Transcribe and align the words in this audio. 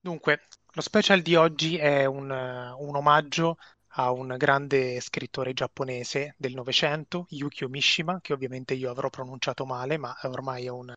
Dunque, 0.00 0.40
lo 0.72 0.82
special 0.82 1.20
di 1.20 1.34
oggi 1.34 1.76
è 1.76 2.04
un, 2.04 2.30
un 2.30 2.96
omaggio 2.96 3.56
a 3.98 4.10
un 4.10 4.34
grande 4.36 5.00
scrittore 5.00 5.52
giapponese 5.52 6.34
del 6.36 6.54
Novecento, 6.54 7.26
Yukio 7.30 7.68
Mishima, 7.68 8.20
che 8.20 8.32
ovviamente 8.32 8.74
io 8.74 8.90
avrò 8.90 9.08
pronunciato 9.08 9.64
male, 9.64 9.96
ma 9.96 10.14
ormai 10.22 10.66
è 10.66 10.68
un... 10.68 10.92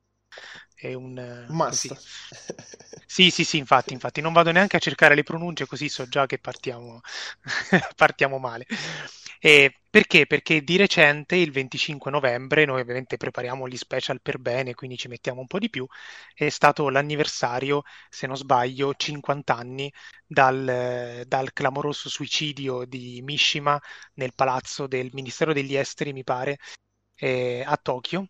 È 0.74 0.94
un 0.94 1.46
Must. 1.50 1.88
così. 1.88 2.08
Sì, 3.12 3.32
sì, 3.32 3.44
sì, 3.44 3.58
infatti, 3.58 3.94
infatti, 3.94 4.22
non 4.22 4.34
vado 4.34 4.52
neanche 4.52 4.78
a 4.78 4.80
cercare 4.80 5.16
le 5.16 5.24
pronunce, 5.24 5.66
così 5.66 5.90
so 5.90 6.08
già 6.08 6.28
che 6.28 6.38
partiamo, 6.38 7.02
partiamo 7.96 8.38
male. 8.38 8.68
E 9.42 9.74
perché? 9.90 10.26
Perché 10.28 10.62
di 10.64 10.76
recente, 10.78 11.36
il 11.36 11.52
25 11.52 12.11
novembre, 12.11 12.66
noi 12.66 12.82
ovviamente 12.82 13.18
prepariamo 13.18 13.68
gli 13.68 13.78
special 13.78 14.21
per 14.21 14.38
bene, 14.39 14.74
quindi 14.74 14.98
ci 14.98 15.07
mettiamo 15.07 15.39
un 15.42 15.48
po' 15.48 15.60
di 15.60 15.70
più, 15.70 15.86
è 16.34 16.50
stato 16.50 16.89
l'anniversario, 16.89 17.84
se 18.10 18.28
non 18.28 18.36
sbaglio, 18.38 18.93
50 18.96 19.56
anni 19.56 19.92
dal, 20.25 21.24
dal 21.25 21.54
clamoroso 21.54 22.10
suicidio 22.10 22.86
di 22.86 23.21
Mishima 23.24 23.79
nel 24.15 24.34
palazzo 24.36 24.88
del 24.88 25.10
Ministero 25.14 25.54
degli 25.54 25.76
Esteri, 25.76 26.14
mi 26.14 26.24
pare, 26.24 26.57
eh, 27.15 27.64
a 27.65 27.78
Tokyo 27.78 28.28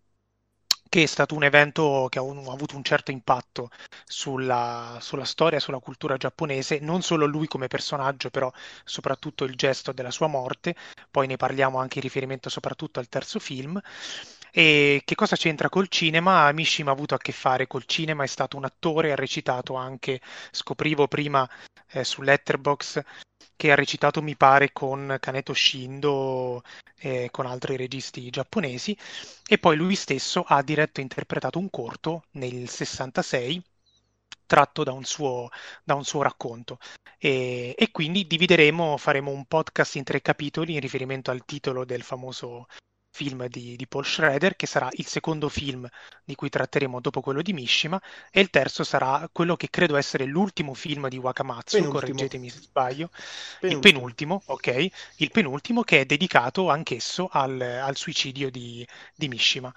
che 0.89 1.03
è 1.03 1.05
stato 1.05 1.35
un 1.35 1.43
evento 1.43 2.07
che 2.09 2.19
ha, 2.19 2.21
un, 2.21 2.45
ha 2.47 2.51
avuto 2.51 2.75
un 2.75 2.83
certo 2.83 3.11
impatto 3.11 3.69
sulla, 4.05 4.97
sulla 5.01 5.23
storia, 5.25 5.59
sulla 5.59 5.79
cultura 5.79 6.17
giapponese, 6.17 6.79
non 6.79 7.01
solo 7.01 7.25
lui 7.25 7.47
come 7.47 7.67
personaggio, 7.67 8.29
però 8.29 8.51
soprattutto 8.83 9.43
il 9.45 9.55
gesto 9.55 9.91
della 9.91 10.11
sua 10.11 10.27
morte, 10.27 10.75
poi 11.11 11.27
ne 11.27 11.37
parliamo 11.37 11.77
anche 11.79 11.97
in 11.99 12.03
riferimento 12.03 12.49
soprattutto 12.49 12.99
al 12.99 13.07
terzo 13.07 13.39
film. 13.39 13.79
E 14.51 15.01
che 15.05 15.15
cosa 15.15 15.35
c'entra 15.35 15.69
col 15.69 15.87
cinema? 15.87 16.51
Mishima 16.51 16.89
ha 16.91 16.93
avuto 16.93 17.15
a 17.15 17.17
che 17.17 17.31
fare 17.31 17.67
col 17.67 17.85
cinema, 17.85 18.23
è 18.23 18.27
stato 18.27 18.57
un 18.57 18.65
attore, 18.65 19.11
ha 19.11 19.15
recitato 19.15 19.75
anche, 19.75 20.19
scoprivo 20.51 21.07
prima 21.07 21.47
eh, 21.91 22.03
su 22.03 22.21
Letterboxd, 22.21 23.03
che 23.55 23.71
ha 23.71 23.75
recitato 23.75 24.21
mi 24.21 24.35
pare 24.35 24.71
con 24.71 25.17
Kaneto 25.19 25.53
Shindo 25.53 26.63
e 26.97 27.29
con 27.31 27.45
altri 27.45 27.75
registi 27.75 28.29
giapponesi 28.29 28.97
e 29.47 29.57
poi 29.57 29.75
lui 29.75 29.95
stesso 29.95 30.43
ha 30.47 30.61
diretto 30.63 30.99
e 30.99 31.03
interpretato 31.03 31.59
un 31.59 31.69
corto 31.69 32.23
nel 32.31 32.69
66 32.69 33.61
tratto 34.45 34.83
da 34.83 34.91
un 34.93 35.03
suo, 35.03 35.49
da 35.83 35.93
un 35.93 36.03
suo 36.03 36.21
racconto 36.21 36.79
e, 37.17 37.75
e, 37.77 37.91
quindi 37.91 38.25
divideremo, 38.25 38.97
faremo 38.97 39.29
un 39.31 39.45
podcast 39.45 39.95
in 39.95 40.03
tre 40.03 40.21
capitoli 40.21 40.73
in 40.73 40.79
riferimento 40.79 41.29
al 41.29 41.45
titolo 41.45 41.85
del 41.85 42.01
famoso 42.01 42.67
film 43.11 43.47
di, 43.47 43.75
di, 43.75 43.87
Paul 43.87 44.05
Schrader, 44.05 44.55
che 44.55 44.65
sarà 44.65 44.87
il 44.91 45.05
secondo 45.05 45.49
film 45.49 45.87
di 46.23 46.35
cui 46.35 46.49
tratteremo 46.49 46.99
dopo 46.99 47.21
quello 47.21 47.41
di 47.41 47.53
Mishima, 47.53 48.01
e 48.31 48.41
il 48.41 48.49
terzo 48.49 48.83
sarà 48.83 49.27
quello 49.31 49.55
che 49.55 49.69
credo 49.69 49.95
essere 49.95 50.25
l'ultimo 50.25 50.73
film 50.73 51.07
di 51.07 51.17
Wakamatsu, 51.17 51.77
penultimo. 51.77 51.99
correggetemi 51.99 52.49
se 52.49 52.59
sbaglio, 52.61 53.09
penultimo. 53.59 53.71
il 53.71 53.79
penultimo, 53.79 54.41
ok, 54.45 54.87
il 55.17 55.31
penultimo 55.31 55.81
che 55.83 56.01
è 56.01 56.05
dedicato 56.05 56.69
anch'esso 56.69 57.27
al, 57.31 57.59
al 57.59 57.95
suicidio 57.95 58.49
di, 58.49 58.85
di 59.15 59.27
Mishima 59.27 59.73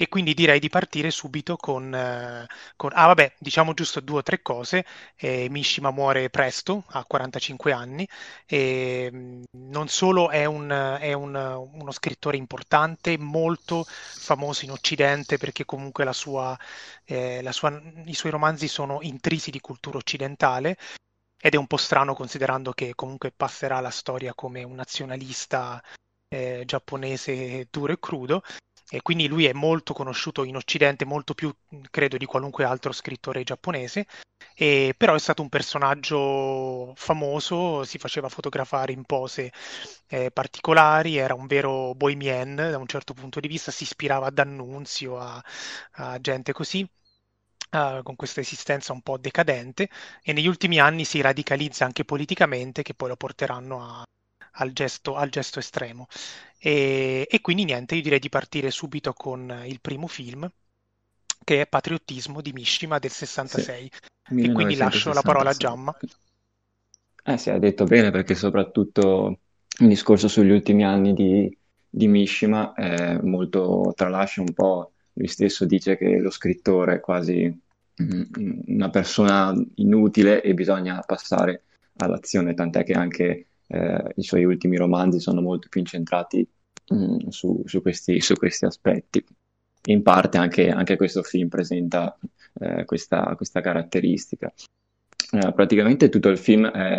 e 0.00 0.08
quindi 0.08 0.32
direi 0.32 0.60
di 0.60 0.70
partire 0.70 1.10
subito 1.10 1.56
con, 1.58 1.94
eh, 1.94 2.46
con... 2.74 2.90
ah 2.94 3.04
vabbè, 3.08 3.34
diciamo 3.38 3.74
giusto 3.74 4.00
due 4.00 4.20
o 4.20 4.22
tre 4.22 4.40
cose. 4.40 4.86
Eh, 5.14 5.48
Mishima 5.50 5.90
muore 5.90 6.30
presto, 6.30 6.84
a 6.92 7.04
45 7.04 7.70
anni, 7.72 8.08
e 8.46 9.10
mm, 9.12 9.42
non 9.68 9.88
solo 9.88 10.30
è, 10.30 10.46
un, 10.46 10.70
è 10.98 11.12
un, 11.12 11.34
uno 11.34 11.90
scrittore 11.90 12.38
importante, 12.38 13.18
molto 13.18 13.84
famoso 13.86 14.64
in 14.64 14.70
Occidente 14.70 15.36
perché 15.36 15.66
comunque 15.66 16.04
la 16.04 16.14
sua, 16.14 16.58
eh, 17.04 17.42
la 17.42 17.52
sua, 17.52 17.78
i 18.06 18.14
suoi 18.14 18.32
romanzi 18.32 18.68
sono 18.68 19.00
intrisi 19.02 19.50
di 19.50 19.60
cultura 19.60 19.98
occidentale, 19.98 20.78
ed 21.38 21.52
è 21.52 21.56
un 21.58 21.66
po' 21.66 21.76
strano 21.76 22.14
considerando 22.14 22.72
che 22.72 22.94
comunque 22.94 23.32
passerà 23.32 23.80
la 23.80 23.90
storia 23.90 24.32
come 24.34 24.62
un 24.62 24.76
nazionalista 24.76 25.82
eh, 26.28 26.62
giapponese 26.64 27.66
duro 27.70 27.92
e 27.92 27.98
crudo, 27.98 28.42
e 28.90 29.02
quindi 29.02 29.28
lui 29.28 29.46
è 29.46 29.52
molto 29.52 29.92
conosciuto 29.94 30.42
in 30.42 30.56
Occidente, 30.56 31.04
molto 31.04 31.32
più 31.34 31.54
credo 31.90 32.16
di 32.16 32.26
qualunque 32.26 32.64
altro 32.64 32.92
scrittore 32.92 33.44
giapponese, 33.44 34.06
e, 34.54 34.94
però 34.96 35.14
è 35.14 35.18
stato 35.18 35.42
un 35.42 35.48
personaggio 35.48 36.92
famoso, 36.96 37.84
si 37.84 37.98
faceva 37.98 38.28
fotografare 38.28 38.92
in 38.92 39.04
pose 39.04 39.52
eh, 40.08 40.30
particolari, 40.32 41.16
era 41.16 41.34
un 41.34 41.46
vero 41.46 41.94
bohemien 41.94 42.56
da 42.56 42.78
un 42.78 42.86
certo 42.86 43.14
punto 43.14 43.38
di 43.40 43.48
vista, 43.48 43.70
si 43.70 43.84
ispirava 43.84 44.26
ad 44.26 44.34
D'Annunzio, 44.34 45.18
a, 45.18 45.42
a 45.92 46.18
gente 46.20 46.52
così. 46.52 46.88
Uh, 47.72 48.02
con 48.02 48.16
questa 48.16 48.40
esistenza 48.40 48.92
un 48.92 49.00
po' 49.00 49.16
decadente 49.16 49.88
e 50.24 50.32
negli 50.32 50.48
ultimi 50.48 50.80
anni 50.80 51.04
si 51.04 51.20
radicalizza 51.20 51.84
anche 51.84 52.04
politicamente 52.04 52.82
che 52.82 52.94
poi 52.94 53.10
lo 53.10 53.16
porteranno 53.16 53.80
a, 53.80 54.02
al, 54.60 54.72
gesto, 54.72 55.16
al 55.16 55.28
gesto 55.28 55.58
estremo. 55.58 56.06
E, 56.58 57.26
e 57.28 57.40
quindi 57.40 57.64
niente, 57.64 57.96
io 57.96 58.02
direi 58.02 58.18
di 58.18 58.28
partire 58.28 58.70
subito 58.70 59.12
con 59.12 59.62
il 59.66 59.80
primo 59.80 60.06
film, 60.06 60.50
che 61.42 61.62
è 61.62 61.66
Patriottismo 61.66 62.40
di 62.40 62.52
Mishima 62.52 62.98
del 62.98 63.10
66. 63.10 63.90
Sì, 64.28 64.40
e 64.42 64.52
quindi 64.52 64.76
lascio 64.76 65.12
la 65.12 65.22
parola 65.22 65.50
a 65.50 65.54
Giamma. 65.54 65.96
Eh 67.24 67.36
sì, 67.36 67.50
hai 67.50 67.58
detto 67.58 67.84
bene 67.84 68.10
perché 68.10 68.34
soprattutto 68.34 69.38
il 69.78 69.88
discorso 69.88 70.28
sugli 70.28 70.50
ultimi 70.50 70.84
anni 70.84 71.14
di, 71.14 71.58
di 71.88 72.08
Mishima 72.08 72.72
è 72.74 73.18
molto, 73.20 73.92
tralascia 73.96 74.40
un 74.40 74.52
po', 74.52 74.92
lui 75.14 75.28
stesso 75.28 75.64
dice 75.64 75.96
che 75.96 76.18
lo 76.18 76.30
scrittore 76.30 76.96
è 76.96 77.00
quasi 77.00 77.58
una 78.66 78.88
persona 78.88 79.54
inutile 79.74 80.42
e 80.42 80.54
bisogna 80.54 81.02
passare 81.04 81.64
all'azione, 81.96 82.54
tant'è 82.54 82.82
che 82.82 82.92
anche 82.94 83.49
eh, 83.70 84.12
i 84.16 84.22
suoi 84.22 84.44
ultimi 84.44 84.76
romanzi 84.76 85.20
sono 85.20 85.40
molto 85.40 85.68
più 85.68 85.80
incentrati 85.80 86.46
mh, 86.88 86.94
mm, 86.94 87.16
su, 87.28 87.62
su, 87.64 87.80
questi, 87.80 88.20
su, 88.20 88.34
questi, 88.34 88.64
aspetti. 88.64 89.24
In 89.86 90.02
parte 90.02 90.38
anche, 90.38 90.70
anche 90.70 90.96
questo 90.96 91.22
film 91.22 91.48
presenta 91.48 92.18
eh, 92.60 92.84
questa, 92.84 93.34
questa, 93.36 93.60
caratteristica. 93.60 94.52
Eh, 95.32 95.52
praticamente 95.52 96.08
tutto 96.08 96.28
il 96.28 96.38
film 96.38 96.66
è, 96.66 96.96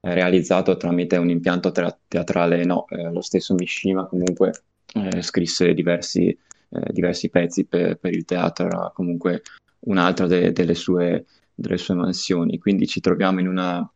è, 0.00 0.12
realizzato 0.12 0.76
tramite 0.76 1.16
un 1.16 1.30
impianto 1.30 1.72
tra- 1.72 1.98
teatrale, 2.06 2.64
no, 2.64 2.86
eh, 2.88 3.10
lo 3.10 3.22
stesso 3.22 3.54
Mishima 3.54 4.06
comunque 4.06 4.64
eh, 4.94 5.22
scrisse 5.22 5.72
diversi, 5.72 6.28
eh, 6.28 6.92
diversi 6.92 7.30
pezzi 7.30 7.64
per, 7.64 7.96
per, 7.96 8.12
il 8.12 8.24
teatro, 8.26 8.92
comunque 8.94 9.42
un'altra 9.86 10.26
de- 10.26 10.52
delle, 10.52 10.74
sue, 10.74 11.24
delle 11.54 11.78
sue 11.78 11.94
mansioni, 11.94 12.58
quindi 12.58 12.86
ci 12.86 13.00
troviamo 13.00 13.40
in 13.40 13.48
una 13.48 13.90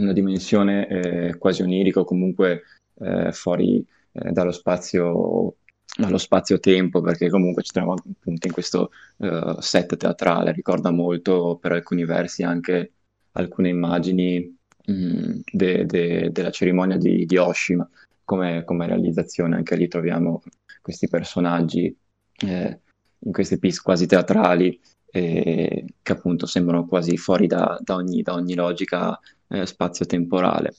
una 0.00 0.12
dimensione 0.12 0.88
eh, 0.88 1.38
quasi 1.38 1.62
onirica 1.62 2.00
o 2.00 2.04
comunque 2.04 2.62
eh, 3.00 3.32
fuori 3.32 3.84
eh, 4.12 4.30
dallo 4.32 4.52
spazio 4.52 5.56
dallo 5.96 6.18
spazio-tempo, 6.18 7.00
perché 7.00 7.30
comunque 7.30 7.62
ci 7.62 7.70
troviamo 7.70 7.96
appunto 7.96 8.46
in 8.46 8.52
questo 8.52 8.90
uh, 9.18 9.60
set 9.60 9.96
teatrale, 9.96 10.50
ricorda 10.52 10.90
molto 10.90 11.56
per 11.60 11.72
alcuni 11.72 12.04
versi 12.04 12.42
anche 12.42 12.92
alcune 13.32 13.68
immagini 13.68 14.56
mh, 14.86 14.92
mm, 14.92 15.40
de, 15.52 15.86
de, 15.86 16.30
della 16.32 16.50
cerimonia 16.50 16.96
di, 16.96 17.24
di 17.26 17.36
Oshima. 17.36 17.88
Come, 18.24 18.64
come, 18.64 18.86
realizzazione, 18.86 19.54
anche 19.54 19.76
lì 19.76 19.86
troviamo 19.86 20.42
questi 20.80 21.08
personaggi 21.08 21.94
eh, 22.38 22.80
in 23.18 23.32
queste 23.32 23.58
piste 23.58 23.82
quasi 23.82 24.06
teatrali 24.06 24.80
eh, 25.10 25.84
che 26.00 26.12
appunto 26.12 26.46
sembrano 26.46 26.86
quasi 26.86 27.18
fuori 27.18 27.46
da, 27.46 27.78
da, 27.82 27.94
ogni, 27.96 28.22
da 28.22 28.32
ogni, 28.32 28.54
logica 28.54 29.18
eh, 29.54 29.66
spazio-temporale. 29.66 30.74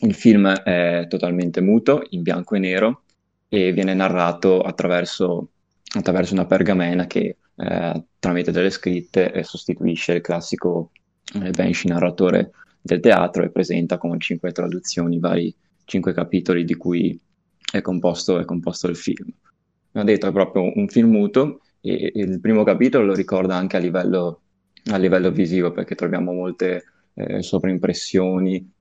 Il 0.00 0.14
film 0.14 0.48
è 0.48 1.06
totalmente 1.08 1.60
muto, 1.60 2.04
in 2.10 2.22
bianco 2.22 2.54
e 2.54 2.58
nero, 2.58 3.02
e 3.48 3.72
viene 3.72 3.94
narrato 3.94 4.60
attraverso, 4.60 5.50
attraverso 5.96 6.34
una 6.34 6.46
pergamena 6.46 7.06
che 7.06 7.36
eh, 7.56 8.04
tramite 8.18 8.50
delle 8.50 8.70
scritte 8.70 9.32
eh, 9.32 9.44
sostituisce 9.44 10.14
il 10.14 10.20
classico 10.20 10.90
eh, 11.40 11.50
Benshi 11.50 11.88
narratore 11.88 12.50
del 12.80 13.00
teatro 13.00 13.44
e 13.44 13.50
presenta 13.50 13.96
con 13.96 14.18
cinque 14.20 14.52
traduzioni, 14.52 15.18
vari 15.18 15.54
cinque 15.84 16.12
capitoli 16.12 16.64
di 16.64 16.74
cui 16.74 17.18
è 17.70 17.80
composto, 17.80 18.38
è 18.38 18.44
composto 18.44 18.88
il 18.88 18.96
film. 18.96 19.30
Come 19.92 20.04
ho 20.04 20.06
detto, 20.06 20.26
è 20.26 20.32
proprio 20.32 20.70
un 20.74 20.88
film 20.88 21.10
muto 21.10 21.60
e 21.80 22.10
il 22.14 22.40
primo 22.40 22.64
capitolo 22.64 23.06
lo 23.06 23.14
ricorda 23.14 23.56
anche 23.56 23.76
a 23.76 23.80
livello, 23.80 24.40
a 24.90 24.96
livello 24.96 25.30
visivo 25.30 25.70
perché 25.70 25.94
troviamo 25.94 26.32
molte 26.32 26.84
eh, 27.14 27.42
sovraimpressioni 27.42 28.72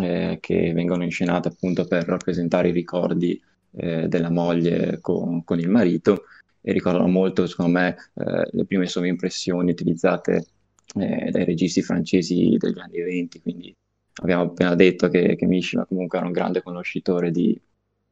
eh, 0.00 0.38
che 0.40 0.72
vengono 0.72 1.02
inscenate 1.04 1.48
appunto 1.48 1.86
per 1.86 2.04
rappresentare 2.04 2.68
i 2.68 2.72
ricordi 2.72 3.40
eh, 3.72 4.08
della 4.08 4.30
moglie 4.30 4.98
con, 5.00 5.44
con, 5.44 5.58
il 5.58 5.68
marito 5.68 6.24
e 6.60 6.72
ricordano 6.72 7.08
molto, 7.08 7.46
secondo 7.46 7.72
me, 7.72 7.96
eh, 8.14 8.48
le 8.50 8.64
prime 8.64 8.86
sovraimpressioni 8.86 9.70
utilizzate 9.70 10.46
eh, 10.94 11.30
dai 11.30 11.44
registi 11.44 11.82
francesi 11.82 12.56
degli 12.58 12.78
anni 12.78 13.00
20, 13.00 13.40
quindi 13.40 13.74
abbiamo 14.20 14.44
appena 14.44 14.74
detto 14.74 15.08
che, 15.08 15.36
che 15.36 15.46
Mishima 15.46 15.86
comunque 15.86 16.18
era 16.18 16.26
un 16.26 16.32
grande 16.32 16.62
conoscitore 16.62 17.30
di, 17.30 17.58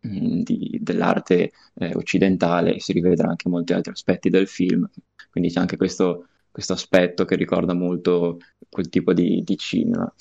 di, 0.01 0.79
dell'arte 0.81 1.53
eh, 1.75 1.95
occidentale 1.95 2.75
e 2.75 2.81
si 2.81 2.93
rivedrà 2.93 3.29
anche 3.29 3.49
molti 3.49 3.73
altri 3.73 3.93
aspetti 3.93 4.31
del 4.31 4.49
film. 4.49 4.89
Quindi 5.31 5.51
c'è 5.51 5.61
anche 5.61 5.77
questo, 5.77 6.29
questo 6.51 6.73
aspetto 6.73 7.25
che 7.25 7.37
ricorda 7.37 7.75
molto 7.75 8.39
quel 8.69 8.89
tipo 8.89 9.13
di, 9.13 9.43
di 9.45 9.57
cinema. 9.57 10.13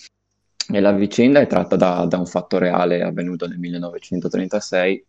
E 0.71 0.79
la 0.79 0.91
vicenda 0.91 1.39
è 1.39 1.47
tratta 1.47 1.75
da, 1.75 2.05
da, 2.05 2.17
un 2.17 2.27
fatto 2.27 2.57
reale 2.59 3.01
avvenuto 3.01 3.47
nel 3.47 3.57
1936, 3.57 5.05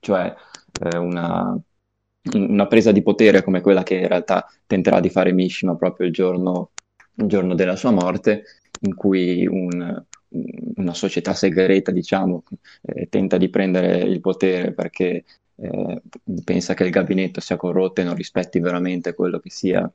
cioè 0.00 0.34
eh, 0.82 0.98
una, 0.98 1.58
una, 2.34 2.66
presa 2.66 2.92
di 2.92 3.02
potere 3.02 3.42
come 3.42 3.62
quella 3.62 3.82
che 3.82 3.94
in 3.94 4.08
realtà 4.08 4.46
tenterà 4.66 5.00
di 5.00 5.08
fare 5.08 5.32
Mishima 5.32 5.74
proprio 5.74 6.06
il 6.06 6.12
giorno, 6.12 6.72
il 7.14 7.26
giorno 7.26 7.54
della 7.54 7.76
sua 7.76 7.92
morte, 7.92 8.44
in 8.82 8.94
cui 8.94 9.46
un, 9.46 10.04
una 10.76 10.94
società 10.94 11.32
segreta, 11.34 11.90
diciamo, 11.92 12.42
eh, 12.82 13.08
tenta 13.08 13.36
di 13.38 13.48
prendere 13.48 13.98
il 14.00 14.20
potere 14.20 14.72
perché 14.72 15.24
eh, 15.56 16.02
pensa 16.44 16.74
che 16.74 16.84
il 16.84 16.90
gabinetto 16.90 17.40
sia 17.40 17.56
corrotto 17.56 18.00
e 18.00 18.04
non 18.04 18.14
rispetti 18.14 18.60
veramente 18.60 19.14
quello 19.14 19.38
che 19.38 19.50
sia 19.50 19.90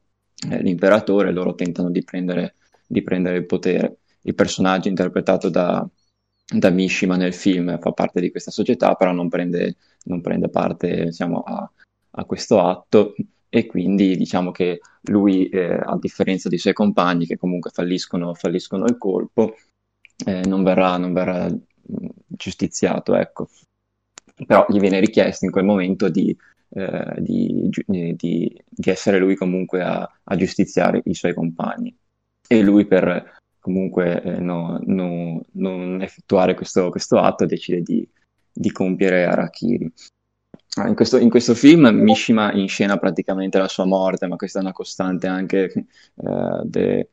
eh, 0.49 0.61
l'imperatore, 0.61 1.31
loro 1.31 1.55
tentano 1.55 1.89
di 1.89 2.03
prendere, 2.03 2.55
di 2.85 3.01
prendere 3.01 3.37
il 3.37 3.45
potere 3.45 3.97
il 4.25 4.35
personaggio 4.35 4.89
interpretato 4.89 5.49
da, 5.49 5.87
da 6.45 6.69
Mishima 6.69 7.15
nel 7.15 7.33
film 7.33 7.79
fa 7.79 7.91
parte 7.91 8.19
di 8.19 8.31
questa 8.31 8.51
società, 8.51 8.93
però 8.95 9.11
non 9.11 9.29
prende, 9.29 9.77
non 10.05 10.21
prende 10.21 10.49
parte 10.49 11.05
diciamo, 11.05 11.39
a, 11.39 11.71
a, 12.11 12.25
questo 12.25 12.59
atto 12.59 13.15
e 13.49 13.65
quindi 13.65 14.17
diciamo 14.17 14.51
che 14.51 14.79
lui, 15.03 15.47
eh, 15.49 15.73
a 15.73 15.97
differenza 15.99 16.49
dei 16.49 16.57
suoi 16.57 16.73
compagni 16.73 17.25
che 17.25 17.37
comunque 17.37 17.71
falliscono, 17.71 18.33
falliscono 18.33 18.85
il 18.85 18.97
colpo, 18.97 19.55
eh, 20.25 20.41
non 20.45 20.63
verrà, 20.63 20.97
non 20.97 21.13
verrà 21.13 21.47
giustiziato, 22.27 23.15
ecco. 23.15 23.47
Però 24.45 24.65
gli 24.67 24.79
viene 24.79 24.99
richiesto 24.99 25.45
in 25.45 25.51
quel 25.51 25.63
momento 25.63 26.09
di, 26.09 26.35
eh, 26.77 27.15
di, 27.19 27.69
di, 27.87 28.15
di 28.67 28.89
essere 28.89 29.17
lui 29.17 29.35
comunque 29.35 29.81
a, 29.81 30.11
a, 30.23 30.35
giustiziare 30.35 31.01
i 31.05 31.13
suoi 31.13 31.33
compagni. 31.33 31.95
E 32.47 32.61
lui 32.61 32.85
per, 32.85 33.39
comunque 33.59 34.21
eh, 34.21 34.39
no, 34.39 34.77
no, 34.83 35.41
non 35.53 36.01
effettuare 36.01 36.53
questo, 36.53 36.89
questo, 36.89 37.17
atto 37.17 37.45
decide 37.45 37.81
di, 37.81 38.05
di 38.51 38.71
compiere 38.71 39.23
Arakiri. 39.23 39.89
Ah, 40.77 40.89
in 40.89 40.95
questo, 40.95 41.17
in 41.17 41.29
questo, 41.29 41.53
film 41.53 41.87
Mishima 41.87 42.51
inscena 42.51 42.97
praticamente 42.97 43.57
la 43.57 43.69
sua 43.69 43.85
morte, 43.85 44.27
ma 44.27 44.35
questa 44.35 44.59
è 44.59 44.61
una 44.61 44.73
costante 44.73 45.27
anche 45.27 45.71
eh, 45.71 46.61
de, 46.65 47.09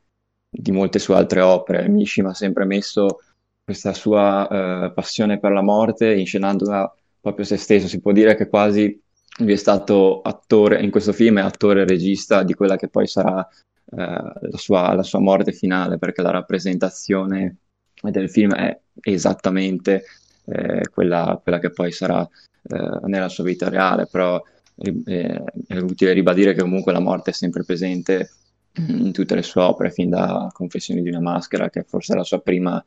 di 0.50 0.72
molte 0.72 0.98
sue 0.98 1.14
altre 1.14 1.40
opere. 1.40 1.88
Mishima 1.88 2.30
ha 2.30 2.34
sempre 2.34 2.64
messo 2.64 3.20
questa 3.62 3.92
sua 3.94 4.48
eh, 4.48 4.92
passione 4.92 5.38
per 5.38 5.52
la 5.52 5.62
morte, 5.62 6.12
inscenandola 6.12 6.92
proprio 7.20 7.44
se 7.44 7.56
stesso. 7.56 7.86
Si 7.86 8.00
può 8.00 8.10
dire 8.10 8.34
che 8.34 8.48
quasi 8.48 9.00
lui 9.38 9.52
è 9.52 9.56
stato 9.56 10.20
attore, 10.20 10.82
in 10.82 10.90
questo 10.90 11.12
film 11.12 11.38
è 11.38 11.42
attore 11.42 11.82
e 11.82 11.86
regista 11.86 12.42
di 12.42 12.54
quella 12.54 12.76
che 12.76 12.88
poi 12.88 13.06
sarà 13.06 13.46
eh, 13.46 13.96
la, 13.96 14.56
sua, 14.56 14.94
la, 14.94 15.02
sua, 15.02 15.20
morte 15.20 15.52
finale, 15.52 15.98
perché 15.98 16.22
la 16.22 16.30
rappresentazione 16.30 17.56
del 18.02 18.30
film 18.30 18.54
è 18.54 18.78
esattamente 19.00 20.04
eh, 20.46 20.88
quella, 20.92 21.40
quella, 21.42 21.58
che 21.58 21.70
poi 21.70 21.92
sarà 21.92 22.22
eh, 22.22 22.98
nella 23.06 23.28
sua 23.28 23.44
vita 23.44 23.68
reale, 23.68 24.06
però 24.06 24.42
eh, 24.76 25.44
è 25.66 25.76
utile 25.78 26.12
ribadire 26.12 26.54
che 26.54 26.60
comunque 26.60 26.92
la 26.92 27.00
morte 27.00 27.30
è 27.30 27.34
sempre 27.34 27.64
presente 27.64 28.30
in 28.74 29.12
tutte 29.12 29.34
le 29.34 29.42
sue 29.42 29.62
opere, 29.62 29.90
fin 29.90 30.10
da 30.10 30.48
Confessioni 30.52 31.02
di 31.02 31.08
una 31.08 31.20
maschera, 31.20 31.70
che 31.70 31.84
forse 31.84 32.14
è 32.14 32.16
la 32.16 32.24
sua 32.24 32.40
prima 32.40 32.82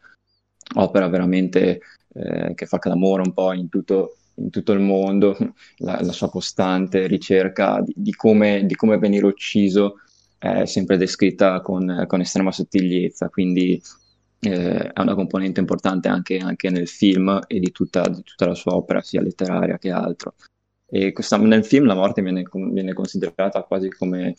opera 0.76 1.08
veramente 1.08 1.82
eh, 2.14 2.54
che 2.56 2.66
fa 2.66 2.80
clamore 2.80 3.22
un 3.22 3.34
po' 3.34 3.54
in 3.54 3.70
tutto, 3.70 4.18
in 4.36 4.50
tutto 4.50 4.72
il 4.74 4.80
mondo, 4.80 5.36
la, 5.78 6.00
la, 6.02 6.12
sua 6.12 6.30
costante 6.30 7.08
ricerca 7.08 7.82
di, 7.82 7.94
di, 7.96 8.14
come, 8.14 8.66
di 8.66 8.76
come 8.76 8.98
venire 8.98 9.26
ucciso 9.26 10.00
è 10.38 10.66
sempre 10.66 10.98
descritta 10.98 11.62
con, 11.62 12.04
con 12.08 12.22
estrema 12.22 12.52
sottigliezza, 12.52 13.30
quindi 13.30 13.82
eh, 14.42 14.92
è 14.92 15.02
una 15.02 15.16
componente 15.16 15.60
importante 15.60 16.08
anche, 16.08 16.38
anche 16.38 16.70
nel 16.70 16.88
film 16.88 17.40
e 17.48 17.60
di 17.60 17.72
tutta, 17.72 18.08
di 18.08 18.22
tutta, 18.24 18.46
la 18.46 18.56
sua 18.56 18.76
opera, 18.76 19.02
sia 19.02 19.22
letteraria 19.22 19.78
che 19.78 19.92
altro. 19.92 20.36
Questa, 20.86 21.38
nel 21.38 21.66
film 21.66 21.88
la 21.88 21.96
morte 21.96 22.22
viene, 22.22 22.44
viene 22.72 22.94
considerata 22.94 23.64
quasi 23.64 23.90
come 23.90 24.36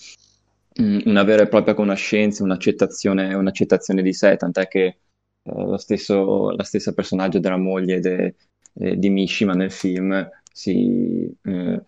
mh, 0.75 1.01
una 1.05 1.25
vera 1.25 1.43
e 1.43 1.49
propria 1.49 1.75
conoscenza, 1.75 2.45
un'accettazione, 2.45 3.35
un'accettazione 3.35 4.03
di 4.03 4.13
sé, 4.13 4.37
tant'è 4.37 4.69
che 4.69 4.85
eh, 4.85 4.99
lo 5.43 5.77
stesso, 5.77 6.51
la 6.51 6.63
stessa 6.63 6.93
personaggio 6.93 7.41
della 7.41 7.59
moglie 7.59 8.01
de, 8.01 8.35
eh, 8.78 8.96
di 8.99 9.08
Mishima 9.11 9.55
nel 9.55 9.70
film 9.70 10.28
si, 10.52 11.31
eh, 11.43 11.82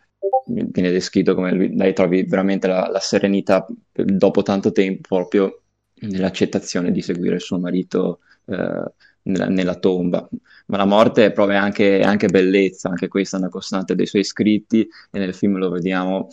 viene 0.47 0.91
descritto 0.91 1.35
come 1.35 1.53
lui, 1.53 1.77
lei 1.77 1.93
trovi 1.93 2.23
veramente 2.25 2.67
la, 2.67 2.89
la, 2.91 3.01
serenità 3.01 3.67
dopo 3.93 4.43
tanto 4.43 4.73
tempo 4.73 5.17
proprio 5.17 5.63
nell'accettazione 6.01 6.91
di 6.93 7.03
seguire 7.03 7.37
il 7.37 7.41
suo 7.41 7.59
marito 7.59 8.21
eh, 8.47 8.93
nella, 9.23 9.49
nella, 9.49 9.77
tomba. 9.77 10.29
Ma 10.67 10.77
la 10.77 10.85
morte 10.85 11.33
proprio 11.33 11.59
anche, 11.59 12.01
anche, 12.03 12.29
bellezza, 12.29 12.89
anche 12.89 13.09
questa 13.09 13.37
è 13.37 13.41
una 13.41 13.49
costante 13.49 13.95
dei 13.95 14.07
suoi 14.07 14.25
scritti 14.25 14.87
e 15.11 15.19
nel 15.19 15.35
film 15.35 15.57
lo 15.57 15.71
vediamo 15.71 16.29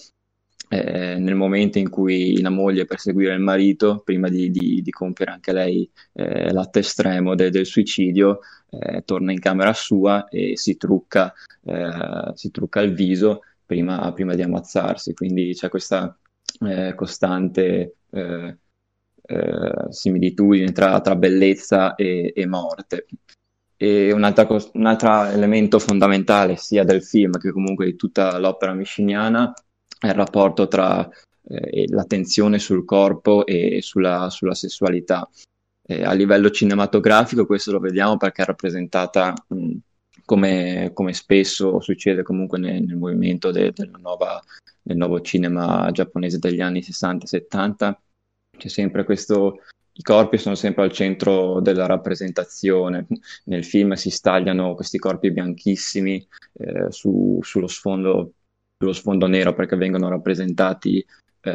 eh, 0.84 1.20
nel 1.20 1.36
momento 1.36 1.78
in 1.80 1.90
cui 1.90 2.42
la 2.42 2.50
moglie 2.50 2.86
per 2.86 3.00
seguire 3.00 3.34
il 3.34 3.40
marito, 3.40 4.02
prima 4.04 4.30
di, 4.30 4.50
di, 4.52 4.82
di 4.82 4.92
compiere 4.92 5.32
anche 5.32 5.54
lei 5.54 5.90
eh, 6.14 6.52
l'atto 6.52 6.80
estremo 6.80 7.36
de, 7.36 7.50
del 7.50 7.66
suicidio, 7.66 8.40
eh, 8.70 9.04
torna 9.04 9.32
in 9.32 9.40
camera 9.40 9.74
sua 9.74 10.28
e 10.28 10.58
si 10.58 10.78
trucca, 10.78 11.34
eh, 11.64 12.32
si 12.34 12.52
trucca 12.52 12.82
il 12.82 12.94
viso 12.94 13.42
prima, 13.66 14.12
prima 14.14 14.36
di 14.36 14.42
ammazzarsi, 14.42 15.14
quindi 15.14 15.54
c'è 15.54 15.70
questa 15.70 16.18
eh, 16.62 16.94
costante 16.96 17.96
eh, 18.12 18.58
similitudine 19.90 20.72
tra, 20.72 21.02
tra 21.02 21.16
bellezza 21.16 21.96
e, 21.96 22.32
e, 22.36 22.46
morte. 22.46 23.08
E 23.78 24.12
un 24.14 24.24
altro 24.24 25.26
elemento 25.26 25.80
fondamentale 25.80 26.56
sia 26.56 26.84
del 26.84 27.04
film 27.04 27.38
che 27.38 27.52
comunque 27.52 27.86
di 27.86 27.96
tutta 27.96 28.38
l'opera 28.38 28.74
miciniana 28.74 29.52
è 29.52 29.65
il 30.08 30.14
rapporto 30.14 30.68
tra 30.68 31.08
eh, 31.48 31.86
l'attenzione 31.90 32.60
sul 32.60 32.86
corpo 32.86 33.46
e 33.46 33.82
sulla, 33.82 34.30
sulla 34.30 34.56
sessualità. 34.56 35.30
Eh, 35.88 36.04
a 36.04 36.14
livello 36.14 36.50
cinematografico 36.50 37.46
questo 37.46 37.72
lo 37.72 37.80
vediamo 37.80 38.18
perché 38.18 38.42
è 38.42 38.46
rappresentata 38.46 39.34
mh, 39.48 39.76
come, 40.26 40.92
come 40.94 41.14
spesso 41.14 41.80
succede 41.80 42.24
comunque 42.24 42.58
nel, 42.58 42.84
nel 42.84 42.98
movimento 42.98 43.52
de, 43.52 43.72
nuova, 44.00 44.42
del 44.82 44.98
nuovo 44.98 45.22
cinema 45.22 45.90
giapponese 45.92 46.40
degli 46.40 46.62
anni 46.62 46.80
60-70, 46.80 47.94
c'è 48.58 48.68
sempre 48.68 49.04
questo, 49.04 49.60
i 49.94 50.02
corpi 50.02 50.38
sono 50.38 50.56
sempre 50.56 50.84
al 50.84 50.92
centro 50.92 51.60
della 51.60 51.86
rappresentazione. 51.86 53.08
Nel 53.46 53.64
film 53.64 53.94
si 53.94 54.10
stagliano 54.10 54.76
questi 54.76 54.98
corpi 54.98 55.32
bianchissimi 55.32 56.26
eh, 56.54 56.92
su, 56.92 57.40
sullo, 57.42 57.68
sfondo, 57.68 58.34
sullo, 58.78 58.94
sfondo, 58.94 59.28
nero 59.28 59.54
perché 59.54 59.76
vengono 59.76 60.10
rappresentati 60.10 61.06
eh, 61.42 61.52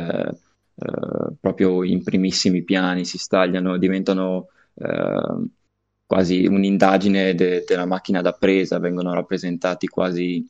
eh, 0.74 1.32
proprio 1.40 1.84
in 1.84 2.02
primissimi 2.02 2.62
piani, 2.64 3.04
si 3.04 3.18
stagliano, 3.18 3.76
diventano 3.78 4.48
eh, 4.74 5.48
quasi 6.06 6.46
un'indagine 6.46 7.34
de- 7.34 7.64
della 7.66 7.86
macchina 7.86 8.20
da 8.22 8.32
presa, 8.32 8.78
vengono 8.78 9.12
rappresentati 9.14 9.86
quasi 9.86 10.48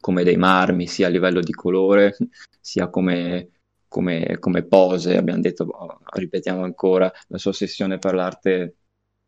come 0.00 0.24
dei 0.24 0.36
marmi, 0.36 0.86
sia 0.86 1.06
a 1.06 1.10
livello 1.10 1.40
di 1.40 1.52
colore, 1.52 2.16
sia 2.60 2.88
come, 2.88 3.50
come, 3.88 4.38
come 4.38 4.62
pose. 4.64 5.16
Abbiamo 5.16 5.40
detto, 5.40 5.64
oh, 5.64 5.98
ripetiamo 6.14 6.62
ancora, 6.64 7.10
la 7.28 7.38
sua 7.38 7.50
ossessione 7.50 7.98
per 7.98 8.14
l'arte 8.14 8.76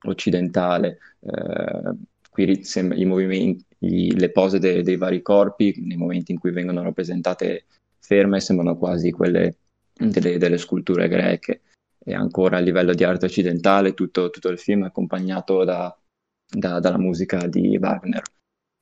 occidentale. 0.07 0.99
Eh, 1.21 1.93
qui 2.35 2.61
i 2.97 3.05
movimenti, 3.05 3.65
le 4.19 4.31
pose 4.33 4.59
de- 4.59 4.83
dei 4.83 4.97
vari 4.97 5.23
corpi, 5.23 5.81
nei 5.87 5.97
momenti 5.97 6.33
in 6.33 6.41
cui 6.41 6.51
vengono 6.51 6.83
rappresentate 6.83 7.67
ferme, 8.01 8.41
sembrano 8.41 8.77
quasi 8.77 9.13
quelle 9.13 9.59
delle, 9.97 10.37
delle 10.37 10.59
sculture 10.59 11.07
greche. 11.07 11.61
E 12.05 12.13
ancora 12.13 12.57
a 12.57 12.61
livello 12.61 12.93
di 12.93 13.05
arte 13.05 13.27
occidentale 13.27 13.95
tutto, 13.95 14.31
tutto 14.31 14.49
il 14.49 14.59
film 14.59 14.83
è 14.83 14.87
accompagnato 14.87 15.63
da, 15.63 15.97
da, 16.45 16.81
dalla 16.81 16.99
musica 16.99 17.47
di 17.47 17.79
Wagner, 17.79 18.23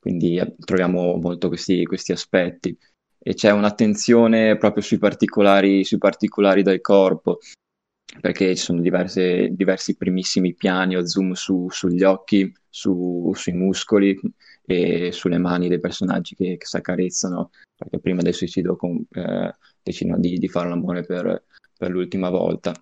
quindi 0.00 0.38
eh, 0.38 0.54
troviamo 0.58 1.16
molto 1.16 1.48
questi, 1.48 1.84
questi 1.84 2.12
aspetti. 2.12 2.76
E 3.18 3.34
c'è 3.34 3.50
un'attenzione 3.50 4.56
proprio 4.56 4.82
sui 4.82 4.98
particolari, 4.98 5.84
sui 5.84 5.98
particolari 5.98 6.62
del 6.62 6.80
corpo, 6.80 7.38
perché 8.20 8.54
ci 8.54 8.62
sono 8.62 8.80
diverse, 8.80 9.48
diversi 9.52 9.96
primissimi 9.96 10.54
piani 10.54 10.96
o 10.96 11.06
zoom 11.06 11.32
su, 11.32 11.68
sugli 11.70 12.02
occhi, 12.02 12.52
su, 12.68 13.32
sui 13.34 13.52
muscoli 13.52 14.18
e 14.64 15.12
sulle 15.12 15.38
mani 15.38 15.68
dei 15.68 15.80
personaggi 15.80 16.34
che, 16.34 16.56
che 16.56 16.66
si 16.66 16.76
accarezzano, 16.76 17.50
perché 17.74 18.00
prima 18.00 18.22
del 18.22 18.34
suicidio 18.34 18.76
con, 18.76 19.04
eh, 19.10 19.56
decidono 19.82 20.18
di, 20.18 20.38
di 20.38 20.48
fare 20.48 20.68
l'amore 20.68 21.04
per, 21.04 21.44
per 21.76 21.90
l'ultima 21.90 22.30
volta. 22.30 22.72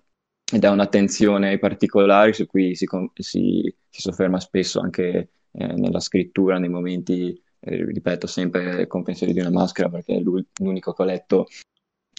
Ed 0.53 0.63
è 0.63 0.69
un'attenzione 0.69 1.49
ai 1.49 1.59
particolari 1.59 2.33
su 2.33 2.45
cui 2.45 2.75
si, 2.75 2.85
si, 3.15 3.75
si 3.89 4.01
sofferma 4.01 4.39
spesso 4.39 4.81
anche 4.81 5.29
eh, 5.51 5.73
nella 5.73 6.01
scrittura, 6.01 6.59
nei 6.59 6.69
momenti 6.69 7.41
eh, 7.59 7.85
ripeto 7.85 8.27
sempre 8.27 8.87
con 8.87 9.03
pensieri 9.03 9.33
di 9.33 9.39
una 9.39 9.51
maschera 9.51 9.87
perché 9.89 10.15
è 10.15 10.19
l'unico 10.19 10.93
che 10.93 11.01
ho 11.01 11.05
letto 11.05 11.47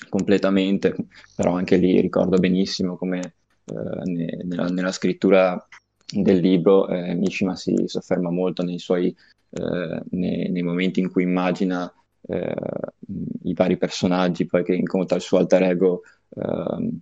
completamente, 0.09 0.95
però 1.35 1.55
anche 1.55 1.77
lì 1.77 2.01
ricordo 2.01 2.39
benissimo 2.39 2.97
come 2.97 3.35
eh, 3.65 4.11
ne, 4.11 4.41
nella, 4.45 4.67
nella, 4.69 4.93
scrittura 4.93 5.67
del 6.07 6.39
libro 6.39 6.89
eh, 6.89 7.15
Mishima 7.15 7.57
si 7.57 7.75
sofferma 7.87 8.31
molto 8.31 8.63
nei 8.63 8.79
suoi 8.79 9.15
eh, 9.51 10.03
nei, 10.11 10.51
nei, 10.51 10.63
momenti 10.63 11.01
in 11.01 11.11
cui 11.11 11.23
immagina 11.23 11.93
eh, 12.23 12.55
i 13.45 13.55
vari 13.55 13.77
personaggi, 13.77 14.47
poi 14.47 14.65
che 14.65 14.75
incontra 14.75 15.17
il 15.17 15.23
suo 15.23 15.39
alter 15.39 15.63
ego 15.65 16.03
ehm, 16.37 16.99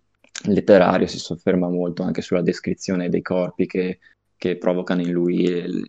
letterario, 0.46 1.06
si 1.06 1.18
sofferma 1.18 1.68
molto 1.68 2.02
anche 2.02 2.22
sulla 2.22 2.42
descrizione 2.42 3.08
dei 3.08 3.22
corpi 3.22 3.66
che, 3.66 3.98
che 4.36 4.56
provocano 4.56 5.02
in 5.02 5.10
lui 5.10 5.46
le, 5.46 5.88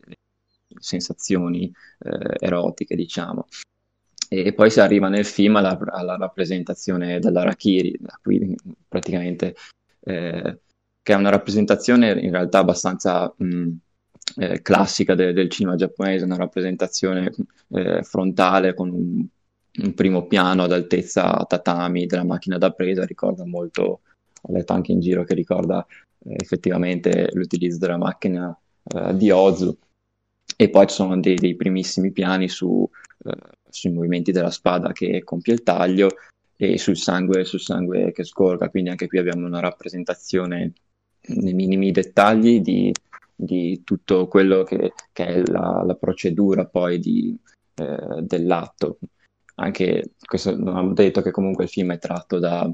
sensazioni 0.79 1.71
eh, 1.99 2.35
erotiche, 2.39 2.95
diciamo. 2.95 3.47
E 4.33 4.53
poi 4.53 4.71
si 4.71 4.79
arriva 4.79 5.09
nel 5.09 5.25
film 5.25 5.57
alla, 5.57 5.77
alla 5.77 6.15
rappresentazione 6.15 7.19
dell'Arakiri, 7.19 7.99
qui 8.21 8.55
praticamente 8.87 9.55
eh, 9.99 10.59
che 11.01 11.13
è 11.13 11.15
una 11.15 11.29
rappresentazione 11.29 12.11
in 12.11 12.31
realtà 12.31 12.59
abbastanza 12.59 13.33
mh, 13.35 13.69
eh, 14.37 14.61
classica 14.61 15.15
de- 15.15 15.33
del 15.33 15.49
cinema 15.49 15.75
giapponese, 15.75 16.23
una 16.23 16.37
rappresentazione 16.37 17.33
eh, 17.71 18.03
frontale 18.03 18.73
con 18.73 18.89
un, 18.89 19.25
un, 19.83 19.93
primo 19.93 20.25
piano 20.27 20.63
ad 20.63 20.71
altezza 20.71 21.45
tatami 21.45 22.05
della 22.05 22.23
macchina 22.23 22.57
da 22.57 22.71
presa, 22.71 23.03
ricorda 23.03 23.45
molto, 23.45 24.01
ho 24.43 24.53
letto 24.53 24.71
anche 24.71 24.93
in 24.93 25.01
giro 25.01 25.25
che 25.25 25.33
ricorda 25.33 25.85
eh, 26.19 26.35
effettivamente 26.37 27.29
l'utilizzo 27.33 27.79
della 27.79 27.97
macchina 27.97 28.57
eh, 28.95 29.13
di 29.17 29.29
Ozu. 29.29 29.77
E 30.55 30.69
poi 30.69 30.87
ci 30.87 30.95
sono 30.95 31.19
dei, 31.19 31.35
dei 31.35 31.55
primissimi 31.55 32.11
piani 32.11 32.47
su, 32.47 32.87
eh, 33.25 33.35
sui 33.71 33.91
movimenti 33.91 34.31
della 34.31 34.51
spada 34.51 34.91
che 34.91 35.23
compie 35.23 35.53
il 35.53 35.63
taglio 35.63 36.09
e 36.55 36.77
sul 36.77 36.97
sangue, 36.97 37.43
sul 37.43 37.59
sangue 37.59 38.11
che 38.11 38.23
scorga, 38.23 38.69
quindi 38.69 38.91
anche 38.91 39.07
qui 39.07 39.17
abbiamo 39.17 39.47
una 39.47 39.59
rappresentazione 39.59 40.73
nei 41.27 41.53
minimi 41.53 41.91
dettagli 41.91 42.61
di, 42.61 42.93
di 43.35 43.81
tutto 43.83 44.27
quello 44.27 44.63
che, 44.63 44.93
che 45.11 45.25
è 45.25 45.43
la, 45.45 45.83
la, 45.83 45.95
procedura 45.95 46.65
poi 46.65 46.99
di, 46.99 47.35
eh, 47.75 48.21
dell'atto. 48.21 48.99
Anche 49.55 50.11
questo 50.23 50.55
non 50.55 50.69
abbiamo 50.69 50.93
detto 50.93 51.21
che 51.21 51.31
comunque 51.31 51.63
il 51.63 51.69
film 51.69 51.93
è 51.93 51.97
tratto 51.99 52.39
da, 52.39 52.71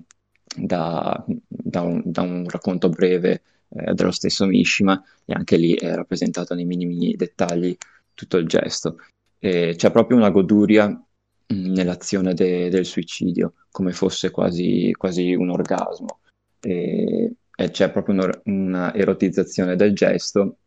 da, 0.56 1.26
da, 1.48 1.82
un, 1.82 2.02
da 2.06 2.22
un, 2.22 2.48
racconto 2.50 2.90
breve 2.90 3.44
eh, 3.70 3.94
dello 3.94 4.12
stesso 4.12 4.46
Mishima 4.46 5.02
e 5.26 5.34
anche 5.34 5.58
lì 5.58 5.74
è 5.74 5.94
rappresentato 5.94 6.54
nei 6.54 6.66
minimi 6.66 7.16
dettagli 7.16 7.76
tutto 8.14 8.38
il 8.38 8.48
gesto. 8.48 8.98
E 9.40 9.76
c'è 9.76 9.92
proprio 9.92 10.18
una 10.18 10.30
goduria 10.30 10.88
mm, 10.88 11.74
nell'azione 11.74 12.34
de, 12.34 12.70
del 12.70 12.86
suicidio, 12.86 13.54
come 13.72 13.92
fosse 13.92 14.32
quasi, 14.32 14.92
quasi 14.98 15.34
un 15.34 15.50
orgasmo. 15.50 16.20
E, 16.60 17.36
e 17.56 17.70
c'è 17.72 17.92
proprio 17.92 18.32
una 18.46 18.94
erotizzazione 18.94 19.76
del 19.76 19.94
gesto 19.94 20.60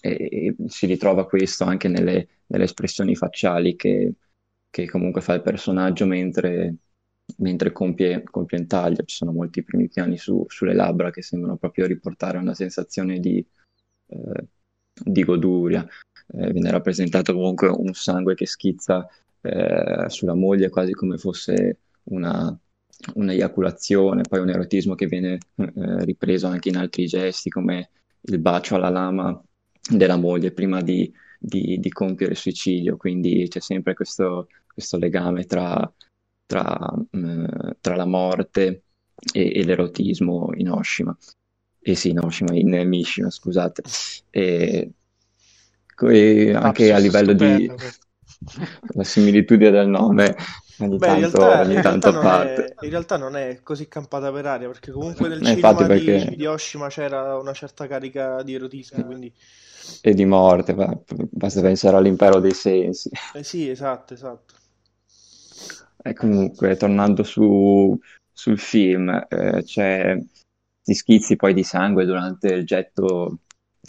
e 0.00 0.54
si 0.66 0.86
ritrova 0.86 1.26
questo 1.26 1.64
anche 1.64 1.88
nelle, 1.88 2.28
nelle 2.46 2.64
espressioni 2.64 3.14
facciali 3.14 3.74
che, 3.76 4.14
che, 4.70 4.88
comunque 4.88 5.20
fa 5.20 5.34
il 5.34 5.42
personaggio 5.42 6.06
mentre, 6.06 6.76
mentre 7.38 7.72
compie, 7.72 8.22
compie 8.24 8.58
un 8.58 8.66
taglio. 8.66 9.02
Ci 9.04 9.16
sono 9.16 9.32
molti 9.32 9.62
primi 9.62 9.88
piani 9.88 10.16
su, 10.18 10.44
sulle 10.48 10.74
labbra 10.74 11.10
che 11.10 11.22
sembrano 11.22 11.56
proprio 11.56 11.86
riportare 11.86 12.38
una 12.38 12.54
sensazione 12.54 13.18
di, 13.18 13.44
eh, 14.06 14.46
di 14.92 15.24
goduria. 15.24 15.86
Eh, 16.30 16.52
viene 16.52 16.70
rappresentato 16.70 17.32
comunque 17.32 17.68
un 17.68 17.94
sangue 17.94 18.34
che 18.34 18.46
schizza 18.46 19.08
eh, 19.40 20.04
sulla 20.08 20.34
moglie 20.34 20.68
quasi 20.68 20.92
come 20.92 21.16
fosse 21.16 21.78
una, 22.04 22.56
un'eiaculazione, 23.14 24.22
poi 24.22 24.40
un 24.40 24.50
erotismo 24.50 24.94
che 24.94 25.06
viene 25.06 25.38
eh, 25.56 26.04
ripreso 26.04 26.46
anche 26.46 26.68
in 26.68 26.76
altri 26.76 27.06
gesti 27.06 27.48
come 27.48 27.90
il 28.22 28.38
bacio 28.38 28.74
alla 28.74 28.90
lama 28.90 29.42
della 29.90 30.16
moglie 30.16 30.52
prima 30.52 30.82
di, 30.82 31.10
di, 31.38 31.78
di 31.78 31.88
compiere 31.90 32.32
il 32.32 32.38
suicidio, 32.38 32.96
quindi 32.96 33.46
c'è 33.48 33.60
sempre 33.60 33.94
questo, 33.94 34.48
questo 34.66 34.98
legame 34.98 35.44
tra, 35.44 35.90
tra, 36.44 36.92
mh, 37.10 37.76
tra, 37.80 37.96
la 37.96 38.06
morte 38.06 38.82
e, 39.32 39.52
e, 39.54 39.64
l'erotismo 39.64 40.50
in 40.56 40.70
Oshima. 40.70 41.16
E 41.80 41.94
sì, 41.94 42.10
in 42.10 42.18
Oshima, 42.18 42.54
in 42.54 42.88
Mishima, 42.88 43.30
scusate. 43.30 43.82
E, 44.30 44.92
e 46.00 46.54
anche 46.54 46.92
a 46.92 46.98
livello 46.98 47.32
di 47.32 47.70
la 48.94 49.04
similitudine 49.04 49.70
del 49.70 49.88
nome 49.88 50.36
ogni 50.78 50.96
Beh, 50.96 51.06
tanto, 51.06 51.20
in 51.20 51.30
realtà, 51.30 51.60
ogni 51.60 51.74
in 51.74 51.82
tanto 51.82 52.12
parte. 52.12 52.64
È, 52.64 52.84
in 52.84 52.90
realtà 52.90 53.16
non 53.16 53.36
è 53.36 53.60
così 53.62 53.88
campata 53.88 54.30
per 54.32 54.46
aria, 54.46 54.68
perché 54.68 54.90
comunque 54.90 55.28
nel 55.28 55.42
eh, 55.42 55.44
cinema 55.44 55.74
perché... 55.74 56.26
di, 56.28 56.36
di, 56.36 56.46
Oshima 56.46 56.88
c'era 56.88 57.36
una 57.38 57.52
certa 57.52 57.86
carica 57.86 58.42
di 58.42 58.54
erotismo, 58.54 59.04
quindi... 59.04 59.32
E 60.02 60.12
di 60.12 60.24
morte, 60.26 60.74
basta 61.30 61.60
pensare 61.62 61.96
all'impero 61.96 62.40
dei 62.40 62.52
sensi. 62.52 63.10
Eh 63.34 63.42
sì, 63.42 63.68
esatto, 63.68 64.14
esatto. 64.14 64.54
E 66.02 66.12
comunque, 66.12 66.76
tornando 66.76 67.22
su, 67.22 67.98
sul 68.30 68.58
film, 68.58 69.08
eh, 69.28 69.62
c'è 69.64 70.16
gli 70.82 70.92
schizzi 70.92 71.36
poi 71.36 71.54
di 71.54 71.64
sangue 71.64 72.04
durante 72.04 72.48
il 72.48 72.64
getto 72.64 73.40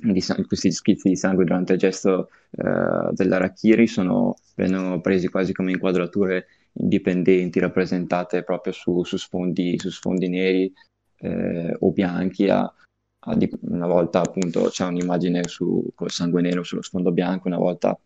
di, 0.01 0.23
questi 0.47 0.71
schizzi 0.71 1.09
di 1.09 1.15
sangue 1.15 1.45
durante 1.45 1.73
il 1.73 1.79
gesto 1.79 2.29
uh, 2.51 3.11
dell'Arakiri 3.11 3.87
sono, 3.87 4.35
vengono 4.55 5.01
presi 5.01 5.27
quasi 5.27 5.53
come 5.53 5.71
inquadrature 5.71 6.47
indipendenti 6.73 7.59
rappresentate 7.59 8.43
proprio 8.43 8.73
su, 8.73 9.03
su, 9.03 9.17
sfondi, 9.17 9.77
su 9.79 9.89
sfondi, 9.89 10.29
neri 10.29 10.73
eh, 11.17 11.75
o 11.79 11.91
bianchi. 11.91 12.47
A, 12.49 12.61
a 12.61 13.37
una 13.61 13.87
volta 13.87 14.19
appunto 14.21 14.69
c'è 14.69 14.85
un'immagine 14.85 15.47
su, 15.47 15.85
col 15.93 16.11
sangue 16.11 16.41
nero 16.41 16.63
sullo 16.63 16.81
sfondo 16.81 17.11
bianco, 17.11 17.47
una 17.47 17.57
volta 17.57 17.97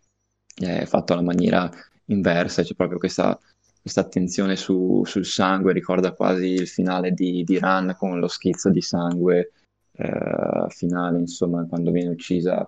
è 0.55 0.85
fatto 0.85 1.13
alla 1.13 1.21
maniera 1.21 1.69
inversa, 2.05 2.63
c'è 2.63 2.73
proprio 2.73 2.97
questa, 2.97 3.39
questa 3.79 4.01
attenzione 4.01 4.55
su, 4.55 5.03
sul 5.05 5.25
sangue, 5.25 5.73
ricorda 5.73 6.13
quasi 6.13 6.53
il 6.53 6.67
finale 6.67 7.11
di, 7.11 7.43
di 7.43 7.59
Run 7.59 7.95
con 7.97 8.19
lo 8.19 8.27
schizzo 8.27 8.69
di 8.69 8.81
sangue 8.81 9.51
eh, 9.95 10.65
finale, 10.69 11.19
insomma, 11.19 11.65
quando 11.67 11.91
viene 11.91 12.09
uccisa 12.09 12.65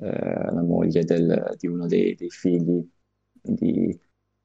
eh, 0.00 0.50
la 0.52 0.62
moglie 0.62 1.04
del, 1.04 1.54
di 1.58 1.66
uno 1.66 1.86
dei, 1.86 2.14
dei 2.14 2.30
figli 2.30 2.86
di, 3.42 3.98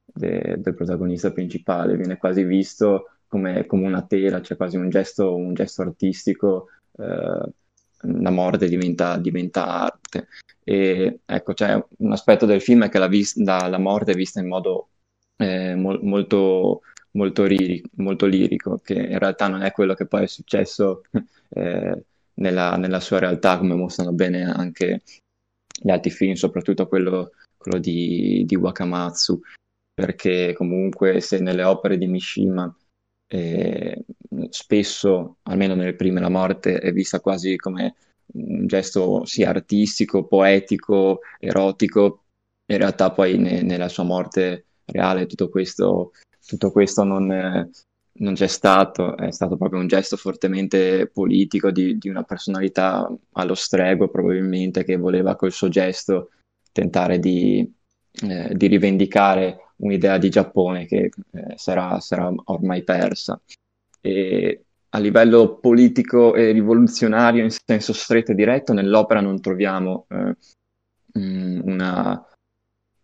de, 0.06 0.56
del 0.60 0.74
protagonista 0.76 1.32
principale, 1.32 1.96
viene 1.96 2.18
quasi 2.18 2.44
visto 2.44 3.10
come, 3.28 3.66
come, 3.66 3.86
una 3.86 4.04
tela, 4.06 4.42
cioè 4.42 4.58
quasi 4.58 4.78
un 4.78 4.90
gesto, 4.90 5.36
un 5.36 5.54
gesto 5.54 5.82
artistico, 5.82 6.68
eh, 6.98 7.54
la 8.02 8.30
morte 8.30 8.68
diventa, 8.68 9.18
diventa, 9.18 9.66
arte. 9.66 10.28
E 10.64 11.20
ecco, 11.26 11.54
c'è 11.54 11.84
un 11.98 12.12
aspetto 12.12 12.46
del 12.46 12.62
film 12.62 12.86
è 12.86 12.90
che 12.90 13.00
la, 13.00 13.08
vis- 13.08 13.36
la, 13.38 13.68
la 13.68 13.78
morte 13.78 14.12
è 14.12 14.16
vista 14.16 14.40
in 14.40 14.48
modo 14.48 14.90
eh, 15.38 15.76
mo- 15.76 16.00
molto, 16.02 16.82
molto, 17.12 17.44
molto, 17.96 18.26
lirico, 18.26 18.80
che 18.84 18.94
in 18.94 19.20
realtà 19.20 19.48
non 19.48 19.62
è 19.62 19.72
quello 19.72 19.94
che 19.94 20.06
poi 20.08 20.24
è 20.24 20.28
successo 20.28 21.04
eh, 21.50 22.04
nella, 22.36 22.76
nella, 22.78 23.00
sua 23.00 23.20
realtà, 23.20 23.58
come 23.58 23.76
mostrano 23.76 24.12
bene 24.14 24.44
anche 24.44 25.02
gli 25.82 25.90
altri 25.90 26.12
film, 26.12 26.34
soprattutto 26.34 26.88
quello, 26.88 27.32
quello 27.58 27.80
di, 27.80 28.44
di 28.46 28.56
Wakamatsu. 28.56 29.40
Perché 29.94 30.54
comunque 30.54 31.22
se 31.22 31.40
nelle 31.40 31.64
opere 31.64 31.98
di 31.98 32.08
Mishima 32.08 32.74
eh, 33.28 34.06
spesso, 34.50 35.38
almeno 35.44 35.74
nelle 35.76 35.96
prime, 35.96 36.20
la 36.20 36.30
morte 36.30 36.80
è 36.80 36.92
vista 36.92 37.20
quasi 37.20 37.56
come 37.56 37.96
un 38.34 38.68
gesto 38.68 39.24
sia 39.26 39.50
artistico, 39.50 40.26
poetico, 40.26 41.20
erotico, 41.40 42.24
in 42.66 42.78
realtà 42.78 43.12
poi 43.12 43.38
ne, 43.38 43.62
nella 43.62 43.88
sua 43.88 44.04
morte 44.04 44.66
reale 44.86 45.26
tutto 45.28 45.50
questo, 45.50 46.12
tutto 46.46 46.72
questo 46.72 47.04
non, 47.04 47.70
non, 48.18 48.34
c'è 48.34 48.48
stato, 48.48 49.18
è 49.18 49.32
stato 49.32 49.58
proprio 49.58 49.80
un 49.80 49.88
gesto 49.88 50.16
fortemente 50.16 51.10
politico 51.12 51.72
di, 51.72 51.98
di 51.98 52.10
una 52.10 52.24
personalità 52.24 53.10
allo 53.34 53.56
strego 53.56 54.10
probabilmente 54.10 54.84
che 54.84 54.96
voleva 54.96 55.36
col 55.36 55.52
suo 55.52 55.70
gesto 55.70 56.30
tentare 56.72 57.20
di, 57.20 57.70
eh, 58.24 58.54
di 58.56 58.68
rivendicare 58.68 59.72
un'idea 59.78 60.18
di 60.18 60.30
Giappone 60.30 60.86
che 60.86 61.10
eh, 61.32 61.54
sarà, 61.56 62.00
sarà, 62.00 62.32
ormai 62.46 62.84
persa. 62.84 63.40
E 64.02 64.66
a 64.90 65.00
livello 65.00 65.58
politico 65.58 66.36
e 66.36 66.52
rivoluzionario 66.52 67.44
in 67.44 67.50
senso 67.50 67.92
stretto 67.92 68.32
e 68.32 68.36
diretto, 68.36 68.72
nell'opera 68.72 69.20
non 69.20 69.42
troviamo 69.42 70.06
eh, 70.10 70.38
mm, 71.20 71.62
una, 71.64 72.26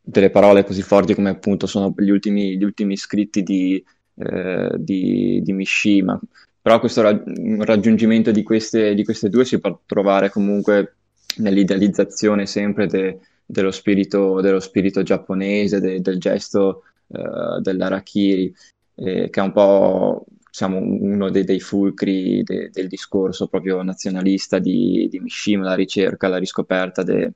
delle 0.02 0.30
parole 0.30 0.64
così 0.64 0.82
forti 0.82 1.14
come 1.14 1.30
appunto 1.30 1.68
sono 1.68 1.94
gli 1.98 2.10
ultimi, 2.10 2.58
gli 2.58 2.64
ultimi 2.64 2.96
scritti 2.96 3.44
di, 3.44 3.84
eh, 4.16 4.72
di, 4.78 5.42
di, 5.44 5.54
Mishima. 5.54 6.20
Però 6.62 6.80
questo 6.80 7.02
raggiungimento 7.02 8.32
di 8.32 8.44
queste, 8.44 8.94
di 8.94 9.04
queste, 9.04 9.30
due 9.30 9.46
si 9.46 9.60
può 9.60 9.80
trovare 9.86 10.30
comunque 10.30 10.96
nell'idealizzazione 11.38 12.46
sempre 12.46 12.86
de, 12.88 13.20
dello, 13.46 13.72
spirito, 13.72 14.42
dello 14.42 14.60
spirito 14.60 15.02
giapponese, 15.02 15.80
de, 15.80 16.02
del 16.02 16.20
gesto 16.20 16.84
uh, 17.08 17.60
dell'arakiri, 17.60 18.54
eh, 18.96 19.30
che 19.30 19.40
è 19.40 19.44
un 19.44 19.52
po' 19.52 20.26
diciamo, 20.52 20.78
uno 20.78 21.30
dei, 21.32 21.46
dei 21.46 21.60
fulcri 21.60 22.44
de, 22.44 22.70
del 22.72 22.88
discorso 22.88 23.48
proprio 23.48 23.82
nazionalista 23.82 24.60
di, 24.60 25.08
di, 25.10 25.20
Mishima, 25.20 25.64
la 25.64 25.76
ricerca, 25.76 26.28
la 26.28 26.38
riscoperta 26.38 27.02
de, 27.02 27.32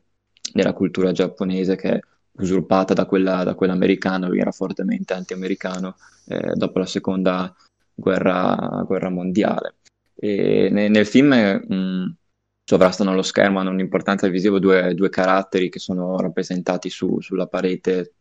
della 0.53 0.74
cultura 0.74 1.12
giapponese 1.12 1.75
che 1.75 2.01
usurpata 2.38 2.94
da 2.94 3.06
quella, 3.06 3.44
da 3.44 3.56
quella 3.56 3.74
americana, 3.74 4.27
lui 4.27 4.39
era 4.39 4.51
fortemente 4.51 5.13
anti-americano 5.13 5.96
eh, 6.27 6.54
dopo 6.56 6.80
la 6.80 6.86
seconda 6.86 7.54
guerra, 7.94 8.84
guerra 8.86 9.10
mondiale. 9.10 9.75
E 10.15 10.70
nel, 10.72 10.92
nel 10.92 11.06
film 11.06 11.34
mh, 11.34 12.15
sovrastano 12.63 13.12
allo 13.12 13.22
schermo, 13.22 13.60
hanno 13.60 13.72
un'importanza 13.72 14.27
visiva 14.27 14.60
due, 14.60 14.94
due 14.94 15.10
caratteri 15.10 15.70
che 15.70 15.80
sono 15.80 16.18
rappresentati 16.18 16.89
su, 16.89 17.20
sulla 17.22 17.48
parete 17.48 18.13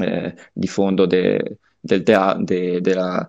eh, 0.00 0.34
di 0.52 0.66
fondo 0.66 1.06
de, 1.06 1.58
del 1.80 2.02
tea- 2.02 2.36
de, 2.38 2.80
della, 2.80 3.28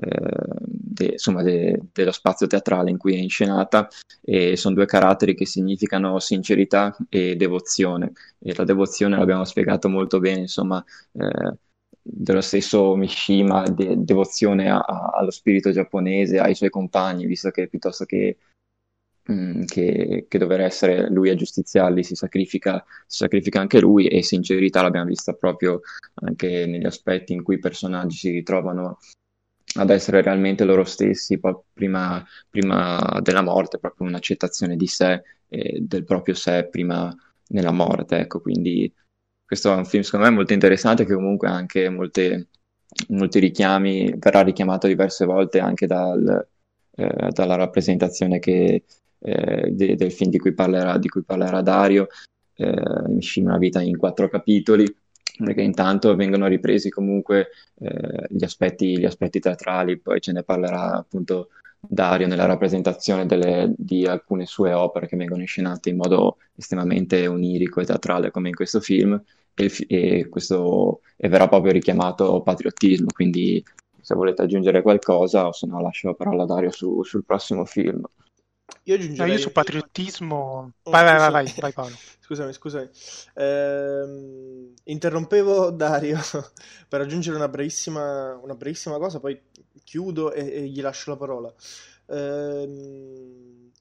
de, 0.00 1.04
insomma, 1.12 1.42
de, 1.42 1.80
dello 1.92 2.12
spazio 2.12 2.46
teatrale 2.46 2.90
in 2.90 2.96
cui 2.96 3.14
è 3.14 3.18
inscenata 3.18 3.88
e 4.22 4.56
sono 4.56 4.74
due 4.74 4.86
caratteri 4.86 5.34
che 5.34 5.46
significano 5.46 6.18
sincerità 6.18 6.96
e 7.08 7.36
devozione. 7.36 8.12
E 8.38 8.54
la 8.54 8.64
devozione 8.64 9.16
l'abbiamo 9.16 9.44
spiegato 9.44 9.88
molto 9.88 10.18
bene 10.20 10.40
insomma 10.40 10.82
eh, 11.12 11.54
dello 12.02 12.40
stesso 12.40 12.96
Mishima, 12.96 13.62
de- 13.68 13.94
devozione 13.98 14.70
a- 14.70 14.78
a- 14.78 15.10
allo 15.14 15.30
spirito 15.30 15.70
giapponese, 15.70 16.38
ai 16.38 16.54
suoi 16.54 16.70
compagni, 16.70 17.26
visto 17.26 17.50
che 17.50 17.68
piuttosto 17.68 18.04
che, 18.04 18.38
mm, 19.30 19.64
che, 19.64 20.26
che 20.28 20.38
dover 20.38 20.60
essere 20.60 21.10
lui 21.10 21.30
a 21.30 21.34
giustiziarli 21.34 22.02
si 22.02 22.14
sacrifica, 22.14 22.84
si 23.06 23.18
sacrifica 23.18 23.60
anche 23.60 23.80
lui 23.80 24.06
e 24.08 24.22
sincerità 24.22 24.82
l'abbiamo 24.82 25.06
vista 25.06 25.34
proprio 25.34 25.80
anche 26.14 26.66
negli 26.66 26.86
aspetti 26.86 27.32
in 27.32 27.42
cui 27.42 27.56
i 27.56 27.58
personaggi 27.58 28.16
si 28.16 28.30
ritrovano 28.30 28.98
ad 29.74 29.90
essere 29.90 30.22
realmente 30.22 30.64
loro 30.64 30.84
stessi 30.84 31.38
prima, 31.72 32.24
prima 32.48 33.20
della 33.22 33.42
morte, 33.42 33.78
proprio 33.78 34.08
un'accettazione 34.08 34.76
di 34.76 34.86
sé 34.86 35.22
e 35.48 35.78
del 35.80 36.04
proprio 36.04 36.34
sé 36.34 36.68
prima 36.68 37.14
nella 37.48 37.72
morte, 37.72 38.18
ecco, 38.18 38.40
quindi 38.40 38.92
questo 39.44 39.72
è 39.72 39.76
un 39.76 39.84
film 39.84 40.02
secondo 40.02 40.26
me 40.26 40.32
molto 40.32 40.52
interessante 40.52 41.04
che 41.04 41.14
comunque 41.14 41.48
ha 41.48 41.54
anche 41.54 41.88
molte, 41.88 42.48
molti 43.08 43.40
richiami, 43.40 44.14
verrà 44.16 44.42
richiamato 44.42 44.86
diverse 44.86 45.24
volte 45.24 45.58
anche 45.58 45.86
dal, 45.86 46.46
eh, 46.94 47.28
dalla 47.30 47.56
rappresentazione 47.56 48.38
che, 48.38 48.84
eh, 49.18 49.70
de, 49.72 49.96
del 49.96 50.12
film 50.12 50.30
di 50.30 50.38
cui 50.38 50.54
parlerà, 50.54 50.98
di 50.98 51.08
cui 51.08 51.22
parlerà 51.22 51.62
Dario, 51.62 52.06
eh, 52.54 52.82
una 53.36 53.58
vita 53.58 53.80
in 53.80 53.96
quattro 53.96 54.28
capitoli, 54.28 54.86
perché 55.44 55.62
intanto 55.62 56.14
vengono 56.14 56.46
ripresi 56.46 56.90
comunque 56.90 57.48
eh, 57.80 58.26
gli, 58.28 58.44
aspetti, 58.44 58.98
gli 58.98 59.04
aspetti 59.04 59.40
teatrali, 59.40 59.98
poi 59.98 60.20
ce 60.20 60.32
ne 60.32 60.42
parlerà 60.42 60.94
appunto 60.94 61.48
Dario 61.80 62.26
nella 62.26 62.44
rappresentazione 62.44 63.26
delle, 63.26 63.72
di 63.76 64.04
alcune 64.06 64.44
sue 64.46 64.72
opere 64.72 65.06
che 65.06 65.16
vengono 65.16 65.40
inscenate 65.40 65.88
in 65.88 65.96
modo 65.96 66.36
estremamente 66.54 67.26
onirico 67.26 67.80
e 67.80 67.86
teatrale 67.86 68.30
come 68.30 68.48
in 68.48 68.54
questo 68.54 68.80
film 68.80 69.20
e, 69.54 69.72
e, 69.88 70.28
questo, 70.28 71.00
e 71.16 71.28
verrà 71.28 71.48
proprio 71.48 71.72
richiamato 71.72 72.42
patriottismo, 72.42 73.08
quindi 73.12 73.64
se 74.00 74.14
volete 74.14 74.42
aggiungere 74.42 74.82
qualcosa 74.82 75.46
o 75.46 75.52
se 75.52 75.66
no 75.66 75.80
lascio 75.80 76.08
la 76.08 76.14
parola 76.14 76.42
a 76.42 76.46
Dario 76.46 76.70
su, 76.70 77.02
sul 77.02 77.24
prossimo 77.24 77.64
film. 77.64 78.02
Io 78.84 78.94
aggiungerei... 78.94 79.26
No, 79.28 79.32
io 79.32 79.40
su 79.40 79.52
patriottismo... 79.52 80.72
Oh, 80.82 80.90
vai, 80.90 81.04
vai, 81.04 81.30
vai, 81.30 81.54
vai, 81.58 81.72
Paolo. 81.72 81.96
Scusami, 82.20 82.52
scusami. 82.52 82.88
Eh, 83.34 84.72
interrompevo 84.84 85.70
Dario 85.70 86.18
per 86.88 87.00
aggiungere 87.00 87.36
una 87.36 87.48
brevissima, 87.48 88.36
una 88.36 88.54
brevissima 88.54 88.98
cosa, 88.98 89.18
poi 89.18 89.40
chiudo 89.82 90.32
e, 90.32 90.46
e, 90.46 90.68
gli 90.68 90.80
lascio 90.80 91.10
la 91.10 91.16
parola. 91.16 91.52
Eh, 92.06 92.68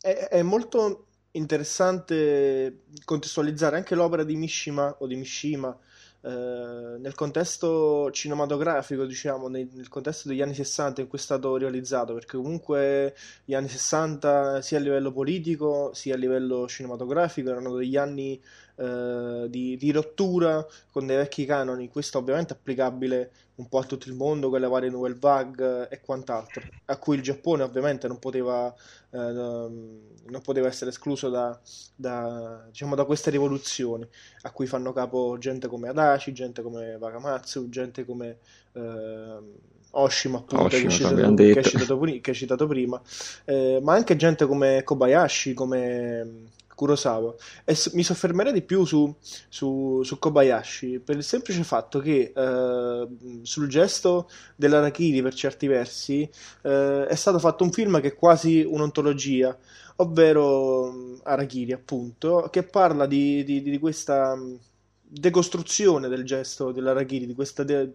è, 0.02 0.28
è 0.30 0.42
molto 0.42 1.06
interessante 1.32 2.86
contestualizzare 3.06 3.76
anche 3.76 3.94
l'opera 3.94 4.24
di 4.24 4.36
Mishima 4.36 4.96
o 4.98 5.06
di 5.06 5.16
Mishima 5.16 5.78
nel 6.22 7.14
contesto 7.16 8.12
cinematografico, 8.12 9.06
diciamo, 9.06 9.48
nel, 9.48 9.70
nel, 9.72 9.88
contesto 9.88 10.28
degli 10.28 10.42
anni 10.42 10.54
60 10.54 11.02
in 11.02 11.08
cui 11.08 11.18
è 11.18 11.22
stato 11.22 11.56
realizzato, 11.56 12.14
perché 12.14 12.36
comunque 12.38 13.16
gli 13.46 13.54
anni 13.54 13.70
60 13.70 14.62
sia 14.62 14.78
a 14.78 14.82
livello 14.82 15.12
politico 15.14 15.92
sia 15.94 16.16
a 16.16 16.18
livello 16.18 16.68
cinematografico 16.68 17.50
erano 17.50 17.76
degli 17.76 17.96
anni 17.96 18.42
eh, 18.76 19.46
di, 19.50 19.78
di, 19.78 19.92
rottura 19.92 20.66
con 20.92 21.06
dei 21.06 21.18
vecchi 21.18 21.46
canoni, 21.46 21.90
questo 21.90 22.18
ovviamente 22.18 22.54
è 22.54 22.58
applicabile 22.58 23.32
un 23.60 23.68
po' 23.68 23.80
a 23.80 23.84
tutto 23.84 24.08
il 24.08 24.16
mondo 24.16 24.50
con 24.50 24.60
le 24.60 24.68
varie 24.68 24.90
nouvelle 24.90 25.18
vague 25.20 25.90
e 25.90 26.00
quant'altro, 26.00 26.64
a 26.86 26.98
cui 26.98 27.18
il 27.18 27.22
Giappone 27.22 27.62
ovviamente 27.62 28.08
non 28.08 28.18
poteva, 28.18 28.74
eh, 29.10 29.18
non 29.18 30.42
poteva 30.42 30.68
essere 30.68 30.92
escluso 30.92 31.30
da, 31.30 31.60
da, 31.94 32.66
diciamo, 32.68 32.96
da, 32.96 33.04
queste 33.04 33.30
rivoluzioni, 33.30 34.08
a 34.44 34.52
cui 34.52 34.66
fanno 34.66 34.94
capo 34.94 35.38
gente 35.38 35.68
come 35.68 35.90
Adachi, 35.90 36.32
gente 36.34 36.62
come 36.62 36.96
Wakamatsu, 36.96 37.70
gente 37.70 38.06
come... 38.06 38.38
Eh, 38.74 39.68
Oshima, 39.92 40.38
appunto, 40.38 40.66
Oshima, 40.66 40.70
che, 40.70 40.86
hai 40.86 40.92
citato, 40.92 41.34
che, 41.34 41.44
hai 41.58 41.64
citato, 41.64 42.00
che, 42.22 42.34
citato, 42.36 42.68
prima, 42.68 43.02
eh, 43.46 43.80
ma 43.82 43.96
anche 43.96 44.16
gente 44.16 44.46
come 44.46 44.84
Kobayashi, 44.84 45.56
come 45.56 46.52
Kurosawa. 46.80 47.36
E 47.66 47.76
s- 47.76 47.92
mi 47.94 48.04
soffermerei 48.04 48.54
di 48.54 48.62
più 48.62 48.86
su, 48.86 49.14
su, 49.50 50.02
su, 50.02 50.18
Kobayashi 50.18 51.00
per 51.00 51.18
il 51.18 51.24
semplice 51.24 51.64
fatto 51.66 52.00
che 52.00 52.32
eh, 52.34 53.08
sul 53.42 53.68
gesto 53.68 54.30
dell'Arakiri, 54.56 55.22
per 55.22 55.34
certi 55.34 55.68
versi, 55.68 56.30
eh, 56.62 57.06
è 57.06 57.16
stato 57.16 57.38
fatto 57.38 57.66
un 57.66 57.72
film 57.72 58.00
che 58.00 58.10
è 58.10 58.16
quasi 58.16 58.64
un'ontologia, 58.66 59.58
ovvero 59.98 60.90
mm, 60.92 61.16
Arakiri, 61.24 61.74
appunto, 61.74 62.48
che 62.50 62.64
parla 62.64 63.06
di, 63.06 63.44
di, 63.44 63.62
di 63.62 63.78
questa 63.78 64.34
mm, 64.36 64.56
decostruzione 65.02 66.08
del 66.08 66.24
gesto 66.24 66.72
dell'Arakiri, 66.72 67.26
di 67.26 67.34
questa. 67.34 67.64
De- 67.64 67.94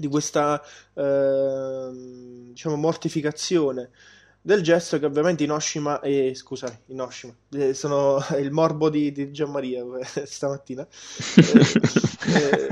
di 0.00 0.06
questa 0.08 0.62
eh, 0.94 1.90
diciamo 2.52 2.76
mortificazione 2.76 3.90
del 4.42 4.62
gesto 4.62 4.98
che 4.98 5.06
ovviamente 5.06 5.44
Inoshima 5.44 6.00
e 6.00 6.32
scusami 6.34 6.76
Inoshima 6.86 7.34
eh, 7.52 7.74
sono 7.74 8.18
il 8.38 8.50
morbo 8.50 8.88
di, 8.88 9.12
di 9.12 9.30
Gianmaria 9.30 9.82
eh, 10.14 10.26
stamattina. 10.26 10.86
Eh, 12.22 12.68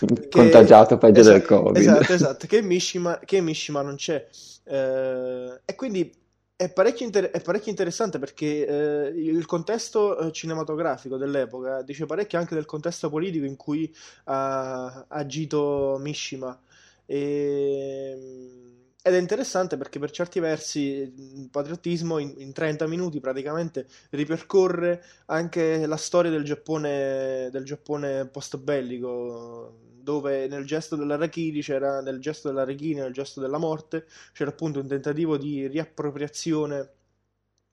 eh, 0.00 0.28
contagiato 0.30 0.96
peggio 0.96 1.20
esatto, 1.20 1.36
del 1.36 1.46
covid. 1.46 1.76
esatto 1.76 2.12
esatto 2.12 2.46
che 2.46 2.62
Mishima, 2.62 3.20
che 3.20 3.40
Mishima 3.40 3.82
non 3.82 3.94
c'è. 3.96 4.26
Eh, 4.64 5.60
e 5.64 5.74
quindi 5.76 6.12
è 6.56 6.72
parecchio, 6.72 7.04
inter- 7.04 7.30
è 7.30 7.40
parecchio 7.40 7.70
interessante 7.70 8.18
perché 8.18 8.66
eh, 8.66 9.08
il 9.14 9.44
contesto 9.44 10.30
cinematografico 10.32 11.18
dell'epoca 11.18 11.82
dice 11.82 12.06
parecchio 12.06 12.38
anche 12.38 12.54
del 12.54 12.64
contesto 12.64 13.10
politico 13.10 13.44
in 13.44 13.56
cui 13.56 13.94
ha 14.24 15.04
agito 15.08 15.98
Mishima. 16.00 16.58
E 17.04 18.85
ed 19.06 19.14
è 19.14 19.18
interessante 19.18 19.76
perché 19.76 20.00
per 20.00 20.10
certi 20.10 20.40
versi 20.40 20.80
il 20.80 21.48
patriottismo 21.48 22.18
in, 22.18 22.34
in 22.38 22.52
30 22.52 22.88
minuti 22.88 23.20
praticamente 23.20 23.86
ripercorre 24.10 25.00
anche 25.26 25.86
la 25.86 25.96
storia 25.96 26.28
del 26.28 26.42
Giappone, 26.42 27.48
del 27.52 27.62
Giappone 27.62 28.26
post-bellico, 28.26 29.78
dove 30.00 30.48
nel 30.48 30.64
gesto 30.64 30.96
dell'Arakiri 30.96 31.60
c'era, 31.60 32.00
nel 32.00 32.18
gesto 32.18 32.48
dell'Arakiri, 32.48 32.98
nel 32.98 33.12
gesto 33.12 33.40
della 33.40 33.58
morte, 33.58 34.06
c'era 34.32 34.50
appunto 34.50 34.80
un 34.80 34.88
tentativo 34.88 35.36
di 35.36 35.68
riappropriazione 35.68 36.90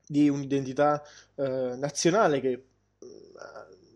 di 0.06 0.30
un'identità 0.30 1.02
eh, 1.34 1.76
nazionale 1.76 2.42
che 2.42 2.64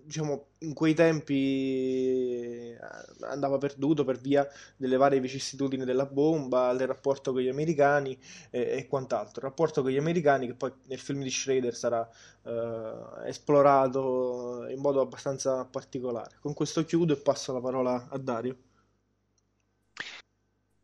diciamo, 0.07 0.47
in 0.59 0.73
quei 0.73 0.93
tempi 0.93 2.71
eh, 2.71 2.77
andava 3.21 3.57
perduto 3.57 4.05
per 4.05 4.17
via 4.17 4.47
delle 4.77 4.95
varie 4.95 5.19
vicissitudini 5.19 5.83
della 5.83 6.05
bomba, 6.05 6.73
del 6.73 6.87
rapporto 6.87 7.33
con 7.33 7.41
gli 7.41 7.49
americani 7.49 8.17
e, 8.49 8.77
e 8.77 8.87
quant'altro. 8.87 9.41
Il 9.41 9.49
rapporto 9.49 9.81
con 9.81 9.91
gli 9.91 9.97
americani 9.97 10.47
che 10.47 10.53
poi 10.53 10.71
nel 10.85 10.99
film 10.99 11.21
di 11.21 11.29
Schrader 11.29 11.75
sarà 11.75 12.09
eh, 12.43 12.93
esplorato 13.25 14.65
in 14.69 14.79
modo 14.79 15.01
abbastanza 15.01 15.65
particolare. 15.65 16.37
Con 16.39 16.53
questo 16.53 16.85
chiudo 16.85 17.13
e 17.13 17.17
passo 17.17 17.51
la 17.51 17.59
parola 17.59 18.07
a 18.09 18.17
Dario. 18.17 18.57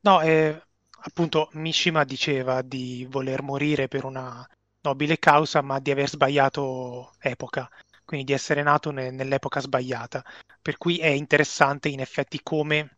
No, 0.02 0.22
eh, 0.22 0.62
appunto 1.06 1.50
Mishima 1.54 2.04
diceva 2.04 2.62
di 2.62 3.08
voler 3.10 3.42
morire 3.42 3.88
per 3.88 4.04
una 4.04 4.46
nobile 4.82 5.18
causa, 5.18 5.62
ma 5.62 5.80
di 5.80 5.92
aver 5.92 6.10
sbagliato 6.10 7.14
epoca 7.20 7.70
quindi 8.14 8.26
di 8.26 8.34
essere 8.34 8.62
nato 8.62 8.92
ne- 8.92 9.10
nell'epoca 9.10 9.60
sbagliata. 9.60 10.24
Per 10.62 10.78
cui 10.78 11.00
è 11.00 11.08
interessante 11.08 11.90
in 11.90 12.00
effetti 12.00 12.42
come 12.44 12.98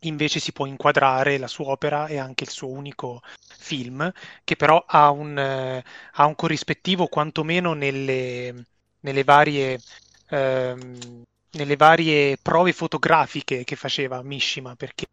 invece 0.00 0.40
si 0.40 0.52
può 0.52 0.64
inquadrare 0.66 1.36
la 1.36 1.46
sua 1.46 1.66
opera 1.66 2.06
e 2.06 2.16
anche 2.18 2.44
il 2.44 2.50
suo 2.50 2.70
unico 2.70 3.20
film, 3.58 4.10
che 4.44 4.56
però 4.56 4.82
ha 4.86 5.10
un, 5.10 5.38
eh, 5.38 5.84
ha 6.12 6.24
un 6.26 6.34
corrispettivo 6.34 7.06
quantomeno 7.06 7.74
nelle, 7.74 8.64
nelle 9.00 9.24
varie... 9.24 9.78
Ehm, 10.30 11.22
nelle 11.56 11.76
varie 11.76 12.36
prove 12.36 12.72
fotografiche 12.74 13.64
che 13.64 13.76
faceva 13.76 14.22
Mishima, 14.22 14.76
perché 14.76 15.06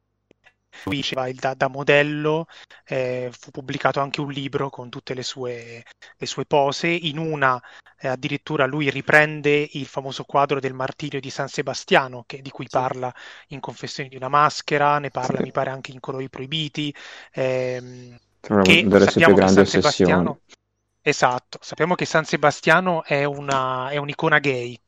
lui 0.86 0.97
diceva 0.97 1.31
da, 1.31 1.53
da 1.53 1.67
modello, 1.67 2.47
eh, 2.86 3.29
fu 3.38 3.51
pubblicato 3.51 3.99
anche 3.99 4.21
un 4.21 4.31
libro 4.31 4.69
con 4.69 4.89
tutte 4.89 5.13
le 5.13 5.23
sue, 5.23 5.83
le 6.17 6.25
sue 6.25 6.45
pose, 6.45 6.88
in 6.88 7.17
una 7.17 7.62
eh, 7.99 8.07
addirittura 8.09 8.65
lui 8.65 8.89
riprende 8.89 9.69
il 9.73 9.86
famoso 9.86 10.25
quadro 10.25 10.59
del 10.59 10.73
martirio 10.73 11.19
di 11.19 11.29
San 11.29 11.47
Sebastiano, 11.47 12.23
che, 12.27 12.41
di 12.41 12.49
cui 12.49 12.65
sì. 12.65 12.77
parla 12.77 13.13
in 13.47 13.59
Confessioni 13.59 14.09
di 14.09 14.17
una 14.17 14.27
maschera, 14.27 14.99
ne 14.99 15.09
parla 15.09 15.38
sì. 15.38 15.43
mi 15.43 15.51
pare 15.51 15.69
anche 15.69 15.91
in 15.91 15.99
Colori 15.99 16.29
Proibiti, 16.29 16.93
ehm, 17.31 18.19
che 18.62 18.88
sappiamo 18.89 19.36
che 19.36 19.47
San 19.47 19.65
Sebastiano... 19.65 20.39
Esatto, 21.05 21.59
sappiamo 21.62 21.95
che 21.95 22.05
San 22.05 22.23
Sebastiano 22.23 23.03
è, 23.03 23.25
una, 23.25 23.89
è 23.89 23.97
un'icona 23.97 24.39
gay, 24.39 24.79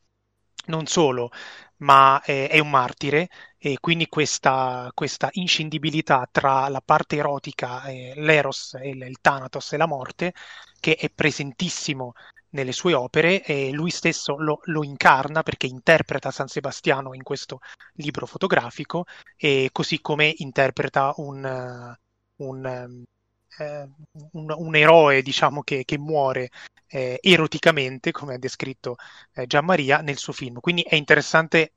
non 0.67 0.85
solo, 0.85 1.29
ma 1.77 2.21
è, 2.23 2.47
è 2.49 2.59
un 2.59 2.69
martire 2.69 3.29
e 3.67 3.79
quindi 3.79 4.07
questa, 4.07 4.91
questa, 4.93 5.29
inscindibilità 5.31 6.29
tra 6.31 6.67
la 6.67 6.81
parte 6.85 7.15
erotica, 7.15 7.83
eh, 7.85 8.13
l'eros, 8.15 8.77
il, 8.83 9.01
il 9.01 9.17
thanatos 9.21 9.73
e 9.73 9.77
la 9.77 9.87
morte, 9.87 10.33
che 10.79 10.95
è 10.95 11.09
presentissimo 11.09 12.13
nelle 12.49 12.71
sue 12.71 12.93
opere 12.93 13.43
e 13.43 13.71
lui 13.71 13.89
stesso 13.89 14.37
lo, 14.37 14.59
lo, 14.65 14.83
incarna 14.83 15.41
perché 15.41 15.65
interpreta 15.65 16.29
San 16.29 16.47
Sebastiano 16.47 17.15
in 17.15 17.23
questo 17.23 17.57
libro 17.93 18.27
fotografico 18.27 19.05
e 19.35 19.69
così 19.71 19.99
come 19.99 20.31
interpreta 20.37 21.13
un, 21.17 21.95
un, 22.35 22.65
eh, 23.57 23.89
un, 24.33 24.53
un 24.55 24.75
eroe 24.75 25.23
diciamo 25.23 25.63
che, 25.63 25.85
che 25.85 25.97
muore 25.97 26.49
eh, 26.87 27.17
eroticamente 27.19 28.11
come 28.11 28.35
ha 28.35 28.37
descritto 28.37 28.97
eh, 29.33 29.47
Gianmaria 29.47 30.01
nel 30.01 30.17
suo 30.17 30.33
film. 30.33 30.59
Quindi 30.59 30.83
è 30.83 30.93
interessante 30.93 31.71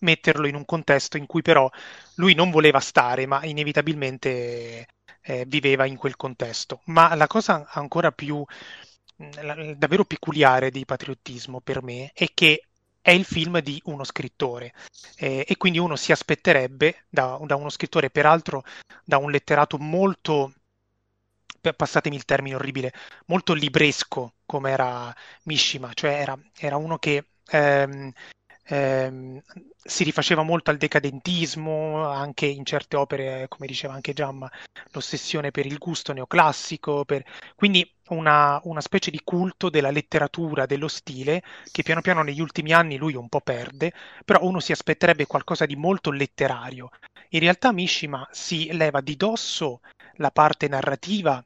metterlo 0.00 0.46
in 0.46 0.54
un 0.54 0.64
contesto 0.64 1.16
in 1.16 1.26
cui 1.26 1.42
però 1.42 1.68
lui 2.16 2.34
non 2.34 2.50
voleva 2.50 2.80
stare, 2.80 3.26
ma 3.26 3.44
inevitabilmente 3.44 4.86
eh, 5.22 5.44
viveva 5.46 5.84
in 5.86 5.96
quel 5.96 6.16
contesto. 6.16 6.80
Ma 6.86 7.14
la 7.14 7.26
cosa 7.26 7.66
ancora 7.68 8.12
più 8.12 8.44
la, 9.42 9.74
davvero 9.74 10.04
peculiare 10.04 10.70
di 10.70 10.84
patriottismo 10.84 11.60
per 11.60 11.82
me 11.82 12.10
è 12.14 12.28
che 12.32 12.62
è 13.00 13.10
il 13.10 13.24
film 13.24 13.60
di 13.60 13.80
uno 13.86 14.04
scrittore 14.04 14.74
eh, 15.16 15.44
e 15.48 15.56
quindi 15.56 15.78
uno 15.78 15.96
si 15.96 16.12
aspetterebbe 16.12 17.04
da, 17.08 17.38
da, 17.42 17.56
uno 17.56 17.70
scrittore, 17.70 18.10
peraltro 18.10 18.64
da 19.04 19.16
un 19.16 19.30
letterato 19.30 19.78
molto, 19.78 20.52
passatemi 21.74 22.16
il 22.16 22.24
termine 22.24 22.56
orribile, 22.56 22.92
molto 23.26 23.54
libresco 23.54 24.34
come 24.44 24.70
era 24.70 25.14
Mishima, 25.44 25.92
cioè 25.94 26.20
era, 26.20 26.38
era 26.56 26.76
uno 26.76 26.98
che 26.98 27.28
ehm, 27.46 28.12
ehm, 28.68 29.40
si 29.82 30.04
rifaceva 30.04 30.42
molto 30.42 30.70
al 30.70 30.76
decadentismo, 30.76 32.06
anche 32.06 32.46
in 32.46 32.64
certe 32.64 32.96
opere, 32.96 33.46
come 33.48 33.66
diceva 33.66 33.94
anche 33.94 34.12
Giamma, 34.12 34.50
l'ossessione 34.92 35.50
per 35.50 35.66
il 35.66 35.78
gusto 35.78 36.12
neoclassico, 36.12 37.04
per... 37.04 37.24
quindi 37.56 37.90
una, 38.08 38.60
una, 38.64 38.80
specie 38.80 39.10
di 39.10 39.20
culto 39.24 39.70
della 39.70 39.90
letteratura, 39.90 40.66
dello 40.66 40.88
stile, 40.88 41.42
che 41.70 41.82
piano 41.82 42.00
piano 42.00 42.22
negli 42.22 42.40
ultimi 42.40 42.72
anni 42.72 42.96
lui 42.96 43.14
un 43.14 43.28
po' 43.28 43.40
perde, 43.40 43.92
però 44.24 44.40
uno 44.42 44.60
si 44.60 44.72
aspetterebbe 44.72 45.26
qualcosa 45.26 45.66
di 45.66 45.76
molto 45.76 46.10
letterario. 46.10 46.90
In 47.30 47.40
realtà 47.40 47.72
Mishima 47.72 48.26
si 48.30 48.72
leva 48.72 49.00
di 49.00 49.16
dosso 49.16 49.80
la 50.14 50.30
parte 50.30 50.68
narrativa 50.68 51.42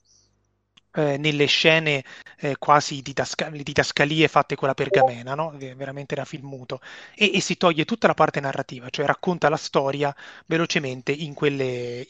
eh, 0.95 1.17
nelle 1.17 1.47
scene 1.47 2.05
eh, 2.39 2.57
quasi 2.59 3.03
didasca- 3.03 3.51
didascalie 3.51 4.29
fatte 4.29 4.55
con 4.55 4.69
la 4.69 4.75
pergamena, 4.75 5.35
no? 5.35 5.55
veramente 5.57 6.15
da 6.15 6.25
film 6.25 6.49
muto, 6.49 6.81
e, 7.15 7.33
e, 7.35 7.41
si 7.41 7.57
toglie 7.57 7.85
tutta 7.85 8.07
la 8.07 8.15
parte 8.15 8.41
narrativa, 8.41 8.89
cioè 8.91 9.07
racconta 9.07 9.49
la 9.49 9.57
storia 9.57 10.15
velocemente 10.47 11.13
in 11.13 11.35
quelle, 11.35 12.07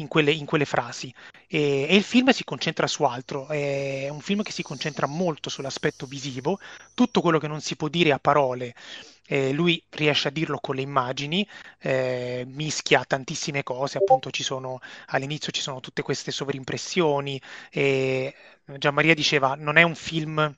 in 0.00 0.08
quelle, 0.08 0.32
in 0.32 0.44
quelle 0.44 0.64
frasi. 0.64 1.12
E, 1.46 1.86
e, 1.88 1.96
il 1.96 2.02
film 2.02 2.30
si 2.30 2.44
concentra 2.44 2.86
su 2.86 3.04
altro, 3.04 3.46
è 3.48 4.08
un 4.08 4.20
film 4.20 4.42
che 4.42 4.52
si 4.52 4.62
concentra 4.62 5.06
molto 5.06 5.50
sull'aspetto 5.50 6.06
visivo, 6.06 6.58
tutto 6.94 7.20
quello 7.20 7.38
che 7.38 7.48
non 7.48 7.60
si 7.60 7.76
può 7.76 7.88
dire 7.88 8.12
a 8.12 8.18
parole 8.18 8.74
eh, 9.30 9.52
lui 9.52 9.80
riesce 9.90 10.26
a 10.28 10.30
dirlo 10.32 10.58
con 10.58 10.74
le 10.74 10.82
immagini, 10.82 11.46
eh, 11.78 12.44
mischia 12.48 13.04
tantissime 13.04 13.62
cose, 13.62 13.98
appunto 13.98 14.30
ci 14.32 14.42
sono, 14.42 14.80
all'inizio 15.06 15.52
ci 15.52 15.60
sono 15.60 15.78
tutte 15.78 16.02
queste 16.02 16.32
sovrimpressioni. 16.32 17.40
E 17.70 18.34
Gianmaria 18.76 19.14
diceva 19.14 19.54
non 19.54 19.76
è 19.76 19.82
un 19.84 19.94
film 19.94 20.52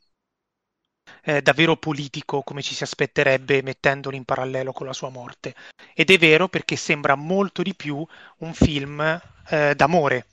eh, 1.22 1.42
davvero 1.42 1.76
politico 1.76 2.42
come 2.42 2.62
ci 2.62 2.74
si 2.74 2.82
aspetterebbe 2.82 3.62
mettendolo 3.62 4.16
in 4.16 4.24
parallelo 4.24 4.72
con 4.72 4.86
la 4.86 4.92
sua 4.92 5.08
morte. 5.10 5.54
Ed 5.94 6.10
è 6.10 6.18
vero 6.18 6.48
perché 6.48 6.76
sembra 6.76 7.14
molto 7.14 7.62
di 7.62 7.74
più 7.74 8.04
un 8.38 8.54
film 8.54 9.20
eh, 9.48 9.74
d'amore. 9.74 10.26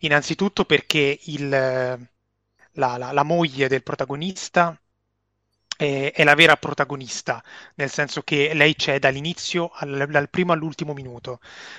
Innanzitutto 0.00 0.64
perché 0.64 1.18
il, 1.24 1.48
la, 1.48 2.96
la, 2.96 3.12
la 3.12 3.22
moglie 3.22 3.68
del 3.68 3.82
protagonista 3.82 4.78
è, 5.78 6.12
è, 6.12 6.24
la 6.24 6.34
vera 6.34 6.56
protagonista, 6.56 7.42
nel 7.76 7.88
senso 7.88 8.22
che 8.22 8.52
lei 8.52 8.74
c'è 8.74 8.98
dall'inizio, 8.98 9.70
al, 9.72 10.08
dal 10.10 10.28
primo 10.28 10.52
all'ultimo 10.52 10.92
minuto. 10.92 11.38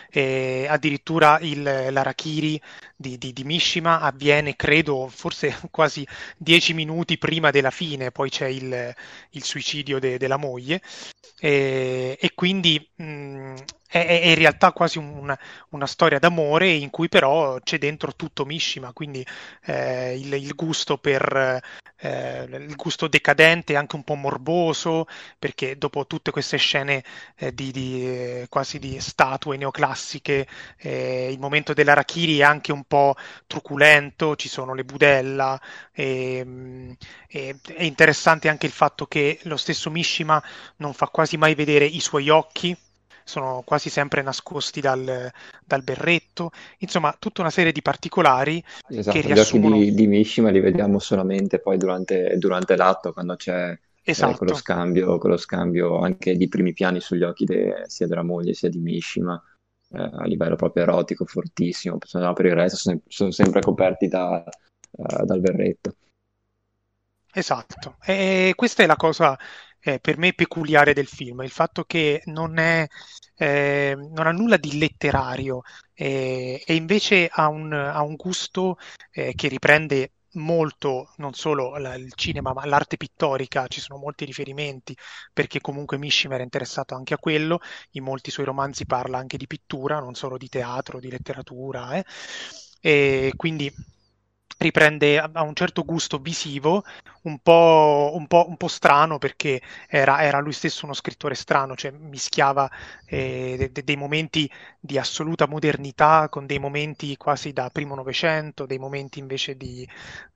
E 0.10 0.66
addirittura 0.70 1.38
il, 1.42 1.62
l'Arakiri 1.62 2.60
di, 2.96 3.18
di, 3.18 3.34
di, 3.34 3.44
Mishima 3.44 4.00
avviene, 4.00 4.56
credo, 4.56 5.10
forse 5.10 5.60
quasi 5.70 6.08
dieci 6.38 6.74
minuti 6.74 7.18
prima 7.18 7.52
della 7.52 7.72
fine, 7.72 8.12
poi 8.12 8.30
c'è 8.30 8.48
il, 8.48 8.96
il 9.32 9.44
suicidio 9.44 10.00
de, 10.00 10.18
della 10.18 10.38
moglie. 10.38 10.82
E, 11.38 12.18
e 12.20 12.32
quindi 12.36 12.90
mh, 12.96 13.56
è, 13.90 14.06
è, 14.06 14.28
in 14.28 14.36
realtà 14.36 14.72
quasi 14.72 15.00
una, 15.00 15.38
una, 15.70 15.88
storia 15.88 16.20
d'amore 16.20 16.70
in 16.70 16.92
cui 16.92 17.10
però 17.10 17.60
c'è 17.60 17.80
dentro 17.80 18.14
tutto 18.16 18.46
Mishima, 18.46 18.94
quindi 18.94 19.26
eh, 19.66 20.16
il, 20.16 20.32
il, 20.34 20.54
gusto 20.54 20.98
per 21.00 21.60
eh, 22.02 22.44
il 22.44 22.76
gusto 22.76 23.08
decadente, 23.08 23.76
anche 23.76 23.96
un 23.96 24.04
po' 24.04 24.14
morboso, 24.14 25.08
perché 25.40 25.78
dopo 25.78 26.06
tutte 26.06 26.30
queste 26.30 26.58
scene 26.58 27.04
eh, 27.36 27.52
di, 27.54 27.72
di 27.72 28.06
eh, 28.06 28.46
quasi 28.48 28.78
di 28.78 29.00
statue 29.00 29.58
neoclassiche, 29.58 30.48
eh, 30.78 31.30
il 31.32 31.40
momento 31.40 31.74
dell'Arakiri 31.74 32.40
è 32.40 32.44
anche 32.44 32.72
un 32.72 32.84
po' 32.84 33.16
truculento, 33.48 34.36
ci 34.36 34.50
sono 34.50 34.76
le 34.76 34.84
budella, 34.84 35.60
e, 35.92 36.38
ehm, 36.38 36.96
e, 37.28 37.56
è 37.76 37.84
interessante 37.84 38.50
anche 38.50 38.68
il 38.68 38.72
fatto 38.72 39.08
che 39.08 39.40
lo 39.44 39.58
stesso 39.58 39.90
Mishima 39.90 40.42
non 40.78 40.94
fa 40.94 41.08
quasi 41.08 41.38
mai 41.38 41.56
vedere 41.56 41.86
i 41.86 42.00
suoi 42.00 42.30
occhi 42.30 42.78
sono 43.30 43.62
quasi 43.64 43.90
sempre 43.90 44.24
nascosti 44.24 44.82
dal, 44.82 45.32
dal, 45.64 45.84
berretto, 45.84 46.52
insomma 46.80 47.16
tutta 47.18 47.42
una 47.42 47.52
serie 47.52 47.72
di 47.72 47.82
particolari 47.82 48.62
esatto, 48.88 49.20
che 49.20 49.26
riassumono... 49.26 49.76
Gli 49.76 49.82
occhi 49.82 49.90
di, 49.92 49.96
di 49.96 50.08
Mishima 50.08 50.50
li 50.50 50.60
vediamo 50.60 50.98
solamente 50.98 51.60
poi 51.60 51.78
durante, 51.78 52.36
durante 52.38 52.76
l'atto, 52.76 53.14
quando 53.14 53.36
c'è 53.36 53.78
esatto. 54.04 54.34
eh, 54.34 54.38
quello, 54.38 54.56
scambio, 54.56 55.18
quello, 55.20 55.38
scambio, 55.38 56.00
anche 56.00 56.36
di 56.36 56.48
primi 56.48 56.74
piani 56.74 57.00
sugli 57.00 57.24
occhi 57.24 57.46
de, 57.46 57.84
sia 57.86 58.08
della 58.08 58.24
moglie 58.24 58.54
sia 58.54 58.70
di 58.70 58.80
Mishima, 58.80 59.42
eh, 59.92 60.10
a 60.12 60.26
livello 60.26 60.56
proprio 60.56 60.84
erotico, 60.84 61.26
fortissimo, 61.26 62.00
per 62.00 62.46
il 62.46 62.54
resto 62.56 62.78
sono, 62.78 63.00
sono 63.08 63.32
sempre 63.32 63.62
coperti 63.62 64.08
da, 64.08 64.44
uh, 64.90 65.24
dal 65.24 65.40
berretto. 65.40 65.94
Esatto, 67.32 67.98
e 68.04 68.54
questa 68.56 68.82
è 68.82 68.88
la 68.88 68.96
cosa 68.96 69.38
eh, 69.94 70.00
per 70.00 70.18
me 70.18 70.34
peculiare 70.34 70.94
del 70.94 71.08
film, 71.08 71.42
il 71.42 71.50
fatto 71.52 71.84
che 71.84 72.22
non, 72.26 72.58
è, 72.60 72.88
eh, 73.36 73.96
non 73.98 74.28
ha 74.28 74.32
nulla 74.32 74.58
di 74.58 74.78
letterario 74.78 75.62
eh, 75.94 76.62
e 76.66 76.76
invece 76.76 77.28
ha 77.32 77.48
un, 77.48 77.74
ha 77.74 78.02
un 78.02 78.16
gusto 78.16 78.78
eh, 79.12 79.34
che 79.36 79.48
riprende 79.48 80.12
molto 80.34 81.14
non 81.18 81.34
solo 81.34 81.76
la, 81.78 81.96
il 81.96 82.14
cinema 82.14 82.54
ma 82.54 82.66
l'arte 82.66 82.98
pittorica, 82.98 83.68
ci 83.68 83.82
sono 83.82 84.00
molti 84.00 84.26
riferimenti 84.26 84.96
perché 85.34 85.60
comunque 85.60 85.98
Mishima 85.98 86.36
era 86.36 86.44
interessato 86.44 86.94
anche 86.96 87.16
a 87.16 87.18
quello, 87.18 87.60
in 87.92 88.04
molti 88.04 88.30
suoi 88.32 88.46
romanzi 88.46 88.86
parla 88.86 89.18
anche 89.18 89.38
di 89.38 89.48
pittura, 89.48 90.00
non 90.00 90.14
solo 90.14 90.38
di 90.38 90.50
teatro, 90.50 91.00
di 91.00 91.10
letteratura 91.10 91.94
eh. 91.94 92.06
e 92.82 93.34
quindi 93.36 93.74
riprende 94.60 95.18
a 95.20 95.42
un 95.42 95.56
certo 95.56 95.86
gusto 95.86 96.18
visivo, 96.18 96.84
un 97.24 97.40
po', 97.40 98.12
un 98.14 98.28
po', 98.28 98.46
un 98.48 98.58
po 98.58 98.68
strano 98.68 99.18
perché 99.18 99.62
era, 99.88 100.22
era, 100.22 100.40
lui 100.40 100.52
stesso 100.52 100.84
uno 100.86 100.94
scrittore 100.94 101.34
strano, 101.34 101.76
cioè 101.76 101.92
mischiava 101.92 102.70
eh, 103.06 103.70
de, 103.72 103.84
dei 103.84 103.96
momenti 103.96 104.52
di 104.80 104.98
assoluta 104.98 105.48
modernità 105.48 106.28
con 106.30 106.46
dei 106.46 106.60
momenti 106.60 107.16
quasi 107.16 107.54
da 107.54 107.70
primo 107.70 107.96
Novecento, 107.96 108.66
dei 108.66 108.80
momenti 108.80 109.20
invece 109.20 109.56
di, 109.56 109.88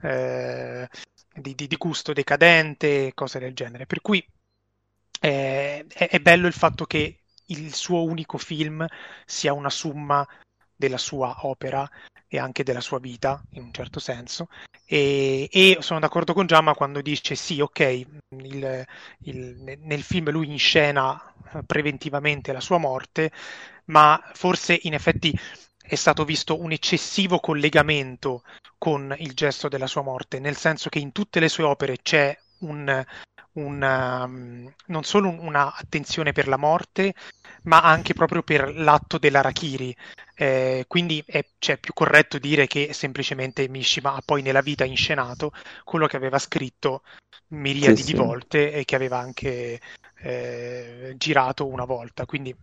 eh, 0.02 0.88
di, 1.36 1.54
di, 1.54 1.68
di 1.68 1.76
gusto 1.76 2.14
decadente, 2.14 3.12
cose 3.14 3.40
del 3.40 3.54
genere. 3.54 3.86
Per 3.86 4.00
cui 4.02 4.26
eh, 5.20 5.86
è, 5.86 6.08
è 6.10 6.20
bello 6.20 6.48
il 6.48 6.54
fatto 6.54 6.86
che 6.86 7.24
il 7.48 7.74
suo 7.74 8.04
unico 8.04 8.38
film 8.38 8.86
sia 9.26 9.52
una 9.52 9.70
summa 9.70 10.26
della 10.76 10.98
sua 10.98 11.46
opera 11.46 11.90
e 12.34 12.40
anche 12.40 12.64
della 12.64 12.82
sua 12.82 12.98
vita, 12.98 13.40
in 13.52 13.62
un 13.62 13.72
certo 13.72 14.00
senso. 14.00 14.48
E, 14.86 15.48
e 15.52 15.78
sono 15.82 16.00
d'accordo 16.00 16.34
con 16.34 16.48
Giamma 16.48 16.74
quando 16.74 17.00
dice 17.00 17.36
sì, 17.36 17.62
ok, 17.62 17.80
il, 17.80 18.86
il, 19.20 19.78
nel 19.82 20.02
film 20.02 20.32
lui 20.32 20.50
inscena 20.50 21.32
preventivamente 21.64 22.52
la 22.52 22.60
sua 22.60 22.80
morte, 22.80 23.32
ma 23.86 24.20
forse 24.34 24.80
in 24.82 24.96
effetti 24.96 25.32
è 25.80 25.94
stato 25.94 26.26
visto 26.26 26.60
un 26.60 26.72
eccessivo 26.72 27.40
collegamento 27.40 28.42
con 28.80 29.14
il 29.20 29.34
gesto 29.36 29.68
della 29.68 29.86
sua 29.86 30.02
morte, 30.02 30.40
nel 30.40 30.56
senso 30.56 30.90
che 30.90 30.98
in 30.98 31.12
tutte 31.12 31.40
le 31.40 31.50
sue 31.50 31.66
opere 31.66 31.98
c'è 32.02 32.36
un, 32.60 33.06
una, 33.54 34.24
um, 34.24 34.74
non 34.88 35.04
solo 35.04 35.30
una 35.30 35.76
attenzione 35.76 36.32
per 36.32 36.48
la 36.48 36.58
morte, 36.58 37.14
ma 37.64 37.82
anche 37.82 38.14
proprio 38.14 38.42
per 38.42 38.74
l'atto 38.76 39.18
dell'Arakiri. 39.18 39.96
Eh, 40.36 40.86
quindi 40.88 41.24
è 41.26 41.46
cioè, 41.60 41.78
più 41.78 41.94
corretto 41.94 42.40
dire 42.40 42.66
che 42.68 42.92
semplicemente 42.94 43.68
Mishima 43.70 44.16
ha 44.16 44.22
poi 44.26 44.42
nella 44.42 44.62
vita 44.62 44.84
inscenato 44.84 45.52
quello 45.84 46.08
che 46.08 46.18
aveva 46.18 46.40
scritto 46.40 47.04
miriadi 47.50 47.98
sì, 48.02 48.12
di 48.12 48.18
sì. 48.18 48.24
volte 48.24 48.72
e 48.74 48.86
che 48.86 48.96
aveva 48.96 49.20
anche 49.20 49.80
eh, 50.18 51.14
girato 51.18 51.68
una 51.68 51.86
volta. 51.86 52.26
Quindi 52.26 52.56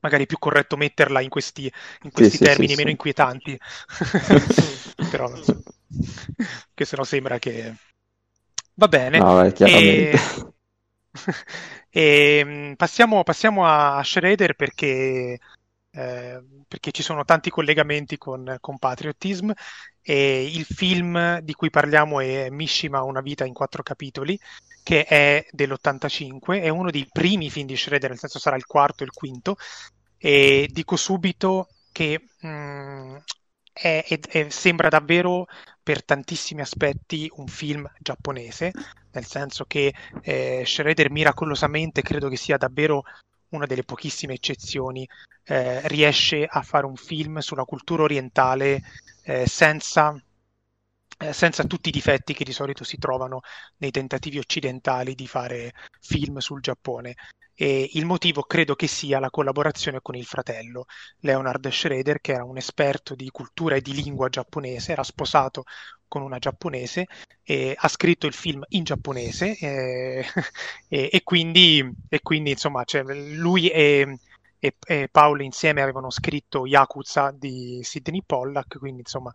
magari 0.00 0.24
è 0.24 0.26
più 0.26 0.38
corretto 0.38 0.76
metterla 0.76 1.20
in 1.20 1.28
questi, 1.28 1.72
in 2.02 2.10
questi 2.12 2.36
sì, 2.36 2.44
termini 2.44 2.74
meno 2.74 2.90
inquietanti. 2.90 3.58
Però 5.10 5.34
so. 5.42 5.62
Che 6.74 6.84
se 6.84 6.96
no 6.96 7.04
sembra 7.04 7.38
che 7.38 7.74
Va 8.78 8.86
bene. 8.86 9.18
No, 9.18 9.42
beh, 9.42 9.54
e... 9.64 10.18
e 11.90 12.42
mm, 12.44 12.72
passiamo, 12.74 13.24
passiamo, 13.24 13.66
a 13.66 14.00
Shredder 14.04 14.54
perché, 14.54 15.36
eh, 15.98 16.40
perché, 16.68 16.92
ci 16.92 17.02
sono 17.02 17.24
tanti 17.24 17.50
collegamenti 17.50 18.18
con, 18.18 18.56
con 18.60 18.78
Patriotism 18.78 19.50
e 20.00 20.44
il 20.44 20.64
film 20.64 21.40
di 21.40 21.52
cui 21.54 21.70
parliamo 21.70 22.20
è 22.20 22.50
Mishima, 22.50 23.02
una 23.02 23.20
vita 23.20 23.44
in 23.44 23.52
quattro 23.52 23.82
capitoli, 23.82 24.38
che 24.84 25.04
è 25.04 25.44
dell'85, 25.50 26.62
è 26.62 26.68
uno 26.68 26.90
dei 26.92 27.06
primi 27.10 27.50
film 27.50 27.66
di 27.66 27.76
Shredder, 27.76 28.10
nel 28.10 28.18
senso 28.18 28.38
sarà 28.38 28.54
il 28.54 28.64
quarto 28.64 29.02
e 29.02 29.06
il 29.06 29.12
quinto, 29.12 29.56
e 30.16 30.68
dico 30.70 30.94
subito 30.94 31.68
che 31.90 32.22
mh, 32.42 32.48
mm, 32.48 33.16
è, 33.72 34.04
è, 34.06 34.20
è, 34.20 34.48
sembra 34.50 34.88
davvero 34.88 35.46
per 35.82 36.04
tantissimi 36.04 36.60
aspetti 36.60 37.28
un 37.34 37.48
film 37.48 37.90
giapponese, 37.98 38.70
nel 39.12 39.26
senso 39.26 39.64
che 39.64 39.92
eh, 40.22 40.62
Shredder 40.64 41.10
miracolosamente 41.10 42.02
credo 42.02 42.28
che 42.28 42.36
sia 42.36 42.56
davvero 42.56 43.02
una 43.50 43.66
delle 43.66 43.84
pochissime 43.84 44.34
eccezioni, 44.34 45.08
eh, 45.44 45.86
riesce 45.88 46.44
a 46.44 46.62
fare 46.62 46.86
un 46.86 46.96
film 46.96 47.38
sulla 47.38 47.64
cultura 47.64 48.02
orientale 48.02 48.82
eh, 49.24 49.46
senza 49.46 50.20
eh, 51.20 51.32
senza 51.32 51.64
tutti 51.64 51.88
i 51.88 51.92
difetti 51.92 52.32
che 52.32 52.44
di 52.44 52.52
solito 52.52 52.84
si 52.84 52.96
trovano 52.98 53.40
nei 53.78 53.90
tentativi 53.90 54.38
occidentali 54.38 55.14
di 55.14 55.26
fare 55.26 55.72
film 56.00 56.38
sul 56.38 56.60
Giappone. 56.60 57.14
E 57.60 57.90
il 57.94 58.06
motivo 58.06 58.42
credo 58.42 58.76
che 58.76 58.86
sia 58.86 59.18
la 59.18 59.30
collaborazione 59.30 60.00
con 60.00 60.14
il 60.14 60.24
fratello 60.24 60.86
Leonard 61.22 61.68
Schroeder, 61.68 62.20
che 62.20 62.32
era 62.32 62.44
un 62.44 62.56
esperto 62.56 63.16
di 63.16 63.28
cultura 63.30 63.74
e 63.74 63.80
di 63.80 63.94
lingua 63.94 64.28
giapponese, 64.28 64.92
era 64.92 65.02
sposato 65.02 65.64
con 66.06 66.22
una 66.22 66.38
giapponese 66.38 67.06
e 67.42 67.74
ha 67.76 67.88
scritto 67.88 68.28
il 68.28 68.32
film 68.32 68.62
in 68.68 68.84
giapponese 68.84 69.56
e, 69.58 70.24
e, 70.88 71.08
e 71.12 71.22
quindi, 71.24 71.84
quindi, 72.22 72.50
insomma 72.52 72.84
cioè, 72.84 73.02
lui 73.02 73.68
e, 73.68 74.18
e, 74.60 75.08
Paolo 75.10 75.42
insieme 75.42 75.82
avevano 75.82 76.10
scritto 76.10 76.64
Yakuza 76.64 77.32
di 77.36 77.80
Sidney 77.82 78.22
Pollack, 78.24 78.78
quindi 78.78 79.00
insomma 79.00 79.32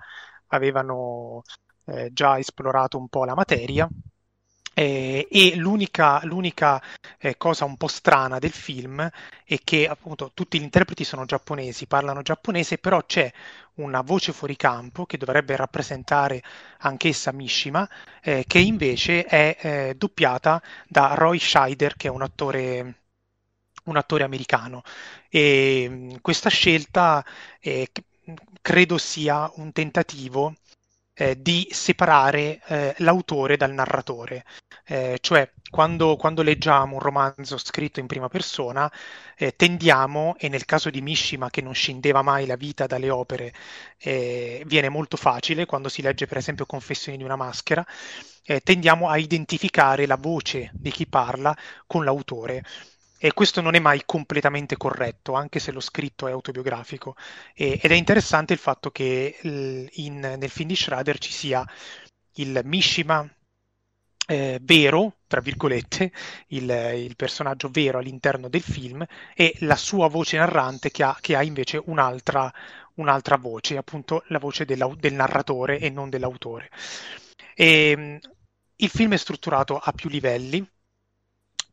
avevano 0.48 1.42
eh, 1.88 2.10
già 2.14 2.40
esplorato 2.40 2.98
un 2.98 3.10
po' 3.10 3.26
la 3.26 3.36
materia. 3.36 3.86
Eh, 4.76 5.28
e 5.30 5.56
l'unica, 5.56 6.20
l'unica 6.24 6.82
eh, 7.20 7.38
cosa 7.38 7.66
un 7.66 7.78
po' 7.78 7.88
strana 7.88 8.40
del 8.40 8.52
film 8.52 9.08
è 9.46 9.58
che 9.64 9.88
appunto 9.88 10.32
tutti 10.34 10.60
gli 10.60 10.64
interpreti 10.64 11.04
sono 11.04 11.26
giapponesi, 11.26 11.86
parlano 11.86 12.22
giapponese, 12.22 12.78
però 12.80 13.04
c'è 13.06 13.32
una 13.76 14.02
voce 14.02 14.34
fuori 14.34 14.56
campo 14.56 15.06
che 15.06 15.18
dovrebbe 15.18 15.56
rappresentare 15.56 16.42
anch'essa 16.80 17.32
Mishima, 17.32 17.88
eh, 18.22 18.46
che 18.48 18.60
invece 18.60 19.26
è 19.26 19.58
eh, 19.60 19.96
doppiata 19.96 20.62
da 20.88 21.14
Roy 21.16 21.40
Scheider, 21.40 21.96
che 21.96 22.08
è 22.08 22.12
un 22.12 22.22
attore 22.22 22.98
un 23.86 23.98
attore 23.98 24.24
americano. 24.24 24.82
E 25.30 25.88
mm, 25.90 26.16
questa 26.22 26.50
scelta 26.50 27.24
eh, 27.60 27.90
credo 28.62 28.98
sia 28.98 29.52
un 29.56 29.72
tentativo 29.72 30.56
eh, 31.14 31.42
di 31.42 31.68
separare 31.72 32.62
eh, 32.68 32.96
l'autore 33.00 33.58
dal 33.58 33.72
narratore. 33.74 34.46
Eh, 34.86 35.18
cioè, 35.22 35.50
quando, 35.70 36.16
quando, 36.18 36.42
leggiamo 36.42 36.96
un 36.96 37.00
romanzo 37.00 37.58
scritto 37.58 38.00
in 38.00 38.08
prima 38.08 38.28
persona, 38.30 38.92
eh, 39.38 39.56
tendiamo, 39.56 40.36
e 40.38 40.50
nel 40.50 40.66
caso 40.66 40.90
di 40.90 41.02
Mishima 41.02 41.50
che 41.50 41.62
non 41.62 41.74
scendeva 41.74 42.22
mai 42.22 42.46
la 42.46 42.56
vita 42.56 42.86
dalle 42.86 43.10
opere, 43.10 43.54
eh, 43.98 44.64
viene 44.66 44.90
molto 44.90 45.18
facile, 45.18 45.66
quando 45.66 45.90
si 45.90 46.02
legge 46.02 46.28
per 46.28 46.38
esempio 46.38 46.66
Confessioni 46.66 47.18
di 47.18 47.24
una 47.24 47.36
maschera, 47.36 47.86
eh, 48.46 48.60
tendiamo 48.62 49.10
a 49.10 49.18
identificare 49.18 50.06
la 50.06 50.18
voce 50.18 50.70
di 50.74 50.92
chi 50.92 51.08
parla 51.08 51.56
con 51.88 52.04
l'autore 52.04 52.64
e 53.26 53.32
questo 53.32 53.62
non 53.62 53.74
è 53.74 53.80
mai 53.80 54.02
completamente 54.06 54.76
corretto, 54.76 55.32
anche 55.32 55.60
se 55.60 55.72
lo 55.72 55.80
scritto 55.80 56.28
è 56.28 56.32
autobiografico. 56.32 57.16
E, 57.54 57.80
ed 57.82 57.90
è 57.90 57.96
interessante 57.96 58.52
il 58.52 58.60
fatto 58.60 58.92
che 58.92 59.38
in, 59.44 60.20
nel 60.20 60.50
film 60.50 60.68
di 60.68 60.76
Schrader 60.76 61.18
ci 61.20 61.32
sia 61.32 61.66
il 62.34 62.60
Mishima 62.66 63.26
eh, 64.28 64.60
vero, 64.62 65.20
tra 65.26 65.40
virgolette, 65.40 66.12
il, 66.48 66.70
il, 66.98 67.16
personaggio 67.16 67.70
vero 67.72 68.00
all'interno 68.00 68.50
del 68.50 68.62
film 68.62 69.06
e 69.34 69.56
la 69.60 69.78
sua 69.78 70.10
voce 70.10 70.36
narrante 70.36 70.92
che 70.92 71.04
ha, 71.04 71.18
che 71.22 71.38
ha 71.38 71.44
invece 71.44 71.82
un'altra, 71.86 72.54
un'altra, 72.96 73.38
voce, 73.38 73.78
appunto 73.78 74.26
la 74.28 74.40
voce 74.40 74.66
del 74.66 75.14
narratore 75.14 75.80
e 75.80 75.90
non 75.90 76.10
dell'autore. 76.10 76.70
E, 77.56 78.20
il 78.76 78.90
film 78.90 79.14
è 79.14 79.18
strutturato 79.18 79.78
a 79.78 79.94
più 79.94 80.10
livelli, 80.10 80.68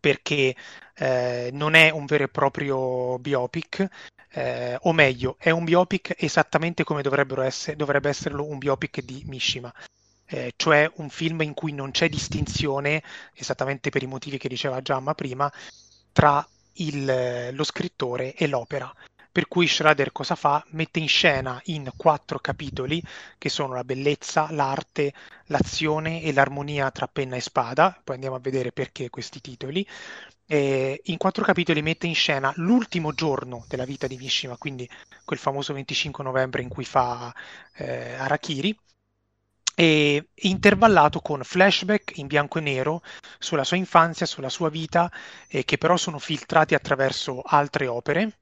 perché 0.00 0.54
eh, 0.96 1.50
non 1.52 1.74
è 1.74 1.90
un 1.90 2.06
vero 2.06 2.24
e 2.24 2.28
proprio 2.28 3.18
biopic, 3.18 3.86
eh, 4.32 4.78
o 4.80 4.92
meglio, 4.92 5.36
è 5.38 5.50
un 5.50 5.64
biopic 5.64 6.14
esattamente 6.18 6.84
come 6.84 7.02
essere, 7.42 7.76
dovrebbe 7.76 8.08
esserlo 8.08 8.44
un 8.46 8.58
biopic 8.58 9.02
di 9.02 9.22
Mishima. 9.26 9.72
Eh, 10.26 10.52
cioè 10.56 10.90
un 10.96 11.10
film 11.10 11.40
in 11.42 11.54
cui 11.54 11.72
non 11.72 11.90
c'è 11.90 12.08
distinzione, 12.08 13.02
esattamente 13.34 13.90
per 13.90 14.02
i 14.02 14.06
motivi 14.06 14.38
che 14.38 14.48
diceva 14.48 14.80
Giamma 14.80 15.14
prima, 15.14 15.52
tra 16.12 16.46
il, 16.74 17.50
lo 17.52 17.64
scrittore 17.64 18.34
e 18.34 18.46
l'opera. 18.46 18.92
Per 19.32 19.46
cui 19.46 19.68
Schrader 19.68 20.10
cosa 20.12 20.34
fa? 20.34 20.64
Mette 20.70 20.98
in 20.98 21.06
scena 21.08 21.60
in 21.66 21.90
quattro 21.96 22.40
capitoli, 22.40 23.02
che 23.38 23.48
sono 23.48 23.74
la 23.74 23.84
bellezza, 23.84 24.50
l'arte, 24.50 25.12
l'azione 25.46 26.22
e 26.22 26.32
l'armonia 26.32 26.90
tra 26.90 27.06
penna 27.06 27.36
e 27.36 27.40
spada, 27.40 27.98
poi 28.02 28.16
andiamo 28.16 28.36
a 28.36 28.40
vedere 28.40 28.72
perché 28.72 29.08
questi 29.08 29.40
titoli. 29.40 29.86
Eh, 30.46 31.00
in 31.04 31.16
quattro 31.16 31.44
capitoli 31.44 31.80
mette 31.80 32.08
in 32.08 32.14
scena 32.16 32.52
l'ultimo 32.56 33.12
giorno 33.12 33.64
della 33.68 33.84
vita 33.84 34.08
di 34.08 34.16
Mishima, 34.16 34.56
quindi 34.56 34.88
quel 35.24 35.38
famoso 35.38 35.72
25 35.74 36.24
novembre 36.24 36.62
in 36.62 36.68
cui 36.68 36.84
fa 36.84 37.32
eh, 37.74 38.14
Arakiri, 38.14 38.76
e 39.74 40.28
intervallato 40.34 41.20
con 41.20 41.42
flashback 41.42 42.18
in 42.18 42.26
bianco 42.26 42.58
e 42.58 42.60
nero 42.62 43.02
sulla 43.38 43.64
sua 43.64 43.76
infanzia, 43.76 44.26
sulla 44.26 44.48
sua 44.50 44.68
vita, 44.68 45.10
eh, 45.48 45.64
che 45.64 45.78
però 45.78 45.96
sono 45.96 46.18
filtrati 46.18 46.74
attraverso 46.74 47.40
altre 47.42 47.86
opere 47.86 48.40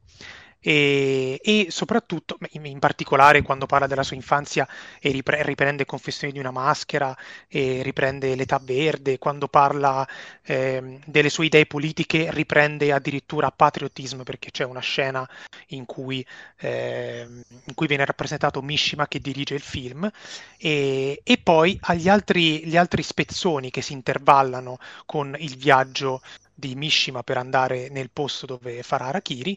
e, 0.61 1.41
e, 1.43 1.67
soprattutto, 1.71 2.37
in 2.53 2.79
particolare 2.79 3.43
quando 3.43 3.67
parla 3.67 3.87
della 3.87 4.03
sua 4.03 4.17
infanzia 4.17 4.67
e 5.01 5.11
ripre- 5.11 5.43
riprende 5.43 5.85
Confessioni 5.85 6.33
di 6.33 6.39
una 6.39 6.51
maschera 6.51 7.17
e 7.47 7.83
riprende 7.83 8.35
l'età 8.35 8.61
verde, 8.63 9.19
quando 9.19 9.49
parla 9.49 10.07
eh, 10.43 10.99
delle 11.05 11.29
sue 11.31 11.47
idee 11.47 11.67
politiche 11.67 12.31
riprende 12.33 12.93
addirittura 12.93 13.51
patriottismo 13.51 14.25
perché 14.25 14.51
c'è 14.51 14.65
una 14.65 14.81
scena 14.81 15.29
in 15.69 15.87
cui, 15.87 16.25
eh, 16.59 17.27
in 17.65 17.75
cui 17.75 17.87
viene 17.87 18.05
rappresentato 18.05 18.61
Mishima 18.63 19.07
che 19.07 19.21
dirige 19.21 19.55
il 19.55 19.61
film. 19.61 20.11
E, 20.59 21.21
e 21.23 21.39
poi 21.39 21.79
agli 21.83 22.09
altri, 22.09 22.67
gli 22.67 22.77
altri 22.77 23.03
spezzoni 23.03 23.71
che 23.71 23.83
si 23.83 23.93
intervallano 23.93 24.79
con 25.07 25.37
il 25.39 25.57
viaggio 25.57 26.21
di 26.55 26.75
Mishima 26.75 27.23
per 27.23 27.37
andare 27.37 27.89
nel 27.89 28.11
posto 28.11 28.45
dove 28.47 28.83
farà 28.83 29.07
Arakiri 29.07 29.57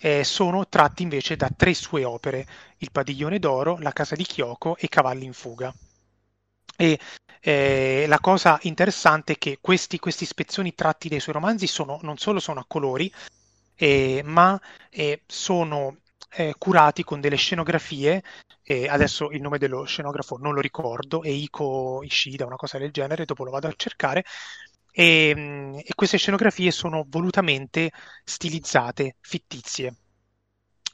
eh, 0.00 0.24
sono 0.24 0.66
tratti 0.68 1.02
invece 1.02 1.36
da 1.36 1.50
tre 1.54 1.74
sue 1.74 2.04
opere, 2.04 2.46
Il 2.78 2.90
Padiglione 2.92 3.38
d'Oro, 3.38 3.78
La 3.78 3.92
Casa 3.92 4.14
di 4.14 4.24
Kyoko 4.24 4.76
e 4.76 4.88
Cavalli 4.88 5.24
in 5.24 5.32
fuga. 5.32 5.74
E 6.76 6.98
eh, 7.40 8.04
la 8.06 8.18
cosa 8.20 8.58
interessante 8.62 9.34
è 9.34 9.38
che 9.38 9.58
questi, 9.60 9.98
questi, 9.98 10.26
spezzoni 10.26 10.74
tratti 10.74 11.08
dai 11.08 11.20
suoi 11.20 11.34
romanzi 11.34 11.66
sono, 11.66 11.98
non 12.02 12.18
solo 12.18 12.40
sono 12.40 12.60
a 12.60 12.64
colori, 12.66 13.12
eh, 13.76 14.22
ma 14.24 14.60
eh, 14.90 15.22
sono 15.26 15.98
eh, 16.30 16.54
curati 16.58 17.02
con 17.04 17.20
delle 17.20 17.36
scenografie, 17.36 18.22
e 18.62 18.88
adesso 18.88 19.30
il 19.30 19.40
nome 19.40 19.58
dello 19.58 19.84
scenografo 19.84 20.36
non 20.38 20.54
lo 20.54 20.60
ricordo, 20.60 21.22
è 21.22 21.28
Iko 21.28 22.02
Ishida, 22.02 22.44
una 22.46 22.56
cosa 22.56 22.78
del 22.78 22.90
genere, 22.90 23.24
dopo 23.24 23.44
lo 23.44 23.50
vado 23.52 23.68
a 23.68 23.74
cercare, 23.76 24.24
e, 24.98 25.82
e 25.84 25.94
queste 25.94 26.16
scenografie 26.16 26.70
sono 26.70 27.04
volutamente 27.06 27.90
stilizzate, 28.24 29.16
fittizie. 29.20 29.94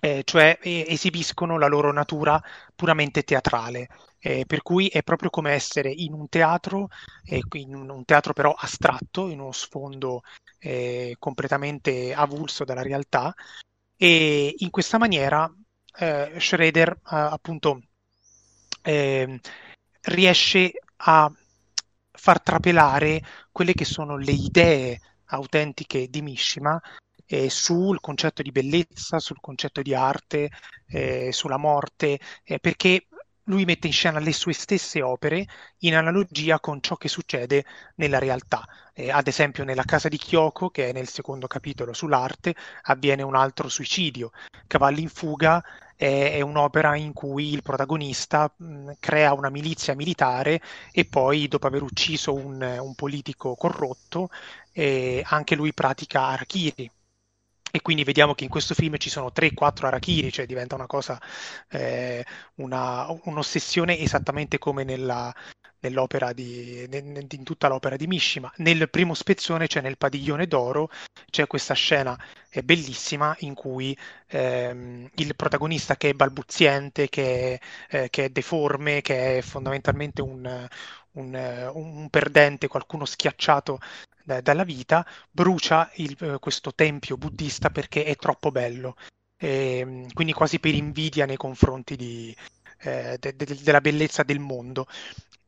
Eh, 0.01 0.23
cioè 0.25 0.59
eh, 0.61 0.87
esibiscono 0.89 1.57
la 1.57 1.69
loro 1.69 1.93
natura 1.93 2.43
puramente 2.75 3.23
teatrale, 3.23 3.87
eh, 4.19 4.45
per 4.45 4.63
cui 4.63 4.89
è 4.89 5.05
proprio 5.05 5.31
come 5.31 5.53
essere 5.53 5.89
in 5.89 6.15
un 6.15 6.29
teatro, 6.29 6.89
eh, 7.25 7.41
in 7.53 7.77
un 7.77 8.05
teatro 8.05 8.33
però 8.33 8.53
astratto, 8.53 9.29
in 9.29 9.39
uno 9.39 9.53
sfondo 9.53 10.23
eh, 10.59 11.15
completamente 11.21 12.13
avulso 12.13 12.65
dalla 12.65 12.83
realtà, 12.83 13.33
e 13.97 14.53
in 14.59 14.71
questa 14.71 14.99
maniera 14.99 15.49
eh, 16.01 16.35
Schroeder 16.41 16.99
appunto 17.05 17.83
ehm, 18.83 19.39
riesce 20.01 20.73
a 20.97 21.33
far 22.13 22.41
trapelare 22.43 23.23
quelle 23.51 23.75
che 23.75 23.85
sono 23.85 24.17
le 24.17 24.33
idee 24.33 25.01
autentiche 25.27 26.09
di 26.09 26.23
Mishima 26.23 26.81
eh, 27.27 27.49
sul 27.49 28.01
concetto 28.01 28.43
di 28.43 28.53
bellezza, 28.53 29.19
sul 29.19 29.41
concetto 29.41 29.83
di 29.83 29.95
arte, 29.95 30.51
eh, 30.89 31.31
sulla 31.33 31.57
morte, 31.57 32.21
eh, 32.45 32.59
perché 32.59 33.07
lui 33.47 33.65
mette 33.65 33.89
in 33.89 33.93
scena 33.93 34.21
le 34.21 34.33
sue 34.33 34.53
stesse 34.53 35.03
opere 35.03 35.47
in 35.79 35.97
analogia 35.97 36.61
con 36.61 36.81
ciò 36.81 36.97
che 36.97 37.09
succede 37.09 37.65
nella 37.97 38.19
realtà. 38.19 38.65
Eh, 38.93 39.11
ad 39.11 39.27
esempio, 39.27 39.65
nella 39.65 39.85
casa 39.85 40.09
di 40.09 40.19
Kyoko, 40.19 40.71
che 40.71 40.91
è 40.91 40.93
nel 40.93 41.09
secondo 41.09 41.47
capitolo 41.47 41.93
sull'arte, 41.93 42.55
avviene 42.83 43.23
un 43.23 43.35
altro 43.35 43.69
suicidio. 43.69 44.31
Cavalli 44.67 45.03
in 45.03 45.09
fuga 45.09 45.63
è, 46.03 46.33
è 46.35 46.41
un'opera 46.41 46.97
in 46.97 47.13
cui 47.13 47.53
il 47.53 47.63
protagonista 47.63 48.53
mh, 48.57 48.93
crea 48.99 49.33
una 49.35 49.51
milizia 49.51 49.95
militare 49.95 50.61
e 50.93 51.05
poi, 51.05 51.47
dopo 51.49 51.67
aver 51.69 51.83
ucciso 51.83 52.35
un, 52.35 52.61
un 52.81 52.95
politico 52.95 53.55
corrotto, 53.55 54.29
eh, 54.73 55.23
anche 55.27 55.55
lui 55.55 55.73
pratica 55.73 56.27
Arakiri 56.27 56.91
e 57.75 57.81
quindi 57.81 58.05
vediamo 58.05 58.35
che 58.35 58.45
in 58.45 58.51
questo 58.51 58.75
film 58.75 58.97
ci 58.99 59.09
sono 59.09 59.31
3-4 59.33 59.87
arachiri, 59.87 60.31
cioè 60.31 60.45
diventa 60.47 60.75
una 60.75 60.87
cosa, 60.87 61.19
eh, 61.71 62.25
una, 62.57 63.07
un'ossessione 63.25 63.99
esattamente 63.99 64.59
come 64.59 64.85
nella, 64.85 65.35
nell'opera 65.83 66.33
di, 66.33 66.89
in 66.91 67.43
tutta 67.45 67.69
l'opera 67.69 67.97
di 67.97 68.07
Mishima. 68.07 68.53
Nel 68.57 68.89
primo 68.89 69.15
spezzone, 69.15 69.69
cioè 69.69 69.83
nel 69.83 69.99
padiglione 69.99 70.47
d'oro, 70.47 70.91
c'è 71.31 71.47
questa 71.47 71.75
scena 71.75 72.19
bellissima 72.65 73.35
in 73.41 73.55
cui 73.55 73.97
ehm, 74.29 75.09
il 75.15 75.37
protagonista 75.37 75.97
che 75.97 76.11
è 76.11 76.15
balbuziente, 76.15 77.09
che 77.09 77.61
è, 77.89 78.05
eh, 78.05 78.11
che 78.11 78.27
è 78.27 78.29
deforme, 78.31 79.01
che 79.01 79.39
è 79.39 79.43
fondamentalmente 79.43 80.23
un, 80.23 80.69
un, 81.13 81.71
un 81.75 82.09
perdente, 82.11 82.69
qualcuno 82.69 83.05
schiacciato 83.05 83.79
dalla 84.25 84.65
vita, 84.65 85.05
brucia 85.31 85.91
il, 85.97 86.17
eh, 86.21 86.39
questo 86.39 86.73
tempio 86.75 87.17
buddista 87.17 87.71
perché 87.71 88.05
è 88.05 88.17
troppo 88.17 88.51
bello. 88.51 88.97
E, 89.37 89.79
ehm, 89.79 90.13
quindi 90.13 90.33
quasi 90.33 90.61
per 90.61 90.75
invidia 90.75 91.27
nei 91.27 91.37
confronti 91.37 91.97
di, 91.97 92.35
eh, 92.83 93.17
de, 93.19 93.35
de, 93.35 93.59
della 93.63 93.81
bellezza 93.81 94.23
del 94.23 94.39
mondo. 94.39 94.87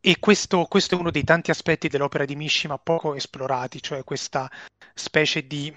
E 0.07 0.19
questo, 0.19 0.67
questo, 0.67 0.97
è 0.97 0.99
uno 0.99 1.11
dei 1.11 1.25
tanti 1.25 1.51
aspetti 1.51 1.89
dell'opera 1.89 2.27
di 2.27 2.37
Mishima 2.37 2.77
poco 2.77 3.15
esplorati, 3.15 3.81
cioè 3.81 4.05
questa 4.05 4.51
specie 4.93 5.47
di, 5.47 5.75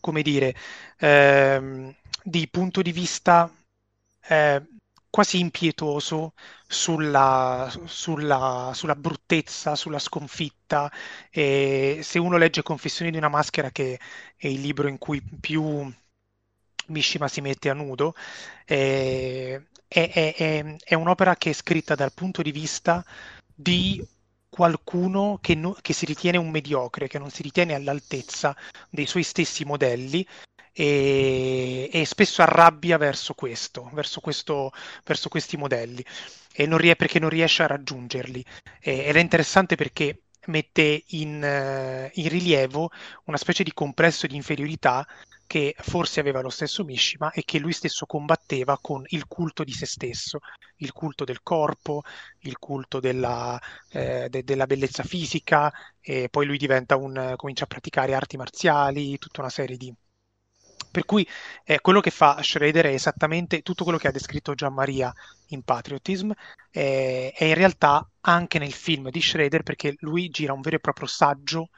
come 0.00 0.20
dire, 0.20 0.54
ehm, 0.98 1.94
di 2.22 2.46
punto 2.48 2.82
di 2.82 2.92
vista 2.92 3.50
eh, 4.20 4.62
quasi 5.08 5.38
impietoso 5.38 6.34
sulla, 6.68 7.72
sulla, 7.86 8.72
sulla, 8.74 8.94
bruttezza, 8.94 9.76
sulla 9.76 9.98
sconfitta. 9.98 10.92
E 11.30 12.00
se 12.02 12.18
uno 12.18 12.36
legge 12.36 12.62
Confessioni 12.62 13.10
di 13.10 13.16
una 13.16 13.30
maschera, 13.30 13.70
che 13.70 13.98
è 14.36 14.46
il 14.46 14.60
libro 14.60 14.88
in 14.88 14.98
cui 14.98 15.22
più 15.40 15.90
Mishima 16.88 17.28
si 17.28 17.40
mette 17.40 17.70
a 17.70 17.74
nudo, 17.74 18.14
eh, 18.66 19.68
è, 19.88 20.10
è, 20.10 20.34
è, 20.34 20.76
è, 20.84 20.94
un'opera 20.94 21.36
che 21.36 21.50
è 21.50 21.52
scritta 21.52 21.94
dal 21.94 22.12
punto 22.12 22.42
di 22.42 22.52
vista 22.52 23.04
di 23.54 24.04
qualcuno 24.48 25.38
che, 25.40 25.54
no, 25.54 25.76
che 25.80 25.92
si 25.92 26.06
ritiene 26.06 26.38
un 26.38 26.50
mediocre, 26.50 27.08
che 27.08 27.18
non 27.18 27.30
si 27.30 27.42
ritiene 27.42 27.74
all'altezza 27.74 28.56
dei 28.90 29.06
suoi 29.06 29.22
stessi 29.22 29.64
modelli 29.64 30.26
e, 30.72 31.88
e 31.92 32.04
spesso 32.04 32.42
arrabbia 32.42 32.96
verso 32.98 33.34
questo, 33.34 33.90
verso, 33.92 34.20
questo, 34.20 34.72
verso 35.04 35.28
questi 35.28 35.56
modelli, 35.56 36.04
non 36.66 36.78
rie- 36.78 36.96
perché 36.96 37.18
non 37.18 37.30
riesce 37.30 37.62
a 37.62 37.66
raggiungerli. 37.66 38.44
E, 38.80 39.04
ed 39.06 39.16
è 39.16 39.20
interessante 39.20 39.76
perché 39.76 40.22
mette 40.46 41.04
in, 41.08 41.42
uh, 41.42 42.10
in, 42.20 42.28
rilievo 42.28 42.90
una 43.24 43.36
specie 43.36 43.64
di 43.64 43.72
complesso 43.72 44.26
di 44.26 44.36
inferiorità 44.36 45.06
che 45.46 45.74
forse 45.78 46.20
aveva 46.20 46.40
lo 46.40 46.50
stesso 46.50 46.84
Mishima 46.84 47.30
e 47.32 47.44
che 47.44 47.58
lui 47.58 47.72
stesso 47.72 48.06
combatteva 48.06 48.78
con 48.80 49.04
il 49.08 49.26
culto 49.26 49.64
di 49.64 49.72
se 49.72 49.86
stesso, 49.86 50.40
il 50.76 50.92
culto 50.92 51.24
del 51.24 51.42
corpo, 51.42 52.02
il 52.40 52.58
culto 52.58 53.00
della, 53.00 53.60
eh, 53.90 54.28
de- 54.28 54.44
della 54.44 54.66
bellezza 54.66 55.02
fisica, 55.02 55.72
e 56.00 56.28
poi 56.28 56.46
lui 56.46 56.58
un, 56.60 57.34
comincia 57.36 57.64
a 57.64 57.66
praticare 57.68 58.14
arti 58.14 58.36
marziali, 58.36 59.18
tutta 59.18 59.40
una 59.40 59.50
serie 59.50 59.76
di, 59.76 59.94
per 60.90 61.04
cui 61.04 61.26
eh, 61.64 61.80
quello 61.80 62.00
che 62.00 62.10
fa 62.10 62.42
Schrader 62.42 62.86
è 62.86 62.92
esattamente 62.92 63.62
tutto 63.62 63.84
quello 63.84 63.98
che 63.98 64.08
ha 64.08 64.12
descritto 64.12 64.54
Gian 64.54 64.72
Maria 64.72 65.12
in 65.48 65.62
Patriotism, 65.62 66.32
eh, 66.70 67.32
è 67.34 67.44
in 67.44 67.54
realtà 67.54 68.08
anche 68.22 68.58
nel 68.58 68.72
film 68.72 69.10
di 69.10 69.20
Schrader 69.20 69.62
perché 69.62 69.94
lui 70.00 70.28
gira 70.28 70.52
un 70.52 70.60
vero 70.60 70.76
e 70.76 70.80
proprio 70.80 71.06
saggio 71.06 71.68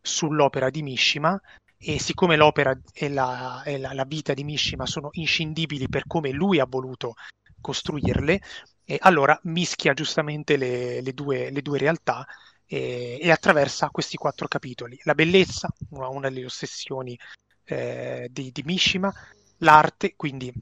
sull'opera 0.00 0.70
di 0.70 0.82
Mishima 0.82 1.40
e 1.78 2.00
siccome 2.00 2.36
l'opera 2.36 2.76
e 2.92 3.08
la, 3.08 3.62
e 3.64 3.78
la, 3.78 3.92
la 3.92 4.04
vita 4.04 4.34
di 4.34 4.42
Mishima 4.42 4.84
sono 4.84 5.10
inscindibili 5.12 5.88
per 5.88 6.06
come 6.06 6.30
lui 6.30 6.58
ha 6.58 6.66
voluto 6.68 7.14
costruirle, 7.60 8.40
e 8.84 8.98
allora 9.00 9.38
mischia 9.44 9.94
giustamente 9.94 10.56
le, 10.56 11.00
le, 11.00 11.12
due, 11.12 11.50
le 11.50 11.62
due, 11.62 11.78
realtà 11.78 12.26
e, 12.66 13.18
e, 13.20 13.30
attraversa 13.30 13.90
questi 13.90 14.16
quattro 14.16 14.48
capitoli. 14.48 14.98
La 15.04 15.14
bellezza, 15.14 15.68
una, 15.90 16.08
una 16.08 16.28
delle 16.28 16.46
ossessioni 16.46 17.18
eh, 17.64 18.28
di, 18.30 18.50
di 18.50 18.62
Mishima, 18.64 19.12
l'arte, 19.58 20.14
quindi 20.16 20.52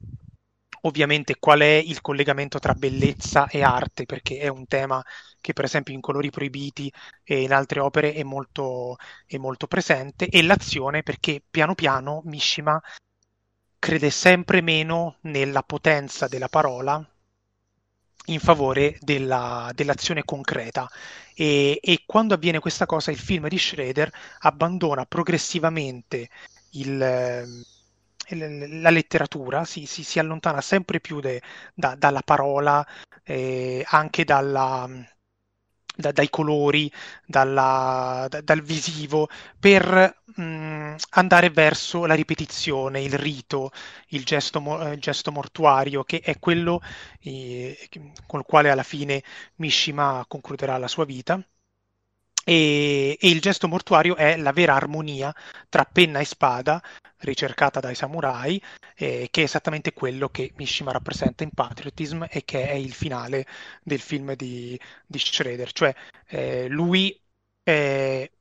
ovviamente 0.81 1.37
qual 1.39 1.59
è 1.61 1.81
il 1.83 2.01
collegamento 2.01 2.59
tra 2.59 2.73
bellezza 2.73 3.47
e 3.47 3.63
arte, 3.63 4.05
perché 4.05 4.37
è 4.39 4.47
un 4.47 4.65
tema 4.67 5.03
che 5.41 5.53
per 5.53 5.65
esempio 5.65 5.93
in 5.93 6.01
Colori 6.01 6.29
Proibiti 6.29 6.91
e 7.23 7.41
in 7.41 7.53
altre 7.53 7.79
opere 7.79 8.13
è 8.13 8.23
molto, 8.23 8.97
è 9.25 9.37
molto 9.37 9.67
presente, 9.67 10.27
e 10.27 10.43
l'azione 10.43 11.03
perché 11.03 11.41
piano 11.49 11.75
piano 11.75 12.21
Mishima 12.25 12.81
crede 13.79 14.09
sempre 14.09 14.61
meno 14.61 15.17
nella 15.21 15.63
potenza 15.63 16.27
della 16.27 16.49
parola 16.49 17.05
in 18.27 18.39
favore 18.39 18.97
della, 18.99 19.71
dell'azione 19.73 20.23
concreta. 20.23 20.89
E, 21.33 21.79
e, 21.81 22.03
quando 22.05 22.33
avviene 22.33 22.59
questa 22.59 22.85
cosa 22.85 23.11
il 23.11 23.17
film 23.17 23.47
di 23.47 23.57
Schroeder 23.57 24.11
abbandona 24.39 25.05
progressivamente 25.05 26.29
il, 26.71 27.65
la 28.35 28.89
letteratura 28.89 29.65
si, 29.65 29.85
si, 29.85 30.03
si, 30.03 30.19
allontana 30.19 30.61
sempre 30.61 30.99
più 30.99 31.19
de, 31.19 31.41
da, 31.73 31.95
dalla 31.95 32.21
parola, 32.21 32.85
eh, 33.23 33.83
anche 33.87 34.23
dalla, 34.25 34.87
da, 35.95 36.11
dai 36.11 36.29
colori, 36.29 36.91
dalla, 37.25 38.27
da, 38.29 38.41
dal 38.41 38.61
visivo, 38.61 39.27
per 39.59 40.23
mh, 40.35 40.95
andare 41.11 41.49
verso 41.49 42.05
la 42.05 42.13
ripetizione, 42.13 43.01
il 43.01 43.13
rito, 43.17 43.71
il 44.09 44.23
gesto, 44.23 44.59
il 44.91 44.99
gesto 44.99 45.31
mortuario, 45.31 46.03
che 46.03 46.19
è 46.19 46.37
quello 46.39 46.81
eh, 47.19 47.89
con 48.27 48.39
il 48.39 48.45
quale 48.45 48.69
alla 48.69 48.83
fine 48.83 49.23
Mishima 49.55 50.23
concluderà 50.27 50.77
la 50.77 50.87
sua 50.87 51.05
vita. 51.05 51.41
E, 52.49 53.17
e, 53.19 53.27
il 53.27 53.41
gesto 53.41 53.67
mortuario 53.67 54.15
è 54.15 54.37
la 54.37 54.53
vera 54.53 54.73
armonia 54.73 55.35
tra 55.67 55.83
penna 55.83 56.19
e 56.19 56.25
spada 56.25 56.81
ricercata 57.17 57.81
dai 57.81 57.93
samurai, 57.93 58.61
eh, 58.95 59.27
che 59.29 59.41
è 59.41 59.43
esattamente 59.43 59.91
quello 59.91 60.29
che 60.29 60.53
Mishima 60.55 60.93
rappresenta 60.93 61.43
in 61.43 61.49
Patriotism 61.51 62.23
e 62.29 62.45
che 62.45 62.69
è 62.69 62.73
il 62.73 62.93
finale 62.93 63.45
del 63.83 63.99
film 63.99 64.33
di, 64.35 64.79
di 65.05 65.19
Schroeder. 65.19 65.73
Cioè 65.73 65.93
eh, 66.27 66.67
lui 66.69 67.19
eh, 67.63 68.31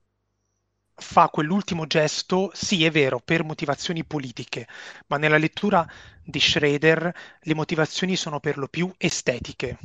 fa 0.95 1.29
quell'ultimo 1.29 1.87
gesto, 1.89 2.53
sì 2.55 2.85
è 2.85 2.93
vero, 2.93 3.19
per 3.19 3.43
motivazioni 3.43 4.05
politiche, 4.05 4.69
ma 5.09 5.17
nella 5.17 5.39
lettura 5.39 5.85
di 6.23 6.39
Schroeder 6.39 7.13
le 7.41 7.55
motivazioni 7.55 8.15
sono 8.15 8.39
per 8.39 8.57
lo 8.57 8.69
più 8.69 8.93
estetiche 8.99 9.79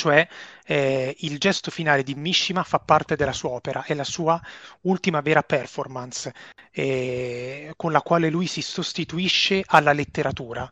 cioè 0.00 0.26
eh, 0.64 1.14
il 1.18 1.38
gesto 1.38 1.70
finale 1.70 2.02
di 2.02 2.14
Mishima 2.14 2.62
fa 2.62 2.78
parte 2.78 3.16
della 3.16 3.34
sua 3.34 3.50
opera, 3.50 3.84
è 3.84 3.92
la 3.92 4.04
sua 4.04 4.40
ultima 4.82 5.20
vera 5.20 5.42
performance 5.42 6.32
eh, 6.70 7.70
con 7.76 7.92
la 7.92 8.00
quale 8.00 8.30
lui 8.30 8.46
si 8.46 8.62
sostituisce 8.62 9.62
alla 9.66 9.92
letteratura. 9.92 10.66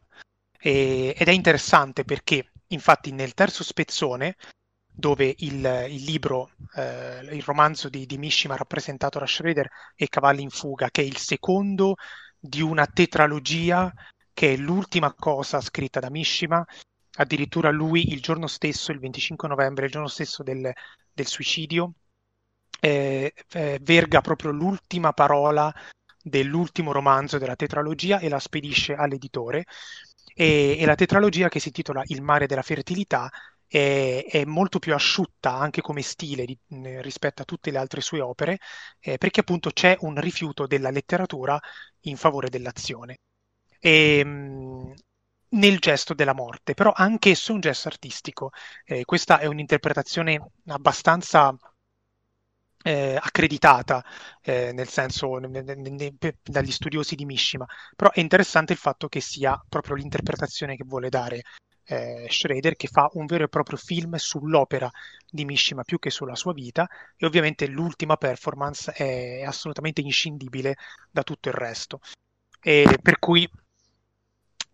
E, 0.59 1.15
ed 1.15 1.29
è 1.29 1.33
interessante 1.33 2.05
perché, 2.05 2.53
infatti, 2.69 3.13
nel 3.13 3.35
terzo 3.35 3.63
spezzone, 3.63 4.37
dove 4.87 5.35
il, 5.41 5.87
il 5.91 6.05
libro, 6.05 6.53
eh, 6.75 7.21
il 7.31 7.43
romanzo 7.43 7.91
di, 7.91 8.07
di, 8.07 8.17
Mishima 8.17 8.57
rappresentato 8.57 9.19
da 9.19 9.27
Schroeder 9.27 9.69
è 9.95 10.07
Cavalli 10.07 10.41
in 10.41 10.51
fuga, 10.51 10.89
che 10.91 11.03
è 11.03 11.05
il 11.05 11.19
secondo 11.19 11.97
di 12.41 12.63
una 12.63 12.87
tetralogia 12.87 13.93
che 14.33 14.55
è 14.55 14.57
l'ultima 14.57 15.13
cosa 15.13 15.61
scritta 15.61 16.01
da 16.01 16.09
Mishima. 16.09 16.65
Addirittura 17.21 17.71
lui 17.71 18.13
il 18.13 18.21
giorno 18.21 18.47
stesso, 18.47 18.93
il 18.93 19.01
25 19.01 19.49
novembre, 19.49 19.87
il 19.87 19.91
giorno 19.91 20.09
stesso 20.09 20.43
del, 20.43 20.73
del 21.13 21.27
suicidio, 21.27 21.95
eh, 22.81 23.33
eh, 23.51 23.79
verga 23.83 24.21
proprio 24.21 24.53
l'ultima 24.53 25.13
parola 25.13 25.75
dell'ultimo 26.23 26.93
romanzo 26.93 27.39
della 27.39 27.57
tetralogia 27.57 28.19
e 28.21 28.29
la 28.29 28.39
spedisce 28.39 28.95
all'editore. 28.95 29.65
E, 30.35 30.77
e 30.79 30.87
la 30.87 30.95
tetralogia 30.95 31.49
che 31.49 31.59
si 31.59 31.69
intitola 31.69 32.03
Il 32.07 32.23
mare 32.23 32.47
della 32.47 32.63
fertilità 32.63 33.29
è, 33.67 34.25
è, 34.29 34.45
molto 34.45 34.79
più 34.79 34.95
asciutta 34.95 35.53
anche 35.57 35.81
come 35.81 36.03
stile 36.03 36.45
di, 36.45 36.57
rispetto 37.01 37.43
a 37.43 37.45
tutte 37.45 37.73
le 37.73 37.79
altre 37.79 38.01
sue 38.01 38.21
opere, 38.21 38.59
eh, 39.01 39.19
perché 39.19 39.41
appunto 39.41 39.71
c'è 39.71 39.97
un 40.01 40.21
rifiuto 40.21 40.69
della 40.69 40.91
letteratura 40.91 41.59
in 42.03 42.17
favore 42.17 42.49
dell'azione. 42.49 43.19
E, 43.81 44.25
mh, 44.25 44.93
nel 45.51 45.79
gesto 45.79 46.15
della 46.15 46.35
morte, 46.35 46.75
però 46.75 46.93
anch'esso 46.95 47.53
è 47.53 47.55
un 47.55 47.61
gesto 47.61 47.89
artistico. 47.89 48.51
Eh, 48.85 49.05
questa 49.05 49.39
è 49.39 49.47
un'interpretazione 49.47 50.51
abbastanza 50.67 51.57
eh, 52.83 53.19
accreditata, 53.21 54.05
eh, 54.43 54.73
nel 54.73 54.89
senso 54.89 55.37
ne, 55.39 55.63
ne, 55.63 55.75
ne, 55.75 56.15
dagli 56.43 56.71
studiosi 56.71 57.15
di 57.15 57.25
Mishima, 57.25 57.67
però 57.97 58.11
è 58.11 58.21
interessante 58.21 58.73
il 58.73 58.79
fatto 58.79 59.09
che 59.09 59.21
sia 59.21 59.61
proprio 59.69 59.97
l'interpretazione 59.97 60.77
che 60.77 60.85
vuole 60.87 61.09
dare 61.09 61.43
eh, 61.85 62.27
Schrader, 62.29 62.77
che 62.77 62.89
fa 62.89 63.09
un 63.15 63.27
vero 63.27 63.45
e 63.45 63.49
proprio 63.49 63.79
film 63.79 64.15
sull'opera 64.17 64.91
di 65.31 65.45
Mishima 65.45 65.83
più 65.83 65.99
che 65.99 66.11
sulla 66.11 66.37
sua 66.37 66.53
vita, 66.53 66.87
e 67.17 67.27
ovviamente 67.27 67.67
l'ultima 67.67 68.17
performance 68.17 68.93
è 68.93 69.43
assolutamente 69.43 70.01
inscindibile 70.01 70.77
da 71.11 71.23
tutto 71.23 71.49
il 71.49 71.55
resto. 71.55 72.01
E 72.61 72.99
per 73.01 73.19
cui 73.19 73.49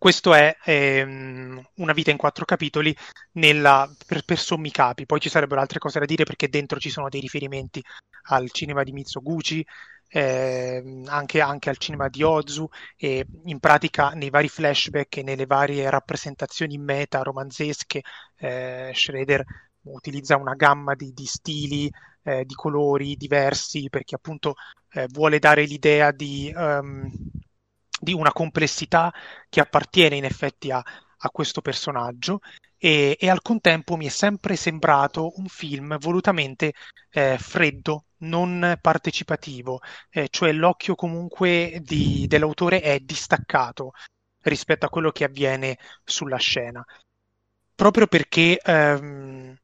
questo 0.05 0.34
è 0.34 0.55
ehm, 0.66 1.66
una 1.76 1.94
vita 1.94 2.11
in 2.11 2.18
quattro 2.18 2.44
capitoli 2.44 2.94
nella, 3.36 3.90
per, 4.07 4.22
per, 4.22 4.38
sommi 4.38 4.70
capi. 4.70 5.07
Poi 5.07 5.18
ci 5.18 5.30
sarebbero 5.30 5.62
altre 5.62 5.78
cose 5.78 5.98
da 5.98 6.05
dire 6.05 6.24
perché 6.24 6.50
dentro 6.50 6.78
ci 6.78 6.90
sono 6.90 7.09
dei 7.09 7.22
riferimenti 7.22 7.82
al 8.24 8.50
cinema 8.50 8.82
di 8.82 8.92
Mitsuguchi, 8.92 9.64
ehm, 10.09 11.05
anche, 11.09 11.40
anche, 11.40 11.70
al 11.70 11.78
cinema 11.78 12.09
di 12.11 12.22
Ozu 12.22 12.68
e 12.98 13.26
in 13.46 13.59
pratica 13.61 14.11
nei 14.11 14.28
vari 14.28 14.50
flashback 14.50 15.16
e 15.16 15.22
nelle 15.22 15.46
varie 15.46 15.88
rappresentazioni 15.88 16.76
meta 16.76 17.22
romanzesche 17.22 18.02
eh, 18.36 18.92
Schrader 18.94 19.42
utilizza 19.84 20.36
una 20.36 20.55
gamma 20.55 20.94
di, 20.94 21.14
di 21.14 21.24
stili, 21.24 21.90
eh, 22.24 22.44
di 22.44 22.52
colori 22.52 23.16
diversi 23.16 23.88
perché 23.88 24.16
appunto 24.16 24.52
eh, 24.90 25.07
vuole 25.11 25.38
dare 25.38 25.64
l'idea 25.64 26.12
di... 26.12 26.52
Um, 26.55 27.11
di 28.05 28.12
una 28.12 28.30
complessità 28.30 29.12
che 29.48 29.59
appartiene 29.59 30.16
in 30.16 30.24
effetti 30.24 30.70
a, 30.70 30.78
a 30.78 31.30
questo 31.30 31.61
personaggio 31.61 32.38
e, 32.78 33.16
e, 33.18 33.30
al 33.30 33.42
contempo 33.42 33.96
mi 33.96 34.07
è 34.07 34.11
sempre 34.11 34.57
sembrato 34.57 35.32
un 35.38 35.46
film 35.46 35.98
volutamente 35.98 36.74
eh, 37.11 37.38
freddo, 37.38 38.05
non 38.18 38.78
partecipativo, 38.80 39.80
eh, 40.11 40.28
cioè 40.30 40.52
l'occhio 40.52 40.94
comunque 40.94 41.80
di, 41.82 42.26
dell'autore 42.28 42.80
è 42.80 43.00
distaccato 43.00 43.92
rispetto 44.42 44.86
a 44.86 44.90
quello 44.90 45.11
che 45.11 45.24
avviene 45.24 45.78
sulla 46.05 46.36
scena. 46.36 46.84
Proprio 47.74 48.07
perché 48.07 48.59
ehm, 48.62 49.57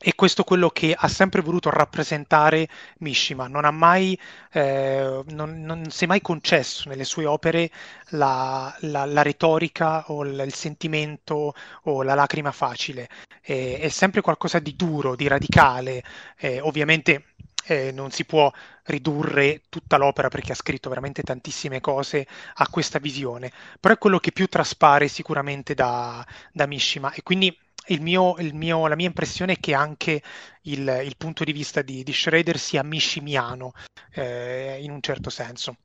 e 0.00 0.14
questo 0.14 0.42
è 0.42 0.44
quello 0.44 0.70
che 0.70 0.94
ha 0.96 1.08
sempre 1.08 1.40
voluto 1.42 1.70
rappresentare 1.70 2.68
Mishima. 2.98 3.48
Non 3.48 3.64
mai, 3.74 4.18
eh, 4.52 5.22
non, 5.30 5.60
non 5.62 5.90
si 5.90 6.04
è 6.04 6.06
mai 6.06 6.20
concesso 6.20 6.88
nelle 6.88 7.04
sue 7.04 7.26
opere 7.26 7.70
la, 8.10 8.74
la, 8.82 9.04
la 9.06 9.22
retorica 9.22 10.04
o 10.12 10.24
il, 10.24 10.40
il, 10.46 10.54
sentimento 10.54 11.52
o 11.84 12.02
la 12.02 12.14
lacrima 12.14 12.52
facile. 12.52 13.08
Eh, 13.42 13.78
è 13.80 13.88
sempre 13.88 14.20
qualcosa 14.20 14.60
di 14.60 14.76
duro, 14.76 15.16
di 15.16 15.26
radicale. 15.26 16.02
Eh, 16.36 16.60
ovviamente 16.60 17.24
eh, 17.66 17.90
non 17.92 18.10
si 18.12 18.24
può 18.24 18.50
ridurre 18.84 19.62
tutta 19.68 19.96
l'opera 19.96 20.28
perché 20.28 20.52
ha 20.52 20.54
scritto 20.54 20.88
veramente 20.88 21.22
tantissime 21.22 21.80
cose 21.80 22.26
a 22.54 22.68
questa 22.68 22.98
visione, 22.98 23.52
però 23.80 23.94
è 23.94 23.98
quello 23.98 24.18
che 24.18 24.32
più 24.32 24.46
traspare 24.46 25.08
sicuramente 25.08 25.74
da, 25.74 26.24
da 26.52 26.66
Mishima 26.66 27.12
e 27.12 27.22
quindi 27.22 27.56
il 27.88 28.00
mio, 28.00 28.36
il 28.38 28.54
mio, 28.54 28.86
la 28.86 28.96
mia 28.96 29.06
impressione 29.06 29.54
è 29.54 29.60
che 29.60 29.74
anche 29.74 30.22
il, 30.62 31.02
il 31.04 31.16
punto 31.16 31.44
di 31.44 31.52
vista 31.52 31.82
di, 31.82 32.02
di 32.02 32.12
Schrader 32.12 32.58
sia 32.58 32.82
mishimiano 32.82 33.72
eh, 34.12 34.78
in 34.80 34.90
un 34.90 35.00
certo 35.00 35.30
senso. 35.30 35.76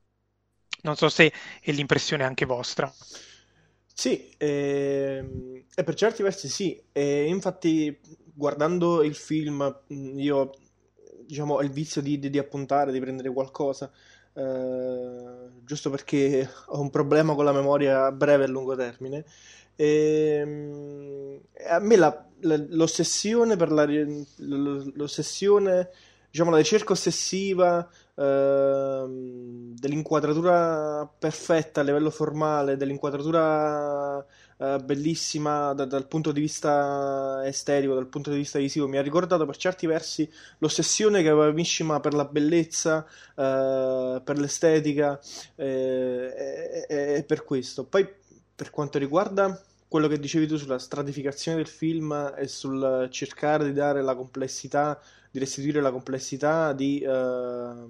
Non 0.82 0.96
so 0.96 1.10
se 1.10 1.32
è 1.62 1.72
l'impressione 1.72 2.24
anche 2.24 2.46
vostra. 2.46 2.92
Sì, 3.96 4.30
eh, 4.38 5.66
e 5.74 5.84
per 5.84 5.94
certi 5.94 6.24
versi 6.24 6.50
sì, 6.50 6.82
e 6.92 7.26
infatti 7.26 8.00
guardando 8.34 9.04
il 9.04 9.16
film 9.16 9.84
io 9.88 10.52
diciamo, 11.26 11.56
ho 11.56 11.62
il 11.62 11.70
vizio 11.70 12.02
di, 12.02 12.20
di, 12.20 12.30
di 12.30 12.40
appuntare, 12.40 12.92
di 12.92 13.00
prendere 13.00 13.32
qualcosa, 13.32 13.92
eh, 14.34 15.50
giusto 15.64 15.90
perché 15.90 16.50
ho 16.68 16.82
un 16.82 16.90
problema 16.90 17.36
con 17.36 17.46
la 17.46 17.54
memoria 17.54 18.06
a 18.06 18.12
breve 18.12 18.46
e 18.46 18.48
lungo 18.48 18.76
termine. 18.76 19.26
E, 19.76 20.40
ehm, 20.42 21.40
a 21.70 21.80
me 21.80 21.96
la, 21.96 22.26
la, 22.42 22.64
l'ossessione 22.70 23.56
per 23.56 23.72
la 23.72 23.86
l'ossessione, 24.38 25.90
diciamo 26.30 26.52
la 26.52 26.58
ricerca 26.58 26.94
ossessiva 26.94 27.90
eh, 28.16 29.06
dell'inquadratura 29.08 31.10
perfetta 31.18 31.82
a 31.82 31.84
livello 31.84 32.12
formale, 32.12 32.78
dell'inquadratura 32.78 34.24
eh, 34.58 34.78
bellissima 34.84 35.74
da, 35.74 35.86
dal 35.86 36.08
punto 36.08 36.32
di 36.32 36.40
vista 36.40 37.42
estetico, 37.46 37.96
dal 37.96 38.08
punto 38.08 38.30
di 38.30 38.38
vista 38.38 38.60
visivo, 38.60 38.88
mi 38.88 38.98
ha 38.98 39.02
ricordato 39.02 39.46
per 39.46 39.58
certi 39.58 39.88
versi 39.88 40.30
l'ossessione 40.60 41.22
che 41.22 41.30
aveva 41.30 41.52
Mishima 41.52 42.00
per 42.00 42.14
la 42.14 42.26
bellezza, 42.26 43.06
eh, 43.36 44.22
per 44.24 44.38
l'estetica 44.38 45.20
eh, 45.56 46.86
e, 46.88 47.24
per 47.28 47.44
questo. 47.44 47.86
Poi 47.86 48.08
per 48.56 48.70
quanto 48.70 48.98
riguarda 48.98 49.60
quello 49.88 50.08
che 50.08 50.18
dicevi 50.18 50.48
tu 50.48 50.58
sulla 50.58 50.80
stratificazione 50.80 51.58
del 51.58 51.68
film 51.68 52.34
e 52.36 52.48
sul 52.48 53.08
cercare 53.12 53.66
di 53.66 53.74
dare 53.74 54.02
la 54.02 54.16
complessità, 54.16 55.00
di 55.30 55.38
restituire 55.38 55.82
la 55.82 55.92
complessità 55.92 56.74
di, 56.74 57.04
uh, 57.06 57.88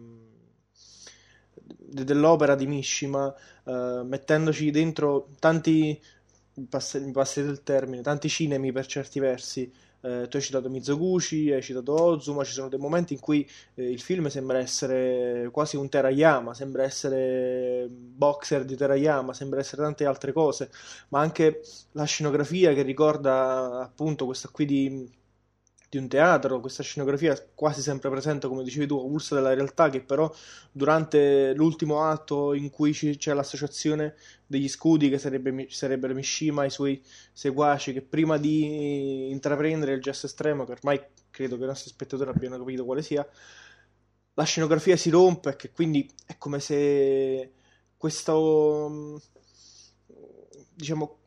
dell'opera 1.64 2.55
di 2.55 2.68
Mishima, 2.68 3.34
uh, 3.64 4.03
mettendoci 4.03 4.70
dentro 4.70 5.30
tanti, 5.39 5.97
mi 6.55 7.11
passi 7.11 7.41
del 7.41 7.64
termine, 7.64 8.01
tanti 8.01 8.28
cinemi 8.28 8.74
per 8.74 8.86
certi 8.86 9.22
versi, 9.22 9.72
eh, 10.04 10.28
tu 10.28 10.36
hai 10.36 10.43
citato 10.43 10.70
Mizoguchi, 10.70 11.51
hai 11.51 11.62
citato 11.62 11.93
Ozu, 11.93 12.34
ma 12.34 12.43
ci 12.43 12.51
sono 12.51 12.68
dei 12.68 12.80
momenti 12.80 13.14
in 13.14 13.20
cui 13.20 13.49
eh, 13.76 13.89
il 13.89 14.01
film 14.01 14.28
sembra 14.28 14.60
essere 14.60 15.49
quasi 15.51 15.78
un 15.78 15.88
Terayama, 15.88 16.54
sembra 16.54 16.84
essere 16.84 17.88
boxer 17.89 18.66
di 18.66 18.76
Terayama, 18.76 19.34
sembra 19.34 19.60
essere 19.62 19.82
tante 19.84 20.06
altre 20.06 20.34
cose, 20.34 20.70
ma 21.10 21.22
anche 21.22 21.62
la 21.93 22.04
scenografia 22.04 22.74
che 22.74 22.82
ricorda 22.82 23.80
appunto 23.82 24.26
questa 24.26 24.49
qui 24.51 24.66
di 24.66 25.10
di 25.94 26.00
un 26.00 26.08
teatro, 26.08 26.60
questa 26.60 26.82
scenografia 26.82 27.39
quasi 27.54 27.82
sempre 27.82 28.10
presente, 28.10 28.48
come 28.48 28.64
dicevi 28.64 28.88
tu, 28.88 28.98
avulsa 28.98 29.36
della 29.36 29.54
realtà, 29.54 29.89
che 29.89 30.02
però 30.02 30.34
durante 30.72 31.54
l'ultimo 31.54 32.04
atto 32.04 32.54
in 32.54 32.72
cui 32.72 32.94
c'è 32.94 33.34
l'associazione 33.34 34.16
degli 34.48 34.68
scudi, 34.68 35.10
che 35.10 35.20
sarebbe, 35.20 35.68
sarebbero 35.70 36.16
Mishima 36.16 36.64
e 36.64 36.68
i 36.68 36.72
suoi 36.72 37.04
seguaci, 37.32 37.94
che 37.94 38.02
prima 38.02 38.38
di 38.38 39.30
intraprendere 39.30 39.94
il 39.94 40.02
gesto 40.02 40.26
estremo, 40.26 40.66
che 40.66 40.72
ormai 40.72 41.00
credo 41.30 41.58
che 41.58 41.64
i 41.64 41.68
nostri 41.68 41.91
spettatori 41.91 42.32
abbiano 42.32 42.58
capito 42.58 42.86
quale 42.86 43.04
sia, 43.04 43.28
la 44.34 44.44
scenografia 44.44 44.98
si 44.98 45.12
rompe, 45.12 45.52
e 45.52 45.56
che 45.56 45.72
quindi 45.72 46.10
è 46.26 46.38
come 46.39 46.60
se 46.60 47.52
questo 47.98 49.22
diciamo 50.74 51.18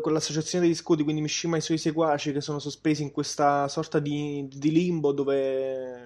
con 0.00 0.12
l'associazione 0.12 0.64
degli 0.64 0.76
scudi, 0.76 1.02
quindi 1.02 1.22
Mishima 1.22 1.56
e 1.56 1.58
i 1.58 1.62
suoi 1.62 1.78
seguaci 1.78 2.32
che 2.32 2.40
sono 2.40 2.58
sospesi 2.58 3.02
in 3.02 3.10
questa 3.10 3.66
sorta 3.68 3.98
di, 3.98 4.48
di 4.52 4.70
limbo 4.70 5.12
dove 5.12 6.04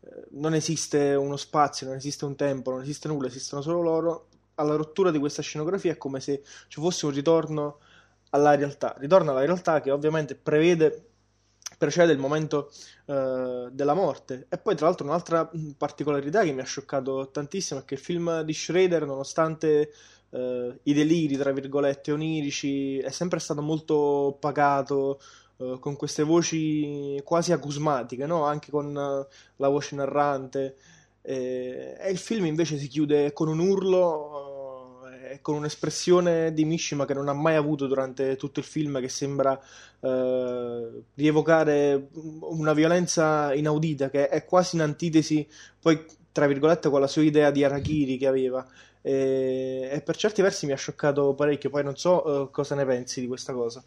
eh, 0.00 0.24
non 0.32 0.54
esiste 0.54 1.14
uno 1.14 1.36
spazio, 1.36 1.86
non 1.86 1.96
esiste 1.96 2.24
un 2.24 2.36
tempo, 2.36 2.70
non 2.70 2.82
esiste 2.82 3.08
nulla, 3.08 3.28
esistono 3.28 3.62
solo 3.62 3.80
loro. 3.80 4.28
Alla 4.56 4.76
rottura 4.76 5.10
di 5.10 5.18
questa 5.18 5.42
scenografia 5.42 5.92
è 5.92 5.96
come 5.96 6.20
se 6.20 6.42
ci 6.68 6.80
fosse 6.80 7.06
un 7.06 7.12
ritorno 7.12 7.78
alla 8.30 8.54
realtà, 8.54 8.94
ritorno 8.98 9.30
alla 9.30 9.44
realtà 9.44 9.80
che 9.80 9.90
ovviamente 9.90 10.34
prevede 10.34 11.08
precede 11.76 12.12
il 12.12 12.18
momento 12.18 12.70
uh, 13.06 13.68
della 13.70 13.94
morte. 13.94 14.46
E 14.48 14.58
poi, 14.58 14.76
tra 14.76 14.86
l'altro, 14.86 15.06
un'altra 15.06 15.50
particolarità 15.76 16.42
che 16.42 16.52
mi 16.52 16.60
ha 16.60 16.64
scioccato 16.64 17.30
tantissimo 17.30 17.80
è 17.80 17.84
che 17.84 17.94
il 17.94 18.00
film 18.00 18.42
di 18.42 18.54
Schrader, 18.54 19.04
nonostante 19.04 19.92
uh, 20.38 20.78
i 20.82 20.92
deliri, 20.92 21.36
tra 21.36 21.52
virgolette, 21.52 22.12
onirici, 22.12 22.98
è 22.98 23.10
sempre 23.10 23.38
stato 23.38 23.62
molto 23.62 24.36
pagato. 24.38 25.20
Uh, 25.56 25.78
con 25.78 25.94
queste 25.94 26.24
voci 26.24 27.20
quasi 27.22 27.52
acusmatiche, 27.52 28.26
no? 28.26 28.44
anche 28.44 28.70
con 28.70 28.92
la 28.92 29.68
voce 29.68 29.94
narrante. 29.94 30.76
E, 31.22 31.96
e, 31.98 32.10
il 32.10 32.18
film 32.18 32.44
invece 32.46 32.76
si 32.76 32.88
chiude 32.88 33.32
con 33.32 33.48
un 33.48 33.60
urlo 33.60 34.44
con 35.40 35.56
un'espressione 35.56 36.52
di 36.52 36.64
Mishima 36.64 37.04
che 37.04 37.14
non 37.14 37.28
ha 37.28 37.32
mai 37.32 37.54
avuto 37.56 37.86
durante 37.86 38.36
tutto 38.36 38.60
il 38.60 38.64
film, 38.64 39.00
che 39.00 39.08
sembra 39.08 39.58
eh, 40.00 41.02
rievocare 41.14 42.08
una 42.40 42.72
violenza 42.72 43.52
inaudita, 43.54 44.10
che 44.10 44.28
è 44.28 44.44
quasi 44.44 44.76
in 44.76 44.82
antitesi, 44.82 45.46
poi 45.80 46.04
tra 46.32 46.46
virgolette, 46.46 46.90
con 46.90 47.00
la 47.00 47.06
sua 47.06 47.22
idea 47.22 47.50
di 47.50 47.64
Arakiri 47.64 48.16
che 48.16 48.26
aveva. 48.26 48.66
E, 49.06 49.90
e 49.92 50.00
per 50.00 50.16
certi 50.16 50.40
versi 50.40 50.64
mi 50.64 50.72
ha 50.72 50.76
scioccato 50.76 51.34
parecchio, 51.34 51.68
poi 51.68 51.84
non 51.84 51.94
so 51.94 52.46
eh, 52.46 52.50
cosa 52.50 52.74
ne 52.74 52.86
pensi 52.86 53.20
di 53.20 53.26
questa 53.26 53.52
cosa. 53.52 53.84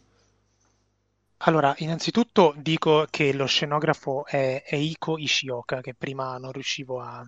Allora, 1.41 1.74
innanzitutto 1.80 2.53
dico 2.57 3.07
che 3.09 3.34
lo 3.34 3.45
scenografo 3.47 4.26
è, 4.28 4.61
è 4.63 4.76
Iko 4.76 5.18
Ishioka, 5.18 5.82
che 5.82 5.95
prima 5.95 6.38
non 6.38 6.51
riuscivo 6.51 6.99
a, 6.99 7.24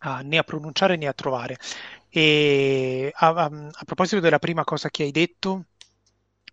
a, 0.00 0.20
né 0.22 0.38
a 0.38 0.42
pronunciare 0.42 0.96
né 0.96 1.06
a 1.06 1.12
trovare. 1.12 1.56
E 2.08 3.12
a, 3.14 3.28
a, 3.28 3.84
proposito 3.84 4.20
della 4.20 4.40
prima 4.40 4.64
cosa 4.64 4.88
che 4.90 5.04
hai 5.04 5.12
detto, 5.12 5.66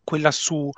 quella 0.03 0.31
su, 0.31 0.69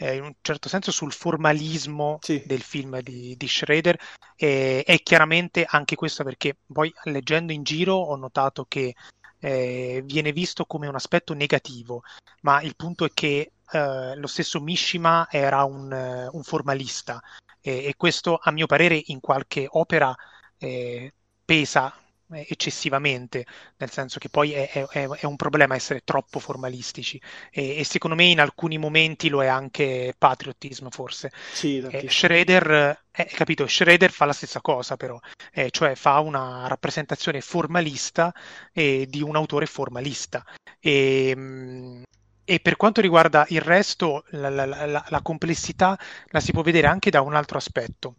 eh, 0.00 0.16
in 0.16 0.22
un 0.22 0.32
certo 0.40 0.70
senso, 0.70 0.90
sul 0.90 1.12
formalismo 1.12 2.18
sì. 2.22 2.42
del 2.46 2.62
film 2.62 3.00
di, 3.02 3.36
di 3.36 3.48
Schrader, 3.48 3.98
eh, 4.34 4.82
è 4.82 4.98
chiaramente 5.02 5.66
anche 5.68 5.94
questo 5.94 6.24
perché 6.24 6.56
poi 6.72 6.92
leggendo 7.04 7.52
in 7.52 7.62
giro 7.62 7.96
ho 7.96 8.16
notato 8.16 8.64
che 8.66 8.94
eh, 9.38 10.02
viene 10.04 10.32
visto 10.32 10.64
come 10.64 10.88
un 10.88 10.94
aspetto 10.94 11.34
negativo, 11.34 12.02
ma 12.42 12.62
il 12.62 12.76
punto 12.76 13.04
è 13.04 13.10
che 13.12 13.52
eh, 13.70 14.16
lo 14.16 14.26
stesso 14.26 14.60
Mishima 14.60 15.28
era 15.30 15.64
un, 15.64 16.28
un 16.32 16.42
formalista 16.42 17.20
e, 17.60 17.84
e, 17.84 17.94
questo 17.94 18.38
a 18.42 18.50
mio 18.52 18.66
parere 18.66 19.00
in 19.06 19.20
qualche 19.20 19.66
opera 19.68 20.14
eh, 20.56 21.12
pesa 21.44 21.94
eccessivamente, 22.32 23.46
nel 23.76 23.90
senso 23.90 24.18
che 24.18 24.28
poi 24.28 24.52
è, 24.52 24.70
è, 24.70 25.08
è, 25.08 25.26
un 25.26 25.36
problema 25.36 25.74
essere 25.74 26.02
troppo 26.04 26.38
formalistici 26.38 27.20
e, 27.50 27.78
e, 27.78 27.84
secondo 27.84 28.16
me 28.16 28.24
in 28.24 28.40
alcuni 28.40 28.78
momenti 28.78 29.28
lo 29.28 29.42
è 29.42 29.46
anche 29.46 30.14
patriottismo 30.16 30.90
forse. 30.90 31.30
Sì, 31.52 31.78
eh, 31.78 32.08
Schroeder, 32.08 33.04
eh, 33.10 33.24
capito, 33.26 33.66
Schroeder 33.66 34.10
fa 34.10 34.24
la 34.24 34.32
stessa 34.32 34.60
cosa 34.60 34.96
però, 34.96 35.18
eh, 35.52 35.70
cioè 35.70 35.94
fa 35.94 36.18
una 36.20 36.66
rappresentazione 36.66 37.40
formalista 37.40 38.32
eh, 38.72 39.06
di 39.08 39.22
un 39.22 39.36
autore 39.36 39.66
formalista. 39.66 40.44
E, 40.78 41.34
mm, 41.36 42.02
e 42.44 42.58
per 42.58 42.76
quanto 42.76 43.00
riguarda 43.00 43.46
il 43.50 43.60
resto, 43.60 44.24
la, 44.30 44.48
la, 44.48 44.64
la, 44.66 45.04
la 45.08 45.22
complessità 45.22 45.96
la 46.26 46.40
si 46.40 46.50
può 46.52 46.62
vedere 46.62 46.88
anche 46.88 47.10
da 47.10 47.20
un 47.20 47.34
altro 47.34 47.58
aspetto 47.58 48.16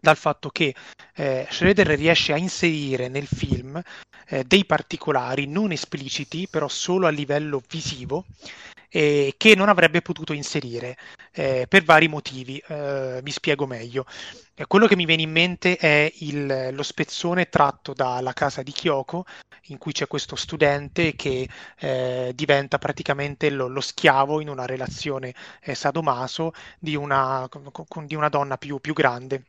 dal 0.00 0.16
fatto 0.16 0.50
che 0.50 0.74
eh, 1.14 1.46
Schroeder 1.50 1.88
riesce 1.88 2.32
a 2.32 2.36
inserire 2.36 3.08
nel 3.08 3.26
film 3.26 3.82
eh, 4.28 4.44
dei 4.44 4.64
particolari 4.64 5.46
non 5.46 5.72
espliciti, 5.72 6.48
però 6.48 6.68
solo 6.68 7.06
a 7.06 7.10
livello 7.10 7.62
visivo, 7.68 8.26
eh, 8.88 9.34
che 9.36 9.54
non 9.54 9.68
avrebbe 9.68 10.02
potuto 10.02 10.32
inserire 10.32 10.96
eh, 11.32 11.66
per 11.68 11.84
vari 11.84 12.08
motivi. 12.08 12.62
Eh, 12.66 13.20
mi 13.22 13.30
spiego 13.30 13.66
meglio. 13.66 14.06
quello 14.66 14.86
che 14.86 14.96
mi 14.96 15.04
viene 15.04 15.22
in 15.22 15.30
mente 15.30 15.76
è 15.76 16.10
il, 16.20 16.70
lo 16.72 16.82
spezzone 16.82 17.48
tratto 17.48 17.92
dalla 17.94 18.32
casa 18.32 18.62
di 18.62 18.72
Kyoko, 18.72 19.24
in 19.68 19.78
cui 19.78 19.92
c'è 19.92 20.06
questo 20.06 20.36
studente 20.36 21.14
che 21.14 21.48
eh, 21.78 22.32
diventa 22.34 22.78
praticamente 22.78 23.50
lo, 23.50 23.68
lo, 23.68 23.80
schiavo 23.80 24.40
in 24.40 24.48
una 24.48 24.64
relazione 24.66 25.34
sadomaso 25.72 26.52
di 26.78 26.94
una, 26.94 27.48
con, 27.50 28.06
di 28.06 28.14
una 28.14 28.28
donna 28.28 28.56
più, 28.56 28.78
più 28.80 28.94
grande 28.94 29.44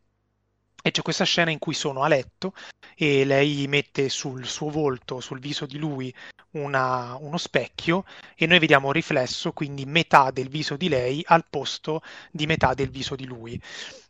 e 0.82 0.92
c'è 0.92 1.02
questa 1.02 1.26
scena 1.26 1.52
in 1.52 1.60
cui 1.60 1.74
sono 1.74 2.04
a 2.04 2.08
letto 2.08 2.54
e 2.96 3.26
lei 3.26 3.68
mette 3.68 4.10
sul 4.10 4.46
suo 4.46 4.70
volto, 4.70 5.20
sul 5.20 5.40
viso 5.40 5.66
di 5.66 5.78
lui, 5.78 6.14
una, 6.52 7.18
uno 7.20 7.38
specchio 7.38 8.06
e 8.36 8.46
noi 8.46 8.60
vediamo 8.60 8.88
un 8.88 8.94
riflesso, 8.94 9.52
quindi 9.52 9.86
metà 9.86 10.32
del 10.32 10.50
viso 10.50 10.76
di 10.76 10.90
lei 10.90 11.24
al 11.28 11.46
posto 11.50 12.02
di 12.32 12.46
metà 12.46 12.74
del 12.74 12.90
viso 12.90 13.16
di 13.16 13.26
lui. 13.26 13.62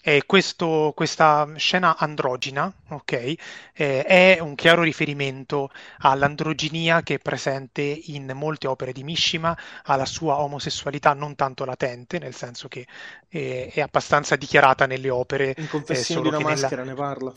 E 0.01 0.23
questo, 0.25 0.93
questa 0.95 1.45
scena 1.57 1.97
androgina 1.97 2.71
okay, 2.89 3.37
eh, 3.73 4.05
è 4.05 4.37
un 4.39 4.55
chiaro 4.55 4.83
riferimento 4.83 5.69
all'androginia 5.99 7.01
che 7.01 7.15
è 7.15 7.19
presente 7.19 7.81
in 7.81 8.31
molte 8.33 8.67
opere 8.67 8.93
di 8.93 9.03
Mishima, 9.03 9.57
alla 9.83 10.05
sua 10.05 10.39
omosessualità 10.39 11.13
non 11.13 11.35
tanto 11.35 11.65
latente, 11.65 12.19
nel 12.19 12.33
senso 12.33 12.69
che 12.69 12.87
eh, 13.27 13.69
è 13.73 13.81
abbastanza 13.81 14.37
dichiarata 14.37 14.85
nelle 14.85 15.09
opere. 15.09 15.53
In 15.57 15.67
Confessione 15.67 16.21
eh, 16.21 16.29
di 16.31 16.35
una 16.37 16.49
maschera 16.51 16.83
nella... 16.83 16.93
ne 16.93 16.95
parla. 16.95 17.31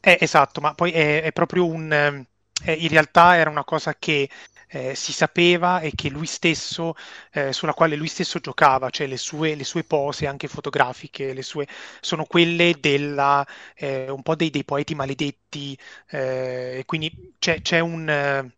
Eh, 0.00 0.18
esatto, 0.20 0.62
ma 0.62 0.72
poi 0.74 0.90
è, 0.92 1.22
è 1.22 1.32
proprio 1.32 1.66
un... 1.66 2.24
Eh, 2.62 2.72
in 2.74 2.88
realtà 2.88 3.36
era 3.36 3.50
una 3.50 3.64
cosa 3.64 3.94
che 3.98 4.28
eh, 4.68 4.94
si 4.94 5.12
sapeva 5.12 5.80
e 5.80 5.92
che 5.94 6.08
lui 6.08 6.26
stesso, 6.26 6.94
eh, 7.32 7.52
sulla 7.52 7.74
quale 7.74 7.96
lui 7.96 8.06
stesso 8.08 8.38
giocava, 8.40 8.90
cioè 8.90 9.06
le 9.06 9.16
sue, 9.16 9.54
le 9.54 9.64
sue 9.64 9.84
pose 9.84 10.26
anche 10.26 10.48
fotografiche, 10.48 11.40
sue, 11.42 11.66
sono 12.00 12.24
quelle 12.24 12.76
della, 12.80 13.46
eh, 13.76 14.08
un 14.10 14.22
po' 14.22 14.34
dei, 14.36 14.50
dei 14.50 14.64
poeti 14.64 14.94
maledetti, 14.94 15.76
eh, 16.10 16.82
quindi 16.86 17.34
c'è, 17.38 17.60
c'è 17.60 17.80
un 17.80 18.50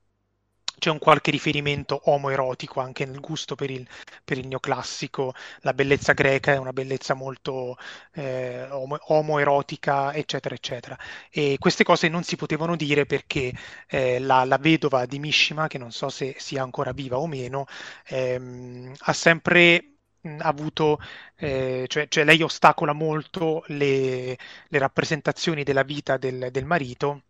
c'è 0.78 0.90
un 0.90 0.98
qualche 0.98 1.30
riferimento 1.30 2.00
omoerotico 2.04 2.80
anche 2.80 3.04
nel 3.06 3.20
gusto 3.20 3.54
per 3.54 3.70
il, 3.70 3.86
per 4.24 4.38
il 4.38 4.46
neoclassico. 4.46 5.34
La 5.60 5.72
bellezza 5.74 6.12
greca 6.12 6.52
è 6.52 6.58
una 6.58 6.72
bellezza 6.72 7.14
molto 7.14 7.76
eh, 8.12 8.66
omoerotica, 8.70 10.12
eccetera, 10.14 10.54
eccetera. 10.54 10.98
E 11.30 11.56
queste 11.58 11.84
cose 11.84 12.08
non 12.08 12.22
si 12.22 12.36
potevano 12.36 12.76
dire 12.76 13.06
perché 13.06 13.52
eh, 13.88 14.18
la, 14.18 14.44
la, 14.44 14.58
vedova 14.58 15.06
di 15.06 15.18
Mishima, 15.18 15.66
che 15.66 15.78
non 15.78 15.92
so 15.92 16.08
se 16.08 16.34
sia 16.38 16.62
ancora 16.62 16.92
viva 16.92 17.18
o 17.18 17.26
meno, 17.26 17.66
ehm, 18.06 18.92
ha 18.98 19.12
sempre 19.12 19.96
avuto, 20.38 20.98
eh, 21.36 21.86
cioè, 21.88 22.08
cioè, 22.08 22.24
lei 22.24 22.42
ostacola 22.42 22.92
molto 22.92 23.62
le, 23.68 24.36
le 24.68 24.78
rappresentazioni 24.78 25.62
della 25.62 25.82
vita 25.84 26.16
del, 26.16 26.48
del 26.50 26.64
marito 26.64 27.22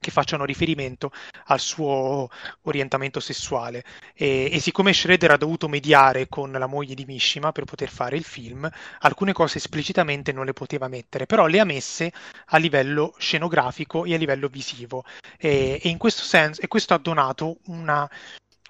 che 0.00 0.10
facciano 0.10 0.46
riferimento 0.46 1.12
al 1.46 1.60
suo 1.60 2.28
orientamento 2.62 3.20
sessuale. 3.20 3.84
E, 4.14 4.48
e, 4.50 4.58
siccome 4.58 4.94
Schroeder 4.94 5.32
ha 5.32 5.36
dovuto 5.36 5.68
mediare 5.68 6.26
con 6.26 6.50
la 6.50 6.66
moglie 6.66 6.94
di 6.94 7.04
Mishima 7.04 7.52
per 7.52 7.64
poter 7.64 7.90
fare 7.90 8.16
il 8.16 8.24
film, 8.24 8.68
alcune 9.00 9.34
cose 9.34 9.58
esplicitamente 9.58 10.32
non 10.32 10.46
le 10.46 10.54
poteva 10.54 10.88
mettere, 10.88 11.26
però 11.26 11.46
le 11.46 11.60
ha 11.60 11.64
messe 11.64 12.12
a 12.46 12.56
livello 12.56 13.14
scenografico 13.18 14.06
e 14.06 14.14
a 14.14 14.18
livello 14.18 14.48
visivo. 14.48 15.04
E, 15.38 15.78
e 15.82 15.88
in 15.90 15.98
questo 15.98 16.22
senso, 16.22 16.62
e 16.62 16.66
questo 16.66 16.94
ha 16.94 16.98
donato 16.98 17.58
una 17.66 18.08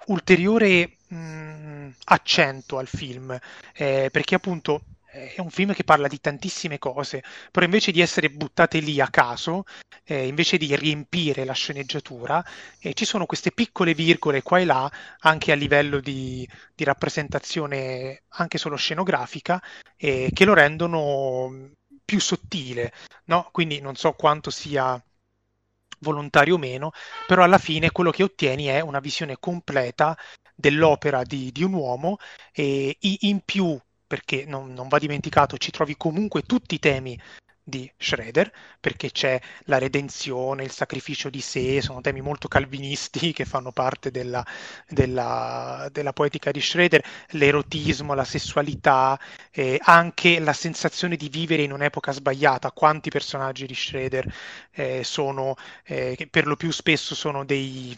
ulteriore 0.07 0.97
mh, 1.07 1.89
accento 2.05 2.77
al 2.77 2.87
film, 2.87 3.37
eh, 3.73 4.09
perché 4.11 4.35
appunto 4.35 4.81
è 5.11 5.39
un 5.41 5.49
film 5.49 5.73
che 5.73 5.83
parla 5.83 6.07
di 6.07 6.19
tantissime 6.21 6.79
cose, 6.79 7.21
però 7.51 7.65
invece 7.65 7.91
di 7.91 7.99
essere 7.99 8.29
buttate 8.29 8.79
lì 8.79 9.01
a 9.01 9.09
caso, 9.09 9.63
eh, 10.05 10.25
invece 10.25 10.57
di 10.57 10.73
riempire 10.75 11.43
la 11.43 11.53
sceneggiatura, 11.53 12.43
eh, 12.79 12.93
ci 12.93 13.03
sono 13.03 13.25
queste 13.25 13.51
piccole 13.51 13.93
virgole 13.93 14.41
qua 14.41 14.59
e 14.59 14.65
là, 14.65 14.89
anche 15.19 15.51
a 15.51 15.55
livello 15.55 15.99
di, 15.99 16.47
di 16.73 16.83
rappresentazione 16.85 18.23
anche 18.29 18.57
solo 18.57 18.77
scenografica, 18.77 19.61
eh, 19.97 20.29
che 20.33 20.45
lo 20.45 20.53
rendono 20.53 21.71
più 22.05 22.19
sottile, 22.19 22.93
no? 23.25 23.49
Quindi 23.51 23.81
non 23.81 23.95
so 23.95 24.13
quanto 24.13 24.49
sia 24.49 25.01
volontario 25.99 26.55
o 26.55 26.57
meno, 26.57 26.91
però 27.27 27.43
alla 27.43 27.57
fine 27.57 27.91
quello 27.91 28.11
che 28.11 28.23
ottieni 28.23 28.65
è 28.65 28.79
una 28.79 28.99
visione 28.99 29.37
completa 29.39 30.17
dell'opera 30.55 31.23
di, 31.23 31.51
di 31.51 31.63
un 31.63 31.73
uomo 31.73 32.17
e 32.51 32.95
in 32.99 33.41
più 33.43 33.77
perché 34.11 34.43
non, 34.45 34.73
non 34.73 34.89
va 34.89 34.99
dimenticato, 34.99 35.57
ci 35.57 35.71
trovi 35.71 35.95
comunque 35.95 36.41
tutti 36.41 36.75
i 36.75 36.79
temi 36.79 37.17
di 37.63 37.89
Schroeder, 37.95 38.51
perché 38.77 39.09
c'è 39.09 39.39
la 39.67 39.77
redenzione, 39.77 40.65
il 40.65 40.71
sacrificio 40.71 41.29
di 41.29 41.39
sé, 41.39 41.81
sono 41.81 42.01
temi 42.01 42.19
molto 42.19 42.49
calvinisti 42.49 43.31
che 43.31 43.45
fanno 43.45 43.71
parte 43.71 44.11
della, 44.11 44.45
della, 44.85 45.87
della 45.93 46.11
poetica 46.11 46.51
di 46.51 46.59
Schroeder, 46.59 47.01
l'erotismo, 47.29 48.13
la 48.13 48.25
sessualità, 48.25 49.17
eh, 49.49 49.79
anche 49.81 50.39
la 50.39 50.51
sensazione 50.51 51.15
di 51.15 51.29
vivere 51.29 51.63
in 51.63 51.71
un'epoca 51.71 52.11
sbagliata. 52.11 52.73
Quanti 52.73 53.09
personaggi 53.09 53.65
di 53.65 53.75
Schroeder 53.75 54.29
eh, 54.71 55.05
sono, 55.05 55.55
eh, 55.85 56.15
che 56.17 56.27
per 56.27 56.47
lo 56.47 56.57
più 56.57 56.71
spesso 56.71 57.15
sono 57.15 57.45
dei 57.45 57.95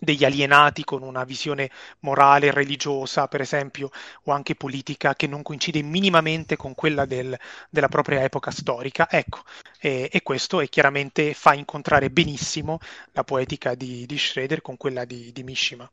degli 0.00 0.24
alienati 0.24 0.82
con 0.82 1.02
una 1.02 1.24
visione 1.24 1.70
morale, 2.00 2.50
religiosa, 2.50 3.28
per 3.28 3.42
esempio, 3.42 3.90
o 4.24 4.32
anche 4.32 4.54
politica, 4.54 5.14
che 5.14 5.26
non 5.26 5.42
coincide 5.42 5.82
minimamente 5.82 6.56
con 6.56 6.74
quella 6.74 7.04
del, 7.04 7.38
della 7.68 7.88
propria 7.88 8.22
epoca 8.24 8.50
storica. 8.50 9.08
Ecco, 9.10 9.40
e, 9.78 10.08
e, 10.10 10.22
questo 10.22 10.60
è 10.60 10.68
chiaramente 10.68 11.34
fa 11.34 11.52
incontrare 11.54 12.10
benissimo 12.10 12.78
la 13.12 13.24
poetica 13.24 13.74
di, 13.74 14.06
di 14.06 14.18
Schroeder 14.18 14.62
con 14.62 14.76
quella 14.76 15.04
di, 15.04 15.30
di 15.32 15.42
Mishima. 15.42 15.90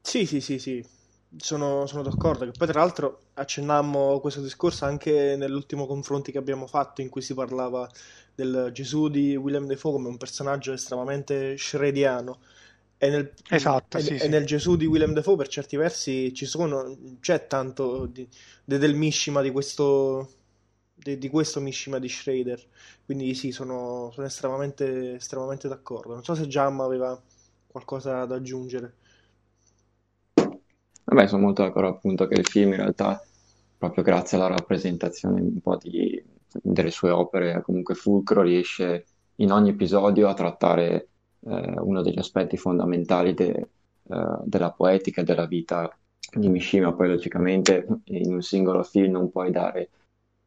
Sì, 0.00 0.24
sì, 0.24 0.40
sì, 0.40 0.60
sì, 0.60 0.84
sono, 1.36 1.86
sono 1.86 2.02
d'accordo. 2.02 2.44
Che 2.44 2.52
poi, 2.56 2.68
tra 2.68 2.80
l'altro, 2.80 3.22
accennammo 3.34 4.20
questo 4.20 4.40
discorso 4.40 4.84
anche 4.84 5.34
nell'ultimo 5.36 5.86
confronto 5.86 6.30
che 6.30 6.38
abbiamo 6.38 6.68
fatto, 6.68 7.00
in 7.00 7.08
cui 7.08 7.22
si 7.22 7.34
parlava 7.34 7.90
del 8.32 8.70
Gesù 8.72 9.08
di 9.08 9.34
William 9.34 9.66
Defoe 9.66 9.92
come 9.92 10.08
un 10.08 10.16
personaggio 10.18 10.72
estremamente 10.72 11.56
shrediano 11.58 12.38
e 12.98 13.10
nel, 13.10 13.32
esatto, 13.50 13.98
e, 13.98 14.00
sì, 14.00 14.14
e 14.14 14.18
sì. 14.20 14.28
nel 14.28 14.46
Gesù 14.46 14.76
di 14.76 14.86
Willem 14.86 15.12
Dafoe 15.12 15.36
per 15.36 15.48
certi 15.48 15.76
versi 15.76 16.32
ci 16.32 16.46
sono, 16.46 16.96
c'è 17.20 17.46
tanto 17.46 18.06
di, 18.06 18.26
de, 18.64 18.78
del 18.78 18.94
Mishima 18.94 19.42
di 19.42 19.50
questo, 19.50 20.30
de, 20.94 21.18
di 21.18 21.28
questo 21.28 21.60
Mishima 21.60 21.98
di 21.98 22.08
Schrader. 22.08 22.62
Quindi 23.04 23.34
sì, 23.34 23.52
sono, 23.52 24.10
sono 24.12 24.26
estremamente, 24.26 25.14
estremamente 25.14 25.68
d'accordo. 25.68 26.14
Non 26.14 26.24
so 26.24 26.34
se 26.34 26.46
Giamma 26.46 26.84
aveva 26.84 27.20
qualcosa 27.66 28.24
da 28.24 28.36
aggiungere. 28.36 28.94
Vabbè, 31.04 31.28
sono 31.28 31.42
molto 31.42 31.62
d'accordo 31.62 31.88
appunto 31.88 32.26
che 32.26 32.40
il 32.40 32.46
film 32.46 32.70
in 32.70 32.78
realtà, 32.78 33.22
proprio 33.76 34.02
grazie 34.02 34.38
alla 34.38 34.48
rappresentazione 34.48 35.40
un 35.40 35.60
po' 35.60 35.76
di, 35.76 36.20
delle 36.50 36.90
sue 36.90 37.10
opere, 37.10 37.62
comunque 37.62 37.94
fulcro, 37.94 38.42
riesce 38.42 39.06
in 39.36 39.52
ogni 39.52 39.70
episodio 39.70 40.28
a 40.28 40.34
trattare 40.34 41.08
uno 41.48 42.02
degli 42.02 42.18
aspetti 42.18 42.56
fondamentali 42.56 43.34
de, 43.34 43.68
eh, 44.08 44.38
della 44.44 44.70
poetica 44.70 45.20
e 45.20 45.24
della 45.24 45.46
vita 45.46 45.90
di 46.32 46.48
Mishima. 46.48 46.92
Poi, 46.92 47.08
logicamente, 47.08 47.86
in 48.04 48.32
un 48.32 48.42
singolo 48.42 48.82
film 48.82 49.12
non 49.12 49.30
puoi 49.30 49.50
dare 49.50 49.90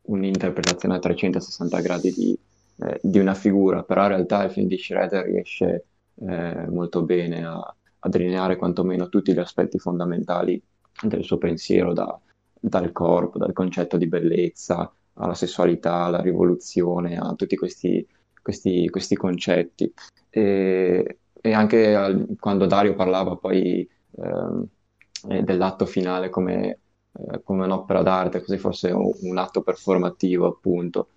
un'interpretazione 0.03 0.95
a 0.95 0.99
360 0.99 1.79
gradi 1.81 2.11
di, 2.13 2.39
eh, 2.77 2.99
di 3.01 3.19
una 3.19 3.33
figura, 3.33 3.83
però 3.83 4.03
in 4.03 4.07
realtà 4.09 4.43
il 4.43 4.51
film 4.51 4.67
di 4.67 4.77
Schroeder 4.77 5.25
riesce 5.25 5.85
eh, 6.15 6.67
molto 6.69 7.03
bene 7.03 7.45
a, 7.45 7.75
a 7.99 8.09
delineare 8.09 8.55
quantomeno 8.55 9.09
tutti 9.09 9.33
gli 9.33 9.39
aspetti 9.39 9.77
fondamentali 9.77 10.61
del 11.01 11.23
suo 11.23 11.37
pensiero, 11.37 11.93
da, 11.93 12.19
dal 12.59 12.91
corpo, 12.91 13.37
dal 13.37 13.53
concetto 13.53 13.97
di 13.97 14.07
bellezza, 14.07 14.91
alla 15.13 15.35
sessualità, 15.35 16.03
alla 16.03 16.21
rivoluzione, 16.21 17.17
a 17.17 17.33
tutti 17.35 17.55
questi 17.55 18.05
questi, 18.41 18.89
questi 18.89 19.15
concetti. 19.15 19.91
E, 20.29 21.17
e 21.41 21.53
anche 21.53 21.95
al, 21.95 22.35
quando 22.39 22.65
Dario 22.65 22.95
parlava 22.95 23.35
poi 23.35 23.87
eh, 23.87 25.43
dell'atto 25.43 25.85
finale 25.85 26.29
come, 26.29 26.79
eh, 27.31 27.41
come, 27.43 27.65
un'opera 27.65 28.01
d'arte, 28.01 28.41
così 28.41 28.57
fosse 28.57 28.91
un, 28.91 29.11
un 29.21 29.37
atto 29.37 29.61
performativo, 29.61 30.47
appunto. 30.47 31.09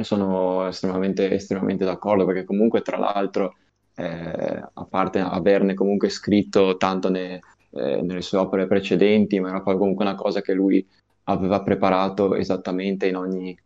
Sono 0.00 0.66
estremamente, 0.68 1.30
estremamente 1.30 1.84
d'accordo 1.84 2.24
perché 2.24 2.44
comunque 2.44 2.80
tra 2.80 2.96
l'altro, 2.96 3.56
eh, 3.94 4.62
a 4.72 4.84
parte 4.88 5.18
averne 5.18 5.74
comunque 5.74 6.08
scritto 6.08 6.78
tanto 6.78 7.10
ne, 7.10 7.40
eh, 7.72 8.00
nelle 8.00 8.22
sue 8.22 8.38
opere 8.38 8.66
precedenti, 8.66 9.38
ma 9.40 9.50
era 9.50 9.60
comunque 9.60 10.04
una 10.04 10.14
cosa 10.14 10.40
che 10.40 10.54
lui 10.54 10.86
aveva 11.24 11.62
preparato 11.62 12.34
esattamente 12.34 13.06
in 13.06 13.16
ogni, 13.16 13.56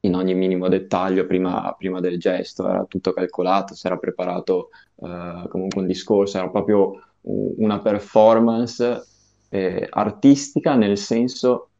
in 0.00 0.14
ogni 0.14 0.34
minimo 0.34 0.68
dettaglio 0.68 1.26
prima, 1.26 1.74
prima, 1.76 2.00
del 2.00 2.18
gesto, 2.18 2.68
era 2.68 2.84
tutto 2.84 3.12
calcolato, 3.12 3.74
si 3.74 3.86
era 3.86 3.98
preparato 3.98 4.70
eh, 4.96 5.46
comunque 5.48 5.80
un 5.80 5.86
discorso, 5.86 6.38
era 6.38 6.48
proprio 6.48 6.92
una 7.22 7.80
performance 7.80 9.06
eh, 9.50 9.86
artistica 9.90 10.74
nel 10.74 10.96
senso 10.96 11.70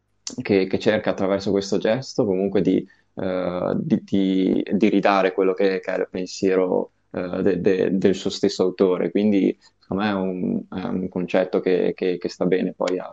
che, 0.42 0.66
che, 0.66 0.78
cerca 0.78 1.10
attraverso 1.10 1.50
questo 1.50 1.78
gesto 1.78 2.26
comunque 2.26 2.60
di, 2.60 2.86
eh, 3.14 3.72
di, 3.76 4.02
di, 4.04 4.62
di 4.70 4.88
rimandare 4.88 5.32
quello 5.32 5.54
che, 5.54 5.80
che, 5.80 5.94
è 5.94 5.98
il 5.98 6.08
pensiero 6.10 6.92
eh, 7.12 7.42
de, 7.42 7.60
de, 7.60 7.96
del 7.96 8.14
suo 8.14 8.30
stesso 8.30 8.62
autore, 8.64 9.10
quindi 9.10 9.56
secondo 9.78 10.02
me 10.02 10.10
è 10.10 10.14
un, 10.14 10.62
è 10.68 10.86
un 10.86 11.08
concetto 11.08 11.60
che, 11.60 11.94
che, 11.94 12.18
sta 12.28 12.44
bene 12.44 12.74
poi 12.74 12.98
a, 12.98 13.10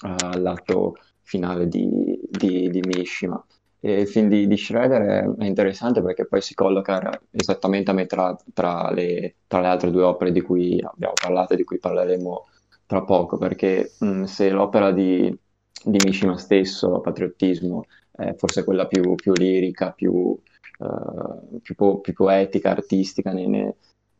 all'atto 0.00 0.96
finale 1.22 1.68
di, 1.68 2.18
di 2.30 2.80
Mishima. 2.84 3.44
E 3.80 4.00
il 4.00 4.08
film 4.08 4.28
di, 4.28 4.46
di 4.46 4.56
Schroeder 4.56 5.02
è, 5.02 5.42
è, 5.42 5.44
interessante 5.44 6.02
perché 6.02 6.26
poi 6.26 6.40
si 6.40 6.54
colloca 6.54 7.20
esattamente 7.30 7.90
a 7.90 7.94
metà 7.94 8.36
tra 8.52 8.90
le, 8.90 9.36
tra 9.46 9.60
le 9.60 9.66
altre 9.66 9.90
due 9.90 10.02
opere 10.02 10.32
di 10.32 10.40
cui 10.40 10.80
abbiamo 10.82 11.14
parlato 11.20 11.52
e 11.52 11.56
di 11.56 11.64
cui 11.64 11.78
parleremo 11.78 12.46
tra 12.86 13.02
poco, 13.02 13.36
perché 13.36 13.92
mh, 13.98 14.24
se 14.24 14.50
l'opera 14.50 14.92
di, 14.92 15.36
di 15.84 15.98
Mishima 16.04 16.36
stesso, 16.38 17.00
Patriottismo, 17.00 17.84
è 18.12 18.34
forse 18.36 18.64
quella 18.64 18.86
più, 18.86 19.14
più 19.14 19.32
lirica, 19.32 19.92
più, 19.92 20.12
uh, 20.12 21.60
più, 21.60 21.74
po- 21.74 22.00
più, 22.00 22.14
poetica, 22.14 22.70
artistica 22.70 23.30
in, 23.32 23.72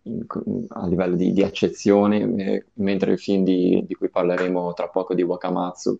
in, 0.03 0.27
a 0.69 0.87
livello 0.87 1.17
di, 1.17 1.33
di 1.33 1.43
accezione, 1.43 2.35
eh, 2.37 2.67
mentre 2.75 3.13
il 3.13 3.19
film 3.19 3.45
di, 3.45 3.85
di, 3.87 3.95
cui 3.95 4.11
parleremo 4.11 4.73
tra 4.75 4.89
poco 4.89 5.15
di 5.15 5.23
Wakamatsu 5.23 5.99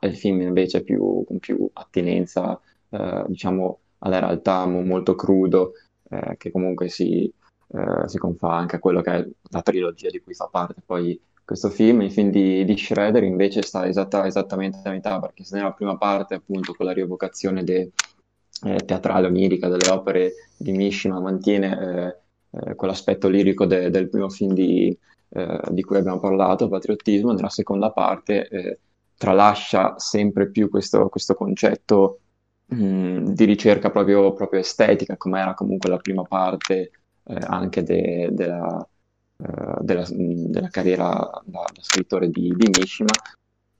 è 0.00 0.06
il 0.06 0.16
film 0.16 0.42
invece 0.42 0.82
più, 0.82 1.24
con 1.24 1.38
più 1.38 1.68
attinenza 1.72 2.60
eh, 2.94 3.24
diciamo 3.26 3.80
alla 3.98 4.20
realtà 4.20 4.66
molto 4.66 5.14
crudo, 5.14 5.72
eh, 6.10 6.36
che 6.36 6.50
comunque 6.50 6.88
si, 6.88 7.24
eh, 7.24 8.08
si, 8.08 8.18
confà 8.18 8.54
anche 8.54 8.76
a 8.76 8.78
quello 8.78 9.00
che 9.00 9.10
è 9.10 9.26
la 9.50 9.62
trilogia 9.62 10.10
di 10.10 10.20
cui 10.20 10.34
fa 10.34 10.48
parte 10.50 10.82
poi 10.84 11.18
questo 11.44 11.70
film. 11.70 12.02
Il 12.02 12.12
film 12.12 12.30
di, 12.30 12.64
di 12.64 12.76
Schroeder 12.76 13.22
invece 13.24 13.62
sta 13.62 13.86
esatta, 13.86 14.26
esattamente 14.26 14.78
a 14.84 14.90
metà, 14.90 15.18
perché 15.18 15.44
se 15.44 15.56
nella 15.56 15.72
prima 15.72 15.96
parte, 15.96 16.34
appunto, 16.34 16.74
con 16.74 16.86
la 16.86 16.92
rievocazione 16.92 17.64
de, 17.64 17.92
eh, 18.64 18.76
teatrale 18.84 19.26
onirica 19.26 19.68
delle 19.68 19.88
opere 19.90 20.32
di 20.56 20.72
Mishima, 20.72 21.18
mantiene 21.18 22.16
eh, 22.50 22.74
quell'aspetto 22.74 23.28
lirico 23.28 23.66
de, 23.66 23.90
del 23.90 24.08
primo 24.08 24.28
film 24.28 24.52
di, 24.52 24.96
di 25.70 25.82
cui 25.82 25.96
abbiamo 25.96 26.20
parlato, 26.20 26.68
Patriottismo, 26.68 27.32
nella 27.32 27.48
seconda 27.48 27.90
parte 27.90 28.78
tralascia 29.16 29.98
sempre 29.98 30.48
più 30.48 30.68
questo, 30.68 31.08
questo 31.08 31.34
concetto 31.34 32.20
mh, 32.74 33.32
di 33.32 33.44
ricerca 33.44 33.90
proprio, 33.90 34.32
proprio 34.32 34.60
estetica, 34.60 35.16
come 35.16 35.40
era 35.40 35.54
comunque 35.54 35.88
la 35.90 35.98
prima 35.98 36.22
parte 36.24 36.90
eh, 37.24 37.38
anche 37.40 37.82
de, 37.82 38.28
de 38.32 38.46
la, 38.46 38.88
uh, 39.36 39.82
della, 39.82 40.06
della, 40.10 40.68
carriera 40.68 41.08
da, 41.44 41.64
da 41.72 41.82
scrittore 41.82 42.28
di, 42.30 42.52
di, 42.56 42.68
Mishima, 42.78 43.12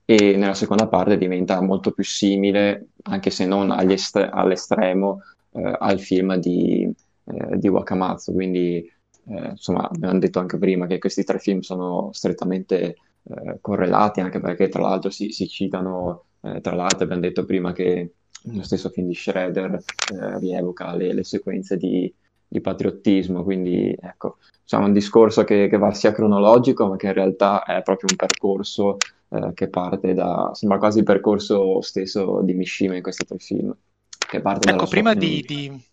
e 0.07 0.37
nella 0.37 0.55
seconda 0.55 0.87
parte 0.89 1.17
diventa 1.17 1.61
molto 1.61 1.93
più 1.93 2.05
simile, 2.05 2.89
anche 3.05 3.31
se 3.31 3.47
non 3.47 3.73
est- 3.91 4.17
all'estremo, 4.17 5.23
eh, 5.53 5.77
al 5.79 5.99
film 6.01 6.37
di, 6.37 6.91
eh, 7.25 7.59
di 7.59 7.69
Wakamatsu. 7.69 8.33
Quindi, 8.33 8.91
eh, 9.29 9.49
insomma, 9.51 9.89
abbiamo 9.89 10.19
detto 10.19 10.41
anche 10.41 10.59
prima 10.59 10.87
che 10.87 10.99
questi 10.99 11.25
tre 11.25 11.39
film 11.39 11.61
sono 11.61 12.11
strettamente 12.13 12.97
eh, 13.23 13.59
correlati, 13.61 14.21
anche 14.21 14.41
perché 14.41 14.69
tra 14.69 14.83
l'altro 14.83 15.11
si, 15.11 15.31
si 15.31 15.49
citano, 15.49 16.25
eh, 16.43 16.61
tra 16.61 16.75
l'altro 16.75 17.05
abbiamo 17.05 17.23
detto 17.23 17.45
prima 17.47 17.73
che 17.73 18.13
lo 18.53 18.63
stesso 18.63 18.91
film 18.91 19.09
di 19.09 19.15
Shredder 19.15 19.83
eh, 20.13 20.39
rievoca 20.39 20.95
le, 20.95 21.13
le 21.13 21.25
sequenze 21.25 21.77
di, 21.77 22.13
di, 22.47 22.61
patriottismo, 22.61 23.43
quindi 23.43 23.97
ecco, 23.99 24.39
diciamo 24.63 24.87
un 24.87 24.93
discorso 24.93 25.45
che, 25.45 25.69
che, 25.69 25.79
va 25.79 25.93
sia 25.93 26.13
cronologico, 26.13 26.87
ma 26.87 26.97
che 26.97 27.07
in 27.07 27.15
realtà 27.15 27.65
è 27.65 27.83
proprio 27.83 28.11
un 28.11 28.17
percorso 28.17 28.99
eh, 29.31 29.53
che 29.55 29.69
parte 29.69 30.13
da, 30.13 30.51
sembra 30.53 30.79
quasi 30.79 30.99
il 30.99 31.05
percorso 31.05 31.81
stesso 31.81 32.41
di 32.43 32.53
Mishima 32.53 32.97
in 32.97 33.03
questi 33.03 33.25
tre 33.25 33.39
film. 33.39 33.75
Che 34.19 34.41
parte 34.41 34.71
ecco, 34.71 34.87
prima 34.87 35.13
sua, 35.13 35.21
di, 35.21 35.45
di, 35.47 35.85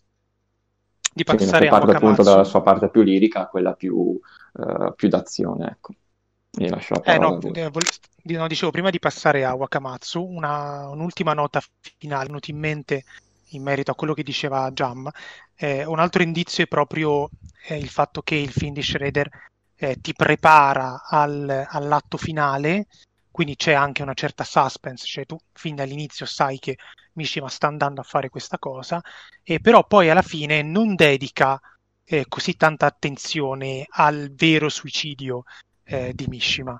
di 1.14 1.24
passare 1.24 1.62
sì, 1.62 1.66
a 1.66 1.78
parte 1.78 1.96
appunto 1.96 2.22
dalla 2.22 2.44
sua 2.44 2.62
parte 2.62 2.90
più 2.90 3.02
lirica 3.02 3.42
a 3.42 3.46
quella 3.46 3.72
più, 3.72 3.96
uh, 3.96 4.94
più 4.94 5.08
d'azione, 5.08 5.68
ecco. 5.68 5.94
Mi 6.58 6.68
lascio 6.68 6.94
la 6.94 7.00
parola. 7.00 7.26
Eh, 7.28 7.70
no, 8.30 8.38
no, 8.38 8.46
dicevo, 8.46 8.70
prima 8.70 8.90
di 8.90 8.98
passare 8.98 9.44
a 9.44 9.54
Wakamatsu, 9.54 10.22
una, 10.22 10.88
un'ultima 10.88 11.32
nota 11.32 11.62
finale, 11.98 12.26
venuta 12.26 12.50
in 12.50 12.58
mente 12.58 13.04
in 13.48 13.62
merito 13.62 13.90
a 13.90 13.94
quello 13.94 14.14
che 14.14 14.22
diceva 14.22 14.70
Jam. 14.70 15.10
Eh, 15.54 15.84
un 15.84 15.98
altro 15.98 16.22
indizio 16.22 16.64
è 16.64 16.66
proprio 16.66 17.30
eh, 17.66 17.78
il 17.78 17.88
fatto 17.88 18.22
che 18.22 18.34
il 18.34 18.50
film 18.50 18.74
di 18.74 18.82
Schroeder 18.82 19.28
eh, 19.76 19.96
ti 20.00 20.12
prepara 20.12 21.04
al, 21.06 21.66
all'atto 21.68 22.16
finale, 22.16 22.86
quindi 23.30 23.56
c'è 23.56 23.72
anche 23.72 24.02
una 24.02 24.14
certa 24.14 24.44
suspense, 24.44 25.06
cioè 25.06 25.24
tu 25.24 25.38
fin 25.52 25.74
dall'inizio 25.74 26.26
sai 26.26 26.58
che 26.58 26.76
Mishima 27.14 27.48
sta 27.48 27.66
andando 27.66 28.00
a 28.00 28.04
fare 28.04 28.28
questa 28.28 28.58
cosa, 28.58 29.00
e 29.42 29.60
però 29.60 29.86
poi 29.86 30.10
alla 30.10 30.22
fine 30.22 30.62
non 30.62 30.94
dedica 30.94 31.60
eh, 32.04 32.26
così 32.28 32.56
tanta 32.56 32.86
attenzione 32.86 33.86
al 33.88 34.32
vero 34.34 34.68
suicidio 34.68 35.44
eh, 35.92 36.12
di 36.14 36.26
Mishima, 36.26 36.78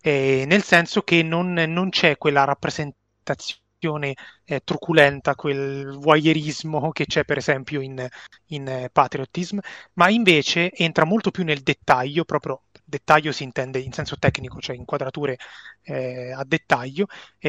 eh, 0.00 0.44
nel 0.46 0.62
senso 0.62 1.02
che 1.02 1.22
non, 1.22 1.52
non, 1.52 1.90
c'è 1.90 2.16
quella 2.16 2.44
rappresentazione 2.44 4.14
eh, 4.44 4.60
truculenta, 4.64 5.34
quel 5.34 5.96
voyeurismo 5.98 6.92
che 6.92 7.06
c'è 7.06 7.24
per 7.24 7.38
esempio 7.38 7.80
in, 7.80 8.06
in 8.46 8.68
eh, 8.68 8.90
Patriotism, 8.92 9.58
ma 9.94 10.08
invece 10.08 10.72
entra 10.72 11.04
molto 11.04 11.30
più 11.30 11.44
nel 11.44 11.62
dettaglio, 11.62 12.24
proprio 12.24 12.62
dettaglio 12.84 13.32
si 13.32 13.42
intende 13.42 13.78
in 13.80 13.92
senso 13.92 14.16
tecnico, 14.18 14.60
cioè 14.60 14.76
inquadrature 14.76 15.38
eh, 15.82 16.32
a 16.32 16.44
dettaglio, 16.44 17.06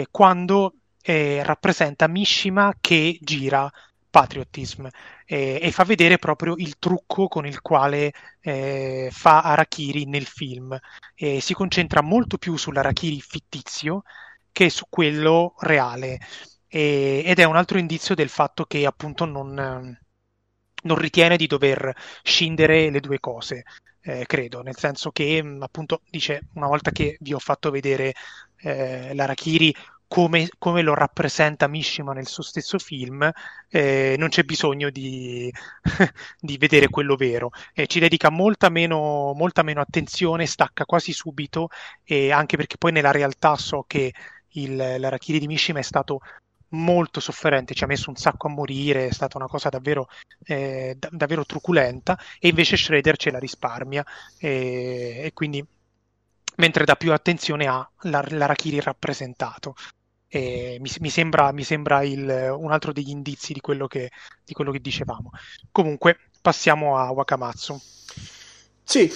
quando 0.10 0.76
eh, 1.04 1.44
rappresenta 1.44 2.08
Mishima 2.08 2.74
che 2.80 3.18
gira 3.22 3.70
patriotism 4.14 4.88
eh, 5.26 5.58
e 5.60 5.72
fa 5.72 5.84
vedere 5.86 6.20
proprio 6.20 6.54
il 6.58 6.78
trucco 6.78 7.28
con 7.28 7.48
il 7.48 7.62
quale 7.62 8.14
eh, 8.42 9.10
fa 9.12 9.42
Arakiri 9.42 10.06
nel 10.06 10.28
film. 10.28 10.78
Eh, 11.16 11.42
si 11.42 11.56
concentra 11.56 12.02
molto 12.02 12.38
più 12.38 12.56
sull'Arakiri 12.56 13.20
fittizio 13.22 14.04
che 14.52 14.70
su 14.70 14.86
quello 14.88 15.56
reale 15.60 16.20
ed 16.68 17.38
è 17.40 17.44
un 17.44 17.56
altro 17.56 17.78
indizio 17.78 18.16
del 18.16 18.30
fatto 18.30 18.66
che 18.66 18.86
appunto 18.86 19.26
non, 19.26 19.54
non 20.84 20.98
ritiene 20.98 21.38
di 21.38 21.48
dover 21.48 21.94
scindere 22.24 22.90
le 22.90 23.00
due 23.00 23.20
cose. 23.20 23.64
Eh, 24.02 24.26
credo, 24.26 24.62
nel 24.62 24.76
senso 24.78 25.12
che 25.12 25.42
appunto 25.60 26.02
dice 26.10 26.50
una 26.56 26.68
volta 26.68 26.92
che 26.92 27.18
vi 27.22 27.34
ho 27.34 27.40
fatto 27.40 27.72
vedere 27.72 28.14
eh, 28.58 29.14
l'Arakiri 29.14 29.74
come, 30.14 30.48
come, 30.60 30.84
lo 30.84 30.94
rappresenta 30.94 31.68
Mishima 31.68 32.14
nel 32.14 32.28
suo 32.28 32.44
stesso 32.44 32.78
film, 32.78 33.28
eh, 33.68 34.14
non 34.20 34.30
c'è 34.30 34.44
bisogno 34.44 34.92
di, 34.92 35.52
di, 36.40 36.58
vedere 36.60 36.88
quello 36.90 37.16
vero. 37.16 37.50
Eh, 37.74 37.88
ci 37.88 38.00
dedica 38.00 38.30
molta 38.30 38.70
meno, 38.70 39.34
molta 39.34 39.64
meno, 39.64 39.82
attenzione, 39.82 40.46
stacca 40.46 40.86
quasi 40.86 41.14
subito, 41.14 41.70
e 42.04 42.32
anche 42.32 42.58
perché 42.58 42.78
poi 42.78 42.92
nella 42.92 43.10
realtà 43.10 43.56
so 43.56 43.86
che 43.88 44.14
il, 44.50 44.76
l'Arakiri 44.76 45.40
di 45.40 45.48
Mishima 45.48 45.80
è 45.80 45.82
stato 45.82 46.20
molto 46.74 47.20
sofferente, 47.20 47.74
ci 47.74 47.84
ha 47.84 47.88
messo 47.88 48.12
un 48.12 48.16
sacco 48.16 48.46
a 48.46 48.52
morire, 48.52 49.08
è 49.08 49.12
stata 49.12 49.38
una 49.38 49.48
cosa 49.48 49.70
davvero, 49.70 50.10
eh, 50.44 50.94
da, 50.96 51.10
davvero 51.12 51.44
truculenta, 51.44 52.20
e 52.40 52.50
invece 52.50 52.78
Schrader 52.78 53.18
ce 53.18 53.32
la 53.32 53.40
risparmia, 53.40 54.06
e, 54.38 55.22
e 55.24 55.32
quindi 55.34 55.66
mentre 56.58 56.86
dà 56.86 56.96
più 56.96 57.12
attenzione 57.12 57.66
all'Arakiri 57.66 58.80
rappresentato. 58.80 59.74
E 60.36 60.78
mi, 60.80 60.90
mi, 61.00 61.10
sembra, 61.12 61.52
mi 61.52 61.64
sembra 61.64 62.02
il, 62.02 62.56
un 62.58 62.72
altro 62.72 62.92
degli 62.92 63.12
indizi 63.12 63.54
di 63.54 63.60
quello, 63.60 63.86
che, 63.86 64.10
di 64.44 64.54
quello 64.54 64.72
che 64.72 64.80
dicevamo. 64.80 65.30
Comunque, 65.72 66.18
passiamo 66.42 66.98
a 66.98 67.12
Wakamatsu. 67.12 67.80
Sì, 68.84 69.12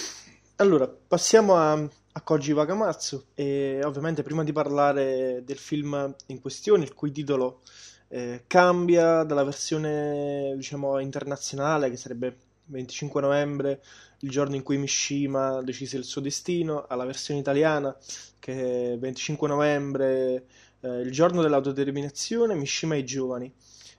allora 0.58 0.88
passiamo 0.88 1.56
a, 1.56 1.72
a 1.72 2.22
Koji 2.22 2.52
Wakamatsu 2.52 3.30
e 3.34 3.80
ovviamente 3.84 4.22
prima 4.22 4.44
di 4.44 4.52
parlare 4.52 5.42
del 5.44 5.58
film 5.58 6.16
in 6.28 6.40
questione, 6.40 6.84
il 6.84 6.94
cui 6.94 7.12
titolo 7.12 7.62
eh, 8.10 8.44
cambia 8.46 9.24
dalla 9.24 9.44
versione 9.44 10.54
diciamo 10.56 11.00
internazionale 11.00 11.90
che 11.90 11.98
sarebbe 11.98 12.38
25 12.66 13.22
novembre, 13.22 13.82
il 14.20 14.30
giorno 14.30 14.54
in 14.54 14.62
cui 14.62 14.78
Mishima 14.78 15.64
decise 15.64 15.98
il 15.98 16.04
suo 16.04 16.22
destino, 16.22 16.86
alla 16.88 17.06
versione 17.06 17.40
italiana 17.40 17.98
che 18.40 18.94
è 18.94 18.98
25 19.00 19.48
novembre 19.48 20.46
eh, 20.82 21.02
Il 21.02 21.12
giorno 21.12 21.42
dell'autodeterminazione, 21.42 22.56
Mishima 22.56 22.96
e 22.96 23.00
i 23.00 23.06
giovani, 23.06 23.54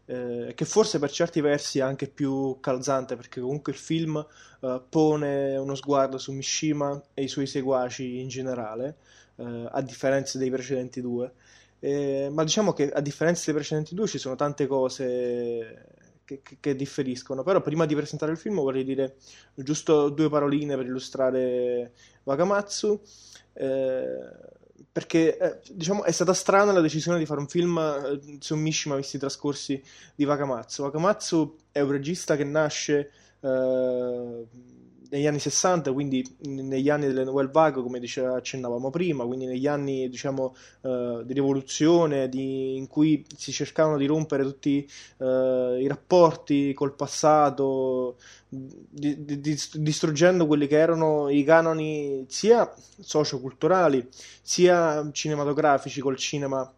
eh, 0.06 0.52
che 0.54 0.64
forse 0.64 0.98
per 0.98 1.10
certi 1.10 1.40
versi 1.40 1.80
è 1.80 1.82
anche 1.82 2.08
più 2.08 2.58
calzante 2.60 3.14
perché 3.14 3.40
comunque 3.40 3.72
il 3.72 3.78
film 3.78 4.24
eh, 4.60 4.82
pone 4.88 5.56
uno 5.56 5.74
sguardo 5.74 6.16
su 6.18 6.32
Mishima 6.32 7.00
e 7.12 7.24
i 7.24 7.28
suoi 7.28 7.46
seguaci 7.46 8.20
in 8.20 8.28
generale, 8.28 8.96
eh, 9.36 9.68
a 9.70 9.82
differenza 9.82 10.38
dei 10.38 10.50
precedenti 10.50 11.00
due. 11.00 11.32
Eh, 11.80 12.28
ma 12.32 12.42
diciamo 12.42 12.72
che 12.72 12.90
a 12.90 13.00
differenza 13.00 13.44
dei 13.46 13.54
precedenti 13.54 13.94
due 13.94 14.08
ci 14.08 14.18
sono 14.18 14.34
tante 14.34 14.66
cose 14.66 15.84
che, 16.24 16.42
che, 16.60 16.74
differiscono. 16.76 17.42
Però 17.42 17.60
prima 17.60 17.86
di 17.86 17.94
presentare 17.94 18.32
il 18.32 18.38
film 18.38 18.56
vorrei 18.56 18.84
dire 18.84 19.16
giusto 19.54 20.08
due 20.10 20.28
paroline 20.28 20.76
per 20.76 20.86
illustrare 20.86 21.92
Wakamatsu. 22.24 23.00
Eh, 23.54 24.56
perché 24.90 25.36
eh, 25.36 25.60
diciamo, 25.72 26.04
è 26.04 26.12
stata 26.12 26.32
strana 26.32 26.72
la 26.72 26.80
decisione 26.80 27.18
di 27.18 27.26
fare 27.26 27.40
un 27.40 27.48
film 27.48 27.78
eh, 27.78 28.38
su 28.40 28.54
Mishima 28.56 28.96
visti 28.96 29.16
i 29.16 29.18
trascorsi 29.18 29.82
di 30.14 30.24
Wakamatsu. 30.24 30.82
Wakamatsu 30.82 31.56
è 31.72 31.80
un 31.80 31.90
regista 31.90 32.36
che 32.36 32.44
nasce 32.44 33.10
eh, 33.40 34.46
negli 35.10 35.26
anni 35.26 35.38
60, 35.38 35.92
quindi 35.92 36.24
negli 36.46 36.90
anni 36.90 37.06
delle 37.06 37.24
Nouvelle 37.24 37.50
Vague, 37.50 37.82
come 37.82 37.98
diceva, 37.98 38.36
accennavamo 38.36 38.90
prima, 38.90 39.24
quindi 39.24 39.46
negli 39.46 39.66
anni 39.66 40.08
diciamo, 40.08 40.54
uh, 40.82 41.22
di 41.22 41.32
rivoluzione 41.32 42.28
di, 42.28 42.76
in 42.76 42.86
cui 42.86 43.24
si 43.36 43.52
cercavano 43.52 43.96
di 43.96 44.06
rompere 44.06 44.42
tutti 44.42 44.88
uh, 45.18 45.24
i 45.76 45.86
rapporti 45.86 46.74
col 46.74 46.94
passato, 46.94 48.16
di, 48.48 49.24
di, 49.24 49.58
distruggendo 49.74 50.46
quelli 50.46 50.66
che 50.66 50.78
erano 50.78 51.28
i 51.28 51.44
canoni 51.44 52.24
sia 52.28 52.72
socioculturali 52.98 54.08
sia 54.40 55.06
cinematografici 55.12 56.00
col 56.00 56.16
cinema 56.16 56.72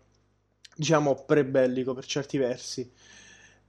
diciamo 0.75 1.25
pre-bellico 1.27 1.95
per 1.95 2.07
certi 2.07 2.39
versi. 2.39 2.91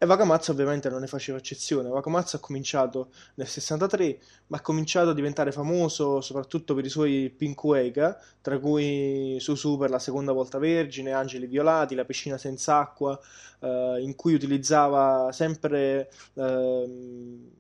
E 0.04 0.06
Wakamatsu 0.08 0.49
ovviamente 0.49 0.89
non 0.89 1.02
ne 1.02 1.06
faceva 1.06 1.38
eccezione. 1.38 1.88
Wakamatsu 1.88 2.36
ha 2.38 2.39
cominciato 2.39 3.12
nel 3.36 3.45
63, 3.45 4.20
ma 4.47 4.58
ha 4.58 4.62
cominciato 4.62 5.12
a 5.12 5.14
diventare 5.14 5.52
famoso 5.52 6.22
soprattutto 6.22 6.74
per 6.74 6.86
i 6.86 6.89
suoi 6.89 7.30
Pinkuega, 7.30 8.20
tra 8.41 8.58
cui 8.58 9.38
Susu 9.39 9.78
per 9.78 9.91
la 9.91 9.99
seconda 9.99 10.32
volta 10.32 10.58
vergine, 10.58 11.12
Angeli 11.12 11.45
violati, 11.45 11.93
La 11.93 12.04
piscina 12.04 12.39
senza 12.39 12.80
acqua, 12.80 13.20
eh, 13.60 13.97
in 14.02 14.16
cui 14.16 14.34
utilizzava 14.34 15.32
sempre... 15.32 16.10
Eh, 16.34 17.60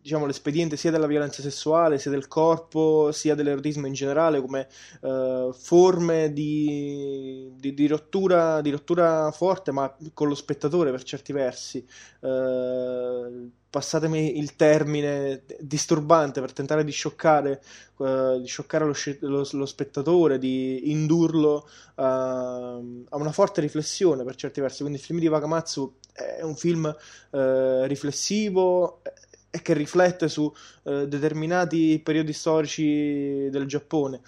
diciamo, 0.00 0.26
l'espediente 0.26 0.76
sia 0.76 0.90
della 0.90 1.06
violenza 1.06 1.42
sessuale, 1.42 1.98
sia 1.98 2.10
del 2.10 2.28
corpo, 2.28 3.12
sia 3.12 3.34
dell'erotismo 3.34 3.86
in 3.86 3.92
generale, 3.92 4.40
come 4.40 4.68
eh, 5.02 5.50
forme 5.52 6.32
di, 6.32 7.50
di, 7.56 7.74
di, 7.74 7.86
rottura, 7.86 8.60
di, 8.60 8.70
rottura, 8.70 9.30
forte, 9.30 9.72
ma 9.72 9.94
con 10.14 10.28
lo 10.28 10.34
spettatore 10.34 10.90
per 10.90 11.02
certi 11.02 11.32
versi. 11.32 11.84
Eh, 12.20 13.50
passatemi 13.70 14.36
il 14.36 14.56
termine 14.56 15.44
disturbante 15.60 16.40
per 16.40 16.52
tentare 16.52 16.82
di 16.82 16.90
scioccare, 16.90 17.62
uh, 17.98 18.40
di 18.40 18.46
scioccare 18.46 18.84
lo, 18.84 18.94
lo, 19.20 19.48
lo, 19.48 19.66
spettatore, 19.66 20.38
di 20.38 20.90
indurlo 20.90 21.68
uh, 21.94 22.02
a 22.02 23.16
una 23.16 23.30
forte 23.30 23.60
riflessione 23.60 24.24
per 24.24 24.34
certi 24.34 24.60
versi. 24.60 24.80
Quindi 24.80 24.98
il 24.98 25.04
film 25.04 25.20
di 25.20 25.28
Wakamatsu 25.28 25.98
è 26.12 26.42
un 26.42 26.56
film 26.56 26.84
uh, 26.84 27.82
riflessivo, 27.84 29.02
e 29.50 29.62
che 29.62 29.74
riflette 29.74 30.28
su 30.28 30.52
eh, 30.84 31.08
determinati 31.08 32.00
periodi 32.02 32.32
storici 32.32 33.48
del 33.50 33.66
Giappone. 33.66 34.20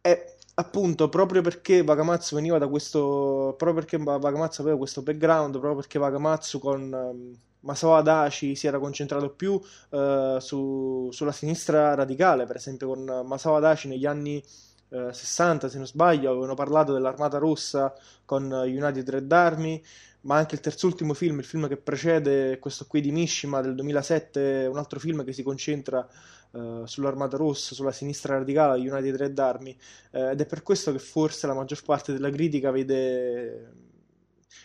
E 0.00 0.36
appunto 0.54 1.08
proprio 1.08 1.42
perché 1.42 1.80
Wakamatsu 1.80 2.34
veniva 2.34 2.58
da 2.58 2.68
questo 2.68 3.54
proprio 3.56 3.74
perché 3.84 3.96
Wakamatsu 3.96 4.60
aveva 4.60 4.76
questo 4.76 5.02
background 5.02 5.52
proprio 5.52 5.76
perché 5.76 5.98
Wakamatsu 5.98 6.58
con 6.58 6.92
um, 6.92 7.36
Masao 7.60 7.94
Adachi 7.94 8.54
si 8.54 8.66
era 8.66 8.78
concentrato 8.78 9.30
più 9.30 9.52
uh, 9.52 10.38
su, 10.38 11.08
sulla 11.10 11.32
sinistra 11.32 11.94
radicale 11.94 12.44
per 12.46 12.56
esempio 12.56 12.88
con 12.88 13.22
Masao 13.26 13.56
Adachi 13.56 13.88
negli 13.88 14.06
anni 14.06 14.42
uh, 14.88 15.08
eh, 15.08 15.12
60 15.12 15.68
se 15.68 15.76
non 15.76 15.86
sbaglio 15.86 16.30
avevano 16.30 16.54
parlato 16.54 16.92
dell'Armata 16.92 17.38
Rossa 17.38 17.94
con 18.24 18.50
United 18.50 19.08
Red 19.08 19.32
Army 19.32 19.82
ma 20.22 20.36
anche 20.36 20.54
il 20.54 20.60
terzultimo 20.60 21.14
film, 21.14 21.38
il 21.38 21.44
film 21.44 21.68
che 21.68 21.76
precede 21.76 22.58
questo 22.58 22.86
qui 22.86 23.00
di 23.00 23.10
Mishima 23.10 23.60
del 23.60 23.74
2007, 23.74 24.66
un 24.70 24.76
altro 24.76 24.98
film 24.98 25.24
che 25.24 25.32
si 25.32 25.42
concentra 25.42 26.06
uh, 26.52 26.84
sull'Armata 26.84 27.36
Rossa, 27.36 27.74
sulla 27.74 27.92
sinistra 27.92 28.36
radicale, 28.36 28.88
United 28.88 29.16
Red 29.16 29.38
Army, 29.38 29.76
uh, 30.12 30.30
ed 30.30 30.40
è 30.40 30.46
per 30.46 30.62
questo 30.62 30.92
che 30.92 30.98
forse 30.98 31.46
la 31.46 31.54
maggior 31.54 31.82
parte 31.82 32.12
della 32.12 32.30
critica 32.30 32.70
vede 32.70 33.88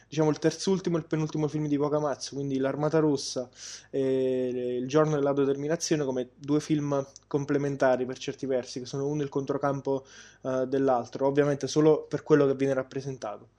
diciamo 0.08 0.30
il 0.30 0.40
terzultimo 0.40 0.98
e 0.98 1.00
il 1.00 1.08
penultimo 1.08 1.48
film 1.48 1.68
di 1.68 1.78
Wakamatsu, 1.78 2.36
quindi 2.36 2.58
l'Armata 2.58 3.00
Rossa 3.00 3.50
e 3.90 4.78
Il 4.80 4.88
giorno 4.88 5.16
dell'autodeterminazione 5.16 6.04
come 6.06 6.30
due 6.36 6.60
film 6.60 7.06
complementari 7.28 8.06
per 8.06 8.18
certi 8.18 8.46
versi, 8.46 8.80
che 8.80 8.86
sono 8.86 9.08
uno 9.08 9.24
il 9.24 9.30
controcampo 9.30 10.06
uh, 10.42 10.66
dell'altro, 10.66 11.28
ovviamente 11.28 11.68
solo 11.68 12.06
per 12.06 12.24
quello 12.24 12.46
che 12.46 12.56
viene 12.56 12.74
rappresentato. 12.74 13.50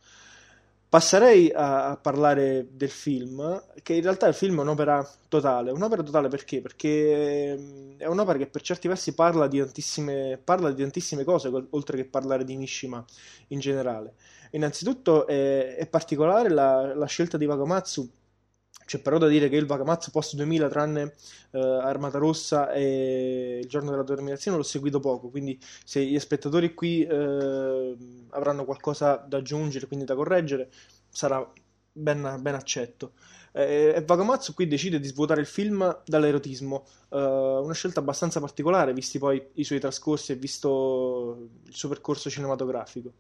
Passerei 0.89 1.51
a, 1.53 1.99
parlare 2.01 2.68
del 2.70 2.91
film, 2.91 3.62
che 3.82 3.95
in 3.95 4.03
realtà 4.03 4.28
il 4.28 4.34
film 4.34 4.59
è 4.59 4.62
un'opera 4.62 5.07
totale. 5.28 5.72
Un'opera 5.72 6.03
totale 6.03 6.28
perché? 6.28 6.61
Perché 6.61 7.57
mm, 7.59 7.99
è 7.99 8.07
un'opera 8.07 8.39
che 8.39 8.47
per 8.47 8.62
certi 8.62 8.87
versi 8.87 9.12
parla 9.14 9.49
di 9.49 9.59
tantissime, 9.59 10.41
parla 10.43 10.70
di 10.70 10.82
tantissime 10.82 11.24
cose, 11.24 11.51
oltre 11.70 11.97
che 11.97 12.05
parlare 12.05 12.45
di 12.45 12.57
Mishima 12.57 13.05
in 13.49 13.59
generale. 13.59 14.14
Innanzitutto 14.53 15.26
è, 15.26 15.74
è 15.74 15.87
particolare 15.89 16.51
la, 16.51 16.95
la, 16.95 17.07
scelta 17.07 17.37
di 17.37 17.47
Wakamatsu 17.47 18.09
c'è 18.87 19.01
però 19.01 19.18
da 19.18 19.26
dire 19.26 19.49
che 19.49 19.57
il 19.57 19.66
Vagamatsu 19.66 20.12
post 20.12 20.37
2000, 20.37 20.68
tranne 20.68 21.14
eh, 21.51 21.59
Armata 21.59 22.18
Rossa 22.18 22.72
e 22.72 23.59
Il 23.62 23.68
giorno 23.68 23.91
della 23.91 24.05
determinazione, 24.05 24.57
l'ho 24.57 24.62
seguito 24.62 25.01
poco. 25.01 25.28
Quindi, 25.28 25.59
se 25.84 26.05
gli 26.05 26.18
spettatori 26.20 26.72
qui 26.72 27.03
eh, 27.05 27.97
avranno 28.30 28.64
qualcosa 28.64 29.16
da 29.16 29.39
aggiungere, 29.39 29.89
quindi 29.89 30.05
da 30.05 30.14
correggere, 30.14 30.70
sarà 31.09 31.45
ben, 31.93 32.39
ben 32.41 32.55
accetto. 32.55 33.12
E 33.53 34.03
Vagamatsu 34.07 34.55
qui 34.55 34.68
decide 34.68 35.01
di 35.01 35.09
svuotare 35.09 35.41
il 35.41 35.47
film 35.47 36.03
dall'erotismo, 36.05 36.87
eh, 37.11 37.16
una 37.18 37.72
scelta 37.74 38.01
abbastanza 38.01 38.39
particolare, 38.39 38.93
visti 38.93 39.18
poi 39.18 39.43
i 39.55 39.64
suoi 39.64 39.80
trascorsi 39.80 40.32
e 40.32 40.37
visto 40.37 41.49
il 41.64 41.74
suo 41.74 41.89
percorso 41.89 42.30
cinematografico. 42.30 43.14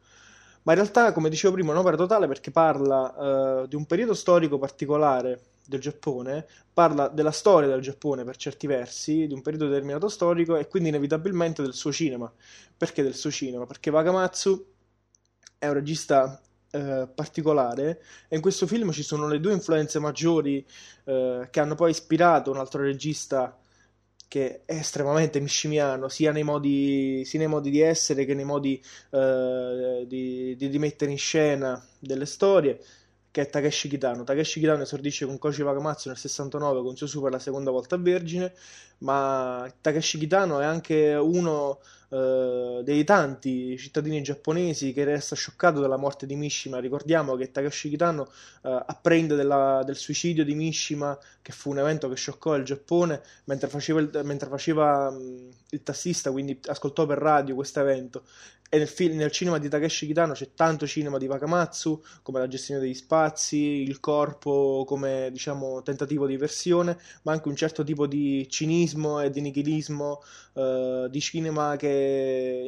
Ma 0.62 0.72
in 0.72 0.78
realtà, 0.78 1.12
come 1.12 1.28
dicevo 1.28 1.54
prima, 1.54 1.70
è 1.70 1.72
un'opera 1.72 1.96
totale 1.96 2.26
perché 2.28 2.50
parla 2.50 3.62
eh, 3.62 3.68
di 3.68 3.76
un 3.76 3.86
periodo 3.86 4.14
storico 4.14 4.58
particolare 4.58 5.40
del 5.66 5.80
Giappone, 5.80 6.46
parla 6.72 7.08
della 7.08 7.30
storia 7.30 7.68
del 7.68 7.80
Giappone 7.80 8.24
per 8.24 8.36
certi 8.36 8.66
versi, 8.66 9.26
di 9.26 9.34
un 9.34 9.42
periodo 9.42 9.68
determinato 9.68 10.08
storico 10.08 10.56
e 10.56 10.68
quindi 10.68 10.88
inevitabilmente 10.88 11.62
del 11.62 11.74
suo 11.74 11.92
cinema. 11.92 12.32
Perché 12.76 13.02
del 13.02 13.14
suo 13.14 13.30
cinema? 13.30 13.66
Perché 13.66 13.90
Vagamatsu 13.90 14.66
è 15.58 15.66
un 15.66 15.74
regista 15.74 16.40
eh, 16.70 17.08
particolare 17.14 18.02
e 18.28 18.36
in 18.36 18.42
questo 18.42 18.66
film 18.66 18.90
ci 18.92 19.02
sono 19.02 19.28
le 19.28 19.40
due 19.40 19.52
influenze 19.52 19.98
maggiori 19.98 20.64
eh, 21.04 21.48
che 21.50 21.60
hanno 21.60 21.74
poi 21.74 21.90
ispirato 21.90 22.50
un 22.50 22.58
altro 22.58 22.82
regista 22.82 23.58
che 24.28 24.62
è 24.64 24.74
estremamente 24.74 25.40
mishimiano 25.40 26.08
sia 26.08 26.32
nei 26.32 26.42
modi, 26.42 27.24
sia 27.24 27.38
nei 27.38 27.48
modi 27.48 27.70
di 27.70 27.80
essere 27.80 28.24
che 28.24 28.34
nei 28.34 28.44
modi 28.44 28.82
eh, 29.10 30.04
di, 30.06 30.56
di, 30.56 30.68
di 30.68 30.78
mettere 30.78 31.10
in 31.10 31.18
scena 31.18 31.82
delle 31.98 32.26
storie 32.26 32.80
che 33.36 33.42
è 33.42 33.50
Takeshi 33.50 33.88
Kitano. 33.88 34.24
Takeshi 34.24 34.60
Kitano 34.60 34.80
esordisce 34.80 35.26
con 35.26 35.36
Koji 35.36 35.60
Wakamatsu 35.60 36.08
nel 36.08 36.16
69 36.16 36.80
con 36.80 36.96
Susu 36.96 37.20
per 37.20 37.32
la 37.32 37.38
seconda 37.38 37.70
volta 37.70 37.98
Vergine, 37.98 38.54
ma 39.00 39.70
Takeshi 39.82 40.16
Kitano 40.16 40.60
è 40.60 40.64
anche 40.64 41.12
uno 41.12 41.80
eh, 42.16 42.80
dei 42.82 43.04
tanti 43.04 43.76
cittadini 43.76 44.22
giapponesi 44.22 44.94
che 44.94 45.04
resta 45.04 45.36
scioccato 45.36 45.80
dalla 45.80 45.98
morte 45.98 46.24
di 46.24 46.34
Mishima. 46.34 46.78
Ricordiamo 46.78 47.36
che 47.36 47.50
Takeshi 47.50 47.90
Kitano 47.90 48.26
eh, 48.62 48.82
apprende 48.86 49.34
della, 49.34 49.82
del 49.84 49.96
suicidio 49.96 50.44
di 50.44 50.54
Mishima, 50.54 51.18
che 51.42 51.52
fu 51.52 51.70
un 51.70 51.78
evento 51.78 52.08
che 52.08 52.16
scioccò 52.16 52.56
il 52.56 52.64
Giappone, 52.64 53.20
mentre 53.44 53.68
faceva 53.68 54.00
il, 54.00 54.20
mentre 54.24 54.48
faceva, 54.48 55.10
mh, 55.10 55.48
il 55.70 55.82
tassista, 55.82 56.30
quindi 56.30 56.58
ascoltò 56.66 57.04
per 57.04 57.18
radio 57.18 57.54
questo 57.54 57.80
evento 57.80 58.22
e 58.68 58.78
nel, 58.78 58.88
film, 58.88 59.16
nel, 59.16 59.30
cinema 59.30 59.58
di 59.58 59.68
Takeshi 59.68 60.06
Kitano 60.06 60.32
c'è 60.32 60.50
tanto 60.54 60.86
cinema 60.86 61.18
di 61.18 61.26
Wakamatsu, 61.26 62.02
come 62.22 62.40
la 62.40 62.48
gestione 62.48 62.80
degli 62.80 62.94
spazi, 62.94 63.56
il 63.56 64.00
corpo 64.00 64.84
come 64.86 65.28
diciamo 65.30 65.82
tentativo 65.82 66.26
di 66.26 66.36
versione, 66.36 66.98
ma 67.22 67.32
anche 67.32 67.48
un 67.48 67.56
certo 67.56 67.84
tipo 67.84 68.06
di 68.06 68.48
cinismo 68.48 69.20
e 69.20 69.30
di 69.30 69.40
nichilismo 69.40 70.20
eh, 70.54 71.06
di 71.08 71.20
cinema 71.20 71.76
che, 71.76 71.86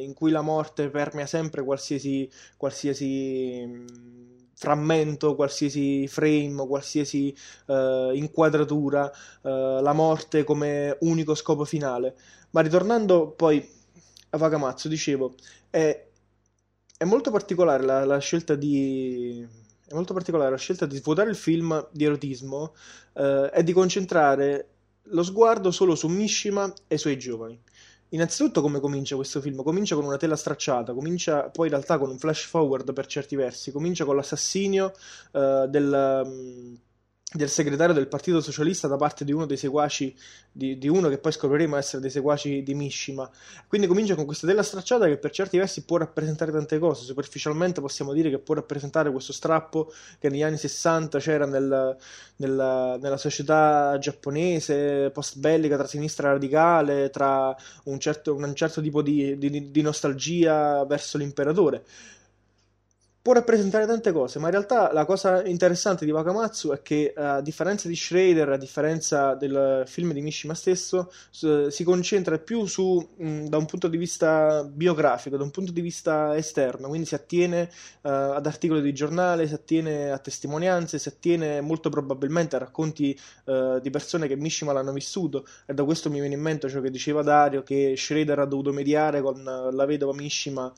in 0.01 0.13
cui 0.13 0.31
la 0.31 0.41
morte 0.41 0.89
permea 0.89 1.25
sempre 1.25 1.63
qualsiasi, 1.63 2.29
qualsiasi 2.57 3.85
frammento, 4.59 5.35
qualsiasi 5.35 6.05
frame, 6.07 6.67
qualsiasi 6.67 7.33
eh, 7.67 8.11
inquadratura, 8.13 9.09
eh, 9.09 9.79
la 9.81 9.93
morte 9.93 10.43
come 10.43 10.97
unico 10.99 11.33
scopo 11.33 11.63
finale. 11.63 12.15
Ma 12.51 12.59
ritornando 12.59 13.31
poi 13.31 13.65
a 14.31 14.37
Vagamatsu, 14.37 14.89
dicevo, 14.89 15.35
è, 15.69 16.07
è 16.97 17.03
molto 17.05 17.31
particolare 17.31 17.83
la, 17.83 18.03
la, 18.05 18.19
scelta 18.19 18.55
di... 18.55 19.47
È 19.87 19.93
molto 19.93 20.13
particolare 20.13 20.51
la 20.51 20.57
scelta 20.57 20.85
di 20.85 20.97
svuotare 20.97 21.29
il 21.29 21.35
film 21.35 21.87
di 21.91 22.03
erotismo 22.03 22.75
eh, 23.13 23.49
e 23.53 23.63
di 23.63 23.71
concentrare 23.71 24.67
lo 25.03 25.23
sguardo 25.23 25.71
solo 25.71 25.95
su 25.95 26.07
Mishima 26.07 26.71
e 26.87 26.95
i 26.95 26.97
suoi 26.97 27.17
giovani. 27.17 27.59
Innanzitutto 28.09 28.61
come 28.61 28.79
comincia 28.79 29.15
questo 29.15 29.39
film? 29.39 29.61
Comincia 29.63 29.95
con 29.95 30.03
una 30.05 30.17
tela 30.17 30.35
stracciata, 30.35 30.93
comincia 30.93 31.49
poi 31.49 31.67
in 31.67 31.73
realtà 31.73 31.97
con 31.97 32.09
un 32.09 32.17
flash 32.17 32.45
forward 32.45 32.91
per 32.93 33.05
certi 33.05 33.35
versi, 33.35 33.71
comincia 33.71 34.05
con 34.05 34.15
l'assassinio 34.15 34.91
uh, 35.31 35.67
del... 35.67 36.23
Um, 36.25 36.79
del 37.31 37.47
segretario 37.47 37.93
del 37.93 38.07
Partito 38.07 38.41
Socialista 38.41 38.87
da 38.87 38.95
parte 38.95 39.23
di 39.23 39.31
uno 39.31 39.45
dei 39.45 39.55
seguaci 39.55 40.15
di, 40.51 40.79
di, 40.79 40.87
uno 40.87 41.09
che 41.09 41.19
poi 41.19 41.31
scopriremo 41.31 41.75
essere 41.75 42.01
dei 42.01 42.09
seguaci 42.09 42.63
di 42.63 42.73
Mishima. 42.73 43.29
Quindi 43.67 43.85
comincia 43.85 44.15
con 44.15 44.25
questa 44.25 44.47
tela 44.47 44.63
stracciata 44.63 45.05
che 45.05 45.17
per 45.17 45.29
certi 45.29 45.57
versi 45.57 45.83
può 45.83 45.97
rappresentare 45.97 46.51
tante 46.51 46.79
cose. 46.79 47.05
Superficialmente 47.05 47.81
possiamo 47.81 48.13
dire 48.13 48.31
che 48.31 48.39
può 48.39 48.55
rappresentare 48.55 49.11
questo 49.11 49.31
strappo 49.31 49.93
che 50.17 50.29
negli 50.29 50.41
anni 50.41 50.57
60 50.57 51.19
c'era 51.19 51.45
nel, 51.45 51.95
nella, 52.37 52.97
nella 52.97 53.17
società 53.17 53.95
giapponese 53.99 55.11
post 55.11 55.37
bellica 55.37 55.77
tra 55.77 55.85
sinistra 55.85 56.31
radicale, 56.31 57.11
tra 57.11 57.55
un 57.83 57.99
certo, 57.99 58.33
un 58.33 58.55
certo 58.55 58.81
tipo 58.81 59.03
di, 59.03 59.37
di, 59.37 59.69
di 59.69 59.81
nostalgia 59.81 60.83
verso 60.85 61.19
l'imperatore 61.19 61.83
può 63.21 63.33
rappresentare 63.33 63.85
tante 63.85 64.11
cose, 64.11 64.39
ma 64.39 64.45
in 64.45 64.51
realtà 64.51 64.93
la 64.93 65.05
cosa 65.05 65.45
interessante 65.45 66.05
di 66.05 66.11
Wakamatsu 66.11 66.71
è 66.71 66.81
che 66.81 67.13
uh, 67.15 67.21
a 67.21 67.41
differenza 67.41 67.87
di 67.87 67.95
Schrader, 67.95 68.49
a 68.49 68.57
differenza 68.57 69.35
del 69.35 69.83
film 69.85 70.13
di 70.13 70.21
Mishima 70.21 70.53
stesso, 70.53 71.11
si 71.29 71.83
concentra 71.83 72.37
più 72.39 72.65
su, 72.65 73.07
mh, 73.17 73.45
da 73.45 73.57
un 73.57 73.65
punto 73.65 73.87
di 73.87 73.97
vista 73.97 74.63
biografico, 74.63 75.35
da 75.35 75.43
un 75.43 75.51
punto 75.51 75.71
di 75.71 75.81
vista 75.81 76.35
esterno, 76.35 76.87
quindi 76.87 77.07
si 77.07 77.15
attiene 77.15 77.69
uh, 78.01 78.09
ad 78.09 78.45
articoli 78.45 78.81
di 78.81 78.93
giornale, 78.93 79.47
si 79.47 79.53
attiene 79.53 80.11
a 80.11 80.17
testimonianze, 80.17 80.97
si 80.97 81.09
attiene 81.09 81.61
molto 81.61 81.89
probabilmente 81.89 82.55
a 82.55 82.59
racconti 82.59 83.17
di 83.49 83.89
persone 83.89 84.27
che 84.27 84.35
Mishima 84.35 84.71
l'hanno 84.71 84.93
vissuto. 84.93 85.45
E 85.65 85.73
da 85.73 85.83
questo 85.83 86.09
mi 86.09 86.19
viene 86.19 86.35
in 86.35 86.41
mente 86.41 86.69
ciò 86.69 86.81
che 86.81 86.91
diceva 86.91 87.23
Dario, 87.23 87.63
che 87.63 87.95
Schrader 87.97 88.39
ha 88.39 88.45
dovuto 88.45 88.71
mediare 88.71 89.21
con 89.21 89.43
la 89.43 89.85
vedova 89.85 90.13
Mishima 90.13 90.71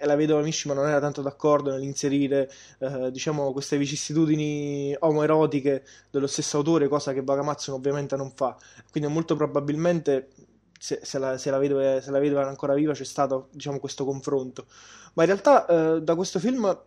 e 0.00 0.06
la 0.06 0.16
vedova 0.16 0.42
Mishima 0.42 0.74
non 0.74 0.86
era 0.86 1.00
tanto 1.00 1.22
d'accordo 1.22 1.70
nell'inserire 1.70 2.50
eh, 2.78 3.10
diciamo, 3.10 3.52
queste 3.52 3.76
vicissitudini 3.76 4.94
omoerotiche 4.98 5.84
dello 6.10 6.26
stesso 6.26 6.58
autore, 6.58 6.88
cosa 6.88 7.12
che 7.12 7.22
Bagamatsu 7.22 7.72
ovviamente 7.72 8.16
non 8.16 8.30
fa. 8.34 8.56
Quindi 8.90 9.10
molto 9.10 9.36
probabilmente 9.36 10.28
se, 10.78 11.00
se, 11.02 11.18
la, 11.18 11.36
se, 11.36 11.50
la 11.50 11.58
vedova, 11.58 12.00
se, 12.00 12.10
la, 12.10 12.18
vedova, 12.18 12.40
era 12.40 12.50
ancora 12.50 12.74
viva 12.74 12.92
c'è 12.92 13.04
stato 13.04 13.48
diciamo, 13.52 13.78
questo 13.80 14.04
confronto. 14.04 14.66
Ma 15.14 15.24
in 15.24 15.28
realtà 15.28 15.66
eh, 15.66 16.02
da 16.02 16.14
questo 16.14 16.38
film 16.38 16.84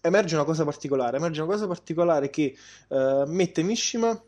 emerge 0.00 0.34
una 0.34 0.44
cosa 0.44 0.64
particolare, 0.64 1.16
emerge 1.16 1.40
una 1.40 1.52
cosa 1.52 1.66
particolare 1.66 2.28
che 2.28 2.56
eh, 2.88 3.24
mette 3.26 3.62
Mishima 3.62 4.20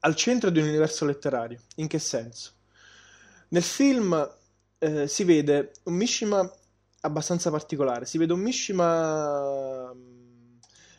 al 0.00 0.14
centro 0.14 0.50
di 0.50 0.60
un 0.60 0.68
universo 0.68 1.04
letterario. 1.04 1.60
In 1.76 1.88
che 1.88 1.98
senso? 1.98 2.52
Nel 3.48 3.62
film 3.62 4.40
eh, 4.82 5.06
si 5.06 5.22
vede 5.22 5.70
un 5.84 5.94
Mishima 5.94 6.50
abbastanza 7.02 7.50
particolare, 7.50 8.04
si 8.04 8.18
vede 8.18 8.32
un 8.32 8.40
Mishima 8.40 9.92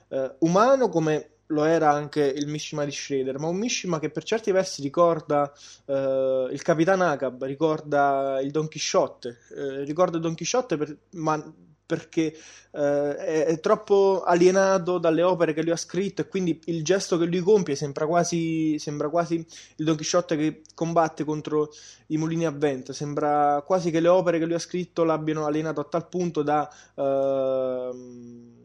eh, 0.08 0.36
umano 0.40 0.88
come 0.88 1.32
lo 1.48 1.66
era 1.66 1.92
anche 1.92 2.24
il 2.24 2.48
Mishima 2.48 2.86
di 2.86 2.92
Shredder, 2.92 3.38
ma 3.40 3.48
un 3.48 3.58
Mishima 3.58 4.00
che 4.00 4.10
per 4.10 4.24
certi 4.24 4.52
versi 4.52 4.82
ricorda 4.82 5.52
eh, 5.86 6.48
il 6.50 6.62
Capitan 6.62 7.02
Akab, 7.02 7.44
ricorda 7.44 8.40
il 8.42 8.52
Don 8.52 8.70
Chisciotte, 8.70 9.40
eh, 9.56 9.84
ricorda 9.84 10.18
Don 10.18 10.34
Chisciotte, 10.34 10.78
per, 10.78 10.98
ma 11.12 11.54
perché 11.86 12.36
eh, 12.72 13.16
è, 13.46 13.60
troppo 13.60 14.24
alienato 14.26 14.98
dalle 14.98 15.22
opere 15.22 15.54
che 15.54 15.62
lui 15.62 15.72
ha 15.72 15.78
scritto 15.78 16.22
e 16.22 16.28
quindi 16.28 16.60
il 16.66 16.84
gesto 16.84 17.18
che 17.18 17.26
lui 17.26 17.42
compie 17.42 17.76
sembra 17.76 18.06
quasi, 18.06 18.78
sembra 18.80 19.10
quasi 19.10 19.36
il 19.36 19.86
Don 19.86 19.96
Chisciotte 19.96 20.36
che 20.38 20.62
combatte 20.74 21.24
contro 21.24 21.70
i 22.08 22.18
mulini 22.18 22.46
a 22.46 22.52
vento, 22.52 22.94
sembra 22.94 23.62
quasi 23.66 23.92
che 23.92 24.00
le 24.00 24.08
opere 24.08 24.40
che 24.40 24.46
lui 24.46 24.56
ha 24.56 24.60
scritto 24.60 25.04
l'abbiano 25.04 25.46
alienato 25.46 25.82
a 25.82 25.86
tal 25.86 26.08
punto 26.08 26.42
da... 26.42 26.70
Eh, 26.96 28.62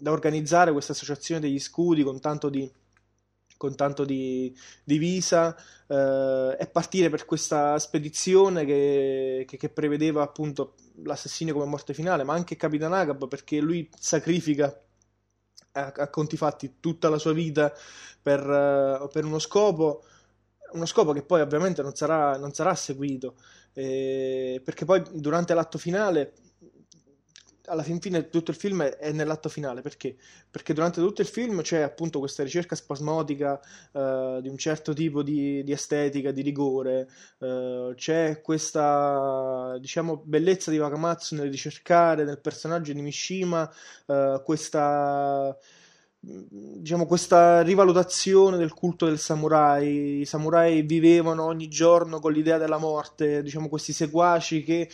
da 0.00 0.12
organizzare 0.12 0.70
questa 0.70 0.92
associazione 0.92 1.40
degli 1.40 1.58
scudi 1.58 2.04
con 2.04 2.20
tanto 2.20 2.48
di, 2.48 2.70
con 3.58 3.74
tanto 3.74 4.04
di, 4.06 4.56
di 4.84 4.96
visa 4.96 5.54
eh, 5.86 6.56
e 6.58 6.66
partire 6.68 7.10
per 7.10 7.26
questa 7.26 7.78
spedizione 7.78 8.64
che, 8.64 9.44
che, 9.46 9.56
che 9.58 9.68
prevedeva 9.68 10.22
appunto 10.22 10.76
l'assassinio 11.04 11.52
come 11.52 11.66
morte 11.66 11.92
finale, 11.92 12.24
ma 12.24 12.32
anche 12.32 12.56
Capitan 12.56 12.94
Agab 12.94 13.28
perché 13.28 13.60
lui 13.60 13.86
sacrifica 13.98 14.74
a, 15.72 15.92
a 15.94 16.08
conti 16.08 16.36
fatti 16.36 16.76
tutta 16.80 17.10
la 17.10 17.18
sua 17.18 17.32
vita 17.32 17.72
per, 18.22 18.40
uh, 18.48 19.08
per, 19.08 19.24
uno 19.24 19.38
scopo, 19.38 20.04
uno 20.72 20.86
scopo 20.86 21.12
che 21.12 21.22
poi 21.22 21.40
ovviamente 21.40 21.82
non 21.82 21.94
sarà, 21.94 22.38
non 22.38 22.52
sarà 22.52 22.74
seguito, 22.74 23.36
eh, 23.74 24.60
perché 24.64 24.84
poi 24.84 25.02
durante 25.12 25.52
l'atto 25.54 25.78
finale 25.78 26.32
alla 27.68 27.82
fin 27.82 28.00
fine 28.00 28.28
tutto 28.28 28.50
il 28.50 28.56
film 28.56 28.82
è 28.82 29.12
nell'atto 29.12 29.48
finale 29.48 29.80
perché? 29.80 30.16
Perché 30.50 30.72
durante 30.72 31.00
tutto 31.00 31.20
il 31.20 31.26
film 31.26 31.62
c'è 31.62 31.80
appunto 31.80 32.18
questa 32.18 32.42
ricerca 32.42 32.74
spasmodica 32.74 33.60
uh, 33.92 34.40
di 34.40 34.48
un 34.48 34.56
certo 34.56 34.92
tipo 34.92 35.22
di, 35.22 35.62
di 35.62 35.72
estetica, 35.72 36.30
di 36.30 36.42
rigore, 36.42 37.08
uh, 37.38 37.94
c'è 37.94 38.40
questa 38.40 39.76
diciamo 39.78 40.22
bellezza 40.24 40.70
di 40.70 40.78
Wakamatsu 40.78 41.34
nel 41.34 41.50
ricercare 41.50 42.24
nel 42.24 42.40
personaggio 42.40 42.92
di 42.92 43.02
Mishima 43.02 43.70
uh, 44.06 44.42
questa 44.42 45.56
diciamo, 46.20 47.06
questa 47.06 47.62
rivalutazione 47.62 48.56
del 48.56 48.72
culto 48.72 49.06
del 49.06 49.18
samurai. 49.18 50.20
I 50.20 50.24
samurai 50.24 50.82
vivevano 50.82 51.44
ogni 51.44 51.68
giorno 51.68 52.18
con 52.20 52.32
l'idea 52.32 52.58
della 52.58 52.78
morte, 52.78 53.42
diciamo, 53.42 53.68
questi 53.68 53.92
seguaci 53.92 54.62
che 54.64 54.80
eh, 54.80 54.88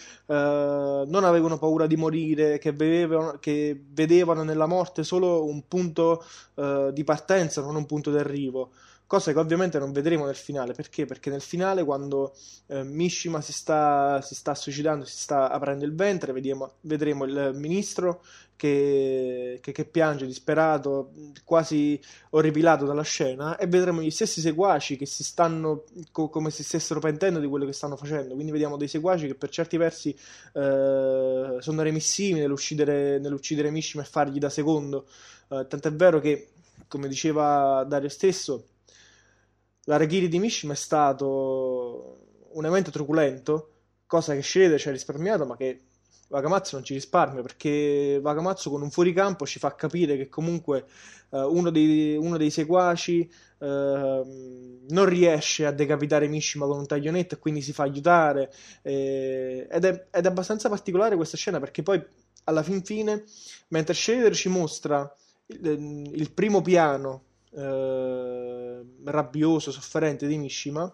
non 1.07 1.25
avevano 1.25 1.59
paura 1.59 1.87
di 1.87 1.97
morire, 1.97 2.59
che, 2.59 2.73
vedevano, 2.73 3.39
che 3.41 3.81
vedevano 3.91 4.43
nella 4.43 4.67
morte 4.67 5.03
solo 5.03 5.45
un 5.47 5.67
punto 5.67 6.25
eh, 6.57 6.91
di 6.93 7.05
partenza, 7.05 7.63
non 7.63 7.77
un 7.77 7.87
punto 7.87 8.11
d'arrivo 8.11 8.71
cosa 9.07 9.33
che 9.33 9.39
ovviamente 9.39 9.79
non 9.79 9.93
vedremo 9.93 10.25
nel 10.27 10.35
finale. 10.35 10.73
Perché? 10.73 11.07
Perché 11.07 11.31
nel 11.31 11.41
finale, 11.41 11.85
quando 11.85 12.35
eh, 12.67 12.83
Mishima 12.83 13.41
si 13.41 13.53
sta, 13.53 14.21
si 14.23 14.35
sta, 14.35 14.55
suicidando, 14.55 15.05
si 15.05 15.17
sta 15.17 15.51
aprendo 15.51 15.85
il 15.85 15.95
ventre, 15.95 16.33
vediamo, 16.33 16.75
vedremo 16.83 17.25
il 17.25 17.53
ministro 17.55 18.25
che, 18.57 19.59
che, 19.61 19.73
che, 19.73 19.85
piange 19.85 20.27
disperato, 20.27 21.13
quasi 21.45 22.01
orripilato 22.31 22.85
dalla 22.85 23.03
scena, 23.03 23.57
e 23.57 23.67
vedremo 23.67 24.01
gli 24.01 24.11
stessi 24.11 24.41
seguaci 24.41 24.97
che 24.97 25.07
si 25.07 25.25
stanno 25.25 25.85
co- 26.13 26.29
come 26.29 26.51
se 26.51 26.63
stessero 26.63 27.01
pentendo 27.01 27.41
di 27.41 27.47
quello 27.47 27.67
che 27.67 27.73
stanno 27.73 27.97
facendo. 27.97 28.35
Quindi 28.35 28.53
vediamo 28.53 28.77
dei 28.77 28.89
seguaci 28.89 29.27
che 29.27 29.35
per 29.35 29.51
certi 29.51 29.77
versi 29.77 30.11
eh, 30.11 31.57
sono 31.59 31.83
remissivi 31.83 32.41
nell'uccidere, 32.41 33.19
nell'uccidere 33.19 33.71
Mishima 33.71 34.03
e 34.03 34.07
fargli 34.07 34.39
da 34.39 34.51
secondo. 34.51 35.07
Eh, 35.49 35.67
tant'è 35.69 35.93
vero 35.93 36.21
che, 36.21 36.51
come 36.89 37.09
diceva 37.09 37.85
Dario 37.85 38.09
stesso, 38.09 38.69
l'Aragiri 39.85 40.29
di 40.29 40.39
Mishima 40.39 40.73
è 40.73 40.77
stato 40.77 42.19
un 42.53 42.65
evento 42.67 42.91
truculento, 42.91 43.71
cosa 44.07 44.35
che 44.35 44.43
Shredder 44.43 44.79
ci 44.79 44.89
ha 44.89 44.93
risparmiato, 44.93 45.45
ma 45.45 45.57
che 45.57 45.81
Wakamatsu 46.35 46.75
non 46.75 46.85
ci 46.85 46.95
risparmia 46.95 47.43
perché 47.43 48.19
Wakamatsu 48.21 48.71
con 48.71 48.83
un 48.83 48.91
fuoricampo 48.91 49.47
ci 49.47 49.61
fa 49.61 49.75
capire 49.77 50.17
che 50.17 50.29
comunque 50.29 50.87
uh, 51.31 51.39
uno, 51.39 51.71
dei, 51.71 52.17
uno, 52.17 52.37
dei, 52.37 52.51
seguaci 52.51 53.31
uh, 53.59 53.67
non 53.67 55.05
riesce 55.05 55.65
a 55.65 55.71
decapitare 55.71 56.27
Mishima 56.27 56.67
con 56.67 56.79
un 56.79 56.87
taglionetto 56.87 57.37
e 57.37 57.39
quindi 57.39 57.63
si 57.63 57.73
fa 57.73 57.85
aiutare 57.85 58.53
eh, 58.83 59.69
ed, 59.71 59.85
è, 59.85 60.07
ed, 60.11 60.25
è, 60.25 60.29
abbastanza 60.29 60.69
particolare 60.69 61.15
questa 61.15 61.37
scena 61.37 61.61
perché 61.61 61.85
poi 61.85 62.05
alla 62.45 62.65
fin 62.65 62.83
fine 62.83 63.25
mentre 63.69 63.95
Shredder 63.95 64.35
ci 64.35 64.49
mostra 64.49 65.09
il, 65.47 66.11
il 66.13 66.33
primo 66.33 66.63
piano 66.63 67.23
eh, 67.57 68.85
rabbioso, 69.05 69.71
sofferente 69.71 70.27
di 70.27 70.37
Mishima. 70.37 70.93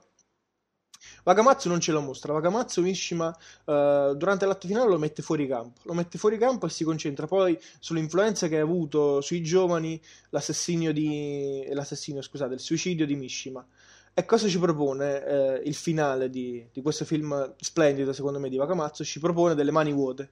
Wakamatsu 1.24 1.68
non 1.68 1.80
ce 1.80 1.92
lo 1.92 2.00
mostra. 2.00 2.32
Wakamatsu 2.32 2.82
Mishima 2.82 3.34
eh, 3.64 4.12
durante 4.16 4.46
l'atto 4.46 4.66
finale 4.66 4.88
lo 4.88 4.98
mette 4.98 5.22
fuori 5.22 5.46
campo. 5.46 5.80
Lo 5.84 5.94
mette 5.94 6.18
fuori 6.18 6.38
campo 6.38 6.66
e 6.66 6.70
si 6.70 6.84
concentra 6.84 7.26
poi 7.26 7.58
sull'influenza 7.78 8.48
che 8.48 8.58
ha 8.58 8.62
avuto 8.62 9.20
sui 9.20 9.42
giovani 9.42 10.00
l'assassinio 10.30 10.92
di 10.92 11.68
l'assassinio, 11.70 12.22
scusate, 12.22 12.54
il 12.54 12.60
suicidio 12.60 13.06
di 13.06 13.16
Mishima. 13.16 13.64
E 14.12 14.24
cosa 14.24 14.48
ci 14.48 14.58
propone 14.58 15.24
eh, 15.24 15.62
il 15.64 15.74
finale 15.74 16.30
di, 16.30 16.66
di, 16.72 16.82
questo 16.82 17.04
film 17.04 17.54
splendido, 17.58 18.12
secondo 18.12 18.40
me, 18.40 18.48
di 18.48 18.58
Wakamatsu? 18.58 19.04
Ci 19.04 19.20
propone 19.20 19.54
delle 19.54 19.70
mani 19.70 19.92
vuote 19.92 20.30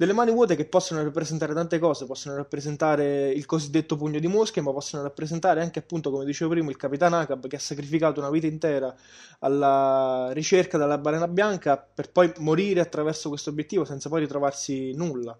delle 0.00 0.14
mani 0.14 0.32
vuote 0.32 0.56
che 0.56 0.64
possono 0.64 1.02
rappresentare 1.02 1.52
tante 1.52 1.78
cose, 1.78 2.06
possono 2.06 2.34
rappresentare 2.34 3.28
il 3.32 3.44
cosiddetto 3.44 3.96
pugno 3.96 4.18
di 4.18 4.28
mosche, 4.28 4.62
ma 4.62 4.72
possono 4.72 5.02
rappresentare 5.02 5.60
anche 5.60 5.80
appunto, 5.80 6.10
come 6.10 6.24
dicevo 6.24 6.52
prima, 6.52 6.70
il 6.70 6.78
capitano 6.78 7.18
Akab 7.18 7.46
che 7.46 7.56
ha 7.56 7.58
sacrificato 7.58 8.18
una 8.18 8.30
vita 8.30 8.46
intera 8.46 8.94
alla 9.40 10.30
ricerca 10.32 10.78
della 10.78 10.96
balena 10.96 11.28
bianca 11.28 11.76
per 11.76 12.10
poi 12.12 12.32
morire 12.38 12.80
attraverso 12.80 13.28
questo 13.28 13.50
obiettivo 13.50 13.84
senza 13.84 14.08
poi 14.08 14.20
ritrovarsi 14.20 14.94
nulla. 14.94 15.38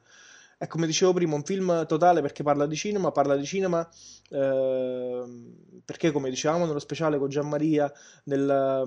È 0.61 0.67
come 0.67 0.85
dicevo 0.85 1.15
prima, 1.15 1.35
un 1.37 1.43
film 1.43 1.87
totale 1.87 2.21
perché 2.21 2.43
parla 2.43 2.67
di 2.67 2.77
cinema, 2.77 3.11
parla 3.13 3.35
di 3.35 3.47
cinema 3.47 3.89
eh, 4.29 5.25
perché 5.87 6.13
come 6.13 6.29
dicevamo 6.29 6.67
nello 6.67 6.79
speciale 6.79 7.17
con 7.17 7.31
Gianmaria, 7.31 7.91
nel, 8.25 8.85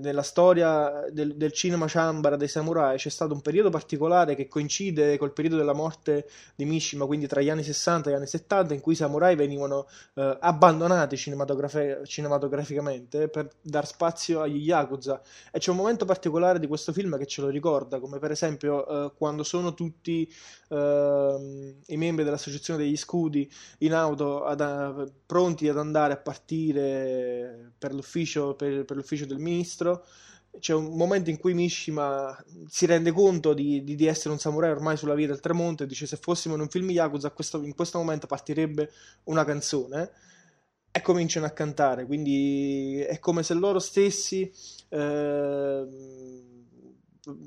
nella 0.00 0.22
storia 0.22 1.04
del, 1.12 1.36
del, 1.36 1.52
cinema 1.52 1.86
ciambara 1.86 2.36
dei 2.36 2.48
samurai 2.48 2.96
c'è 2.96 3.10
stato 3.10 3.34
un 3.34 3.42
periodo 3.42 3.68
particolare 3.68 4.34
che 4.34 4.48
coincide 4.48 5.18
col 5.18 5.34
periodo 5.34 5.58
della 5.58 5.74
morte 5.74 6.26
di 6.56 6.64
Mishima, 6.64 7.04
quindi 7.04 7.26
tra 7.26 7.42
gli 7.42 7.50
anni 7.50 7.64
60 7.64 8.08
e 8.08 8.12
gli 8.12 8.16
anni 8.16 8.26
70, 8.26 8.72
in 8.72 8.80
cui 8.80 8.94
i 8.94 8.96
samurai 8.96 9.36
venivano 9.36 9.86
eh, 10.14 10.38
abbandonati 10.40 11.18
cinematografi- 11.18 11.98
cinematograficamente 12.04 13.28
per 13.28 13.50
dar 13.60 13.86
spazio 13.86 14.40
agli 14.40 14.62
Yakuza. 14.62 15.20
E 15.52 15.58
c'è 15.58 15.70
un 15.70 15.76
momento 15.76 16.06
particolare 16.06 16.58
di 16.58 16.66
questo 16.66 16.92
film 16.94 17.18
che 17.18 17.26
ce 17.26 17.42
lo 17.42 17.48
ricorda, 17.48 18.00
come 18.00 18.18
per 18.18 18.30
esempio 18.30 18.86
eh, 18.86 19.12
quando 19.16 19.42
sono 19.42 19.74
tutti 19.74 20.28
uh, 20.70 21.09
i 21.86 21.96
membri 21.96 22.24
dell'Associazione 22.24 22.82
degli 22.82 22.96
Scudi 22.96 23.50
in 23.78 23.94
auto 23.94 24.44
ad, 24.44 25.12
pronti 25.26 25.68
ad 25.68 25.78
andare 25.78 26.12
a 26.12 26.16
partire 26.16 27.72
per 27.78 27.94
l'ufficio, 27.94 28.54
per, 28.54 28.84
per 28.84 28.96
l'ufficio 28.96 29.26
del 29.26 29.38
ministro. 29.38 30.04
C'è 30.58 30.74
un 30.74 30.96
momento 30.96 31.30
in 31.30 31.38
cui 31.38 31.54
Mishima 31.54 32.36
si 32.68 32.84
rende 32.86 33.12
conto 33.12 33.54
di, 33.54 33.84
di, 33.84 33.94
di, 33.94 34.06
essere 34.06 34.30
un 34.30 34.38
samurai 34.40 34.70
ormai 34.70 34.96
sulla 34.96 35.14
via 35.14 35.28
del 35.28 35.38
tramonto 35.38 35.84
e 35.84 35.86
dice 35.86 36.06
se 36.06 36.16
fossimo 36.16 36.54
in 36.54 36.60
un 36.60 36.68
film 36.68 36.90
Yakuza 36.90 37.30
questo, 37.30 37.62
in 37.62 37.74
questo 37.74 37.98
momento 37.98 38.26
partirebbe 38.26 38.90
una 39.24 39.44
canzone. 39.44 40.10
E 40.92 41.02
cominciano 41.02 41.46
a 41.46 41.50
cantare 41.50 42.04
quindi 42.04 42.98
è 42.98 43.20
come 43.20 43.44
se 43.44 43.54
loro 43.54 43.78
stessi 43.78 44.50
eh, 44.88 45.86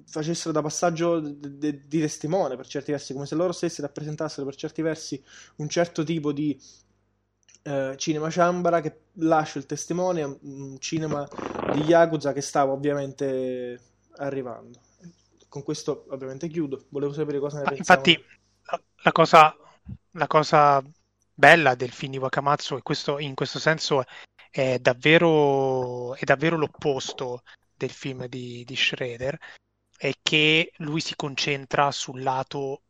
facessero 0.06 0.52
da 0.52 0.62
passaggio 0.62 1.20
di, 1.20 1.58
di, 1.58 1.88
di 1.88 2.00
testimone 2.00 2.56
per 2.56 2.68
certi 2.68 2.92
versi, 2.92 3.14
come 3.14 3.26
se 3.26 3.36
loro 3.36 3.52
stessi 3.52 3.82
rappresentassero 3.82 4.46
per 4.46 4.56
certi 4.56 4.82
versi 4.82 5.24
un 5.58 5.70
certo 5.70 6.04
tipo 6.04 6.32
di 6.32 6.60
eh, 7.64 7.94
cinema 7.98 8.30
ciambara 8.30 8.82
che 8.82 9.04
lascia 9.14 9.58
il 9.58 9.66
testimone, 9.66 10.24
un 10.42 10.78
cinema 10.80 11.28
di 11.74 11.82
Yakuza 11.82 12.34
che 12.34 12.42
stava 12.42 12.72
ovviamente 12.72 13.80
arrivando. 14.18 14.80
Con 15.48 15.64
questo 15.64 16.06
ovviamente 16.10 16.48
chiudo, 16.48 16.86
volevo 16.90 17.14
sapere 17.14 17.40
cosa 17.40 17.60
ne 17.60 17.64
pensate. 17.64 18.10
Infatti 18.12 18.26
la 19.04 19.12
cosa, 19.12 19.56
la 20.12 20.28
cosa 20.28 20.84
bella 21.34 21.76
del 21.76 21.92
film 21.92 22.12
di 22.12 22.18
Wakamatsu 22.18 22.78
e 22.78 22.82
questo, 22.82 23.20
in 23.20 23.34
questo 23.34 23.60
senso 23.60 24.04
è 24.50 24.78
davvero, 24.80 26.16
è 26.16 26.24
davvero 26.24 26.58
l'opposto 26.58 27.44
del 27.76 27.92
film 27.92 28.28
di, 28.28 28.64
di 28.66 28.76
Schroeder 28.76 29.38
è 30.04 30.12
che 30.22 30.74
lui 30.80 31.00
si 31.00 31.16
concentra 31.16 31.90
sul 31.92 32.22
lato 32.22 32.82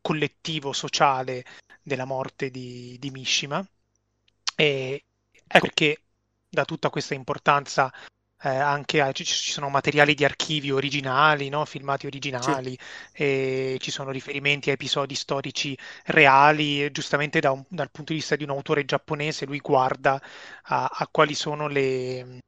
collettivo, 0.00 0.72
sociale 0.72 1.44
della 1.82 2.04
morte 2.04 2.48
di, 2.48 2.96
di 3.00 3.10
Mishima 3.10 3.66
e 4.54 5.04
ecco 5.34 5.58
perché 5.66 6.02
da 6.48 6.64
tutta 6.64 6.88
questa 6.88 7.14
importanza 7.14 7.92
eh, 8.42 8.48
anche 8.50 9.00
a, 9.00 9.10
ci, 9.10 9.24
ci, 9.24 9.50
sono 9.50 9.68
materiali 9.68 10.14
di 10.14 10.24
archivio 10.24 10.76
originali, 10.76 11.48
no? 11.48 11.64
filmati 11.64 12.06
originali, 12.06 12.78
sì. 13.12 13.76
ci 13.80 13.90
sono 13.90 14.12
riferimenti 14.12 14.70
a 14.70 14.74
episodi 14.74 15.16
storici 15.16 15.76
reali, 16.04 16.88
giustamente 16.92 17.40
da 17.40 17.50
un, 17.50 17.64
dal 17.68 17.90
punto 17.90 18.12
di 18.12 18.20
vista 18.20 18.36
di 18.36 18.44
un 18.44 18.50
autore 18.50 18.84
giapponese 18.84 19.44
lui 19.44 19.58
guarda 19.58 20.22
a, 20.62 20.86
a 20.86 21.08
quali 21.10 21.34
sono 21.34 21.66
le, 21.66 22.38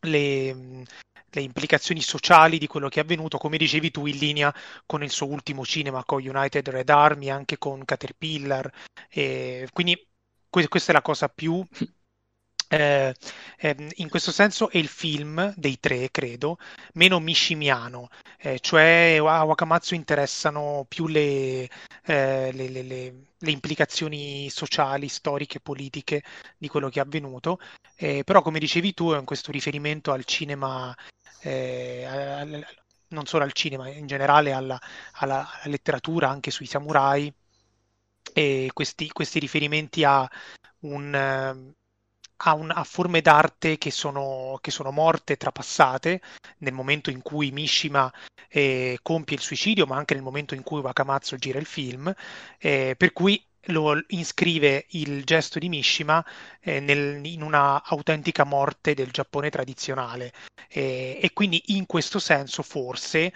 le, 0.00 0.84
le 1.30 1.40
implicazioni 1.42 2.00
sociali 2.02 2.58
di 2.58 2.66
quello 2.66 2.88
che 2.88 3.00
è 3.00 3.02
avvenuto, 3.02 3.38
come 3.38 3.56
dicevi 3.56 3.90
tu, 3.90 4.06
in 4.06 4.18
linea 4.18 4.54
con 4.86 5.02
il 5.02 5.10
suo 5.10 5.26
ultimo 5.28 5.64
cinema, 5.64 6.04
con 6.04 6.26
United 6.26 6.68
Red 6.68 6.88
Army, 6.90 7.30
anche 7.30 7.58
con 7.58 7.84
Caterpillar. 7.84 8.70
E 9.08 9.68
quindi 9.72 9.96
que- 10.48 10.68
questa 10.68 10.90
è 10.92 10.94
la 10.94 11.02
cosa 11.02 11.28
più 11.28 11.64
eh, 12.72 13.14
eh, 13.58 13.88
in 13.96 14.08
questo 14.08 14.30
senso 14.30 14.70
è 14.70 14.78
il 14.78 14.86
film 14.88 15.52
dei 15.56 15.78
tre, 15.80 16.10
credo, 16.10 16.58
meno 16.94 17.18
mishimiano, 17.18 18.08
eh, 18.38 18.60
cioè 18.60 19.16
a 19.20 19.42
Wakamatsu 19.42 19.94
interessano 19.94 20.86
più 20.88 21.08
le, 21.08 21.68
eh, 22.04 22.52
le, 22.52 22.68
le, 22.68 22.82
le, 22.82 23.50
implicazioni 23.50 24.48
sociali, 24.50 25.08
storiche, 25.08 25.58
politiche 25.60 26.22
di 26.56 26.68
quello 26.68 26.88
che 26.88 27.00
è 27.00 27.02
avvenuto, 27.02 27.58
eh, 27.96 28.22
però 28.24 28.40
come 28.40 28.60
dicevi 28.60 28.94
tu 28.94 29.10
è 29.10 29.24
questo 29.24 29.50
riferimento 29.50 30.12
al 30.12 30.24
cinema, 30.24 30.94
eh, 31.40 32.04
al, 32.04 32.66
non 33.08 33.26
solo 33.26 33.44
al 33.44 33.52
cinema, 33.52 33.88
in 33.88 34.06
generale 34.06 34.52
alla, 34.52 34.78
alla, 35.12 35.48
alla 35.62 35.70
letteratura, 35.70 36.28
anche 36.28 36.50
sui 36.50 36.66
samurai, 36.66 37.32
e 38.32 38.70
questi, 38.72 39.08
questi 39.10 39.38
riferimenti 39.38 40.04
a 40.04 40.28
un 40.80 41.74
a, 42.42 42.54
un, 42.54 42.70
a 42.70 42.84
forme 42.84 43.20
d'arte 43.20 43.78
che 43.78 43.90
sono, 43.90 44.58
che 44.60 44.70
sono, 44.70 44.90
morte, 44.90 45.36
trapassate, 45.36 46.20
nel 46.58 46.72
momento 46.72 47.10
in 47.10 47.22
cui 47.22 47.50
Mishima 47.50 48.12
eh, 48.48 48.98
compie 49.02 49.36
il 49.36 49.42
suicidio, 49.42 49.86
ma 49.86 49.96
anche 49.96 50.14
nel 50.14 50.22
momento 50.22 50.54
in 50.54 50.62
cui 50.62 50.80
Wakamatsu 50.80 51.36
gira 51.36 51.58
il 51.58 51.66
film, 51.66 52.12
eh, 52.58 52.94
per 52.96 53.12
cui 53.12 53.42
lo 53.66 54.02
iscrive 54.08 54.86
il 54.90 55.24
gesto 55.24 55.58
di 55.58 55.68
Mishima 55.68 56.24
eh, 56.60 56.80
nel, 56.80 57.24
in 57.24 57.42
una 57.42 57.82
autentica 57.84 58.44
morte 58.44 58.94
del 58.94 59.10
Giappone 59.10 59.50
tradizionale. 59.50 60.32
E 60.72 61.30
quindi 61.34 61.60
in 61.76 61.84
questo 61.86 62.20
senso 62.20 62.62
forse 62.62 63.32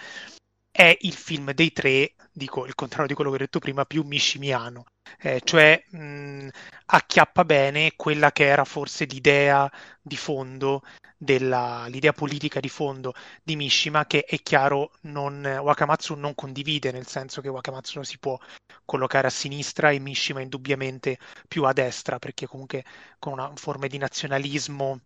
è 0.77 0.97
il 1.03 1.13
film 1.13 1.53
dei 1.53 1.73
tre, 1.73 2.15
dico 2.33 2.67
il 2.67 2.75
contrario 2.75 3.07
di 3.07 3.15
quello 3.15 3.31
che 3.31 3.37
ho 3.37 3.39
detto 3.39 3.61
prima, 3.61 3.85
più 3.85 4.03
mishimiano, 4.03 4.87
eh, 5.21 5.41
cioè 5.45 5.81
mh, 5.89 6.49
acchiappa 6.87 7.45
bene 7.45 7.93
quella 7.95 8.33
che 8.33 8.47
era 8.47 8.65
forse 8.65 9.05
l'idea 9.05 9.71
di 10.03 10.17
fondo, 10.17 10.83
della, 11.17 11.87
l'idea 11.87 12.13
politica 12.13 12.59
di 12.59 12.69
fondo 12.69 13.15
di 13.43 13.55
Mishima, 13.55 14.05
che 14.07 14.25
è 14.25 14.37
chiaro 14.43 14.91
non, 15.03 15.45
Wakamatsu 15.45 16.15
non 16.15 16.35
condivide, 16.35 16.91
nel 16.91 17.07
senso 17.07 17.41
che 17.41 17.49
Wakamatsu 17.49 18.03
si 18.03 18.19
può 18.19 18.37
collocare 18.85 19.29
a 19.29 19.31
sinistra 19.31 19.91
e 19.93 20.01
Mishima 20.01 20.41
indubbiamente 20.41 21.19
più 21.47 21.65
a 21.65 21.73
destra, 21.73 22.19
perché 22.19 22.47
comunque 22.49 22.85
con 23.21 23.35
una 23.35 23.53
forma 23.55 23.87
di 23.87 23.99
nazionalismo 23.99 25.01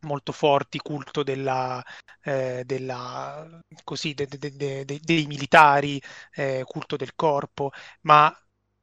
molto 0.00 0.32
forti, 0.32 0.78
culto 0.78 1.22
della, 1.22 1.82
eh, 2.22 2.62
della, 2.64 3.46
così, 3.84 4.14
de, 4.14 4.26
de, 4.26 4.84
de, 4.84 5.00
dei 5.02 5.26
militari, 5.26 6.00
eh, 6.34 6.62
culto 6.66 6.96
del 6.96 7.14
corpo, 7.14 7.70
ma 8.02 8.34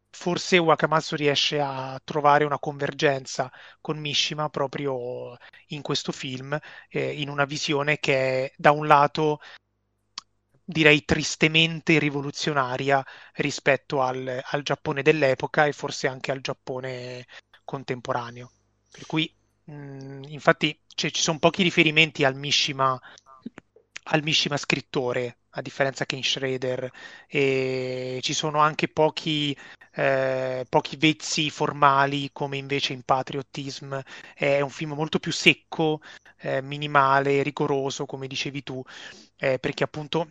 forse 0.09 0.57
Wakamatsu 0.59 1.15
riesce 1.15 1.59
a 1.59 1.99
trovare 2.03 2.45
una 2.45 2.59
convergenza 2.59 3.51
con 3.81 3.97
Mishima 3.97 4.49
proprio 4.49 5.35
in 5.67 5.81
questo 5.81 6.11
film, 6.11 6.57
eh, 6.89 7.19
in 7.19 7.29
una 7.29 7.45
visione 7.45 7.97
che 7.99 8.45
è 8.45 8.53
da 8.55 8.71
un 8.71 8.85
lato 8.87 9.39
direi 10.65 11.03
tristemente 11.03 11.99
rivoluzionaria 11.99 13.03
rispetto 13.33 14.01
al, 14.01 14.41
al 14.43 14.63
Giappone 14.63 15.01
dell'epoca 15.01 15.65
e 15.65 15.73
forse 15.73 16.07
anche 16.07 16.31
al 16.31 16.41
Giappone 16.41 17.25
contemporaneo. 17.63 18.51
Per 18.89 19.05
cui 19.05 19.33
Mm, 19.71 20.23
infatti 20.27 20.77
cioè, 20.95 21.11
ci 21.11 21.21
sono 21.21 21.39
pochi 21.39 21.63
riferimenti 21.63 22.23
al 22.23 22.35
Mishima, 22.35 22.99
al 24.05 24.23
Mishima 24.23 24.57
scrittore, 24.57 25.37
a 25.51 25.61
differenza 25.61 26.05
che 26.05 26.15
in 26.15 26.23
Shredder, 26.23 26.89
e 27.27 28.19
ci 28.21 28.33
sono 28.33 28.59
anche 28.59 28.87
pochi, 28.87 29.55
eh, 29.93 30.65
pochi 30.67 30.95
vezzi 30.97 31.49
formali 31.49 32.29
come 32.31 32.57
invece 32.57 32.93
in 32.93 33.03
Patriotism. 33.03 33.99
È 34.35 34.61
un 34.61 34.69
film 34.69 34.93
molto 34.93 35.19
più 35.19 35.31
secco, 35.31 36.01
eh, 36.39 36.61
minimale, 36.61 37.43
rigoroso, 37.43 38.05
come 38.05 38.27
dicevi 38.27 38.63
tu, 38.63 38.81
eh, 39.37 39.59
perché 39.59 39.83
appunto 39.83 40.27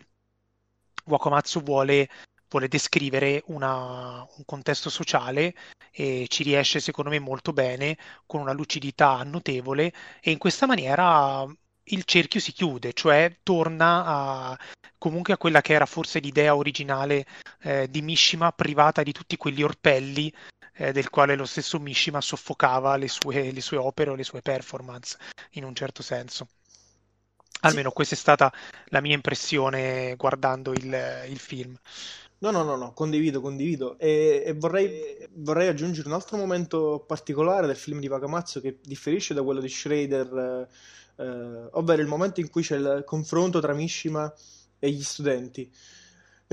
Wakamatsu 1.05 1.61
vuole 1.63 2.09
vuole 2.53 2.67
descrivere 2.67 3.41
una, 3.47 4.21
un 4.21 4.45
contesto 4.45 4.89
sociale 4.89 5.55
e 5.91 6.25
ci 6.29 6.43
riesce 6.43 6.79
secondo 6.79 7.09
me 7.09 7.19
molto 7.19 7.51
bene 7.51 7.97
con 8.25 8.41
una 8.41 8.53
lucidità 8.53 9.23
notevole 9.23 9.91
e 10.21 10.31
in 10.31 10.37
questa 10.37 10.67
maniera 10.67 11.45
il 11.87 12.03
cerchio 12.05 12.39
si 12.39 12.53
chiude, 12.53 12.93
cioè 12.93 13.39
torna 13.43 14.05
a, 14.05 14.59
comunque 14.97 15.33
a 15.33 15.37
quella 15.37 15.61
che 15.61 15.73
era 15.73 15.85
forse 15.85 16.19
l'idea 16.19 16.55
originale 16.55 17.25
eh, 17.61 17.89
di 17.89 18.01
Mishima 18.01 18.51
privata 18.51 19.03
di 19.03 19.11
tutti 19.11 19.35
quegli 19.35 19.63
orpelli 19.63 20.33
eh, 20.75 20.91
del 20.91 21.09
quale 21.09 21.35
lo 21.35 21.45
stesso 21.45 21.79
Mishima 21.79 22.21
soffocava 22.21 22.95
le 22.95 23.07
sue, 23.07 23.51
le 23.51 23.61
sue 23.61 23.77
opere 23.77 24.11
o 24.11 24.15
le 24.15 24.23
sue 24.23 24.41
performance 24.41 25.17
in 25.51 25.65
un 25.65 25.75
certo 25.75 26.03
senso. 26.03 26.47
Almeno 27.61 27.89
sì. 27.89 27.95
questa 27.95 28.15
è 28.15 28.17
stata 28.17 28.53
la 28.87 29.01
mia 29.01 29.15
impressione 29.15 30.15
guardando 30.15 30.71
il, 30.71 31.25
il 31.29 31.39
film. 31.39 31.77
No, 32.43 32.51
no, 32.51 32.61
no, 32.61 32.75
no, 32.75 32.91
condivido, 32.93 33.39
condivido. 33.39 33.97
E, 33.97 34.43
e 34.45 34.53
vorrei, 34.53 35.29
vorrei, 35.35 35.69
aggiungere 35.69 36.09
un 36.09 36.13
altro 36.13 36.35
momento 36.35 37.01
particolare 37.07 37.67
del 37.67 37.77
film 37.77 38.01
di 38.01 38.09
Vagamazzo 38.09 38.59
che 38.59 38.79
differisce 38.83 39.33
da 39.33 39.41
quello 39.43 39.61
di 39.61 39.69
Schrader, 39.69 40.67
eh, 41.15 41.69
ovvero 41.71 42.01
il 42.01 42.07
momento 42.09 42.41
in 42.41 42.49
cui 42.49 42.61
c'è 42.61 42.75
il 42.75 43.03
confronto 43.05 43.61
tra 43.61 43.73
Mishima 43.73 44.29
e 44.77 44.89
gli 44.91 45.01
studenti. 45.01 45.71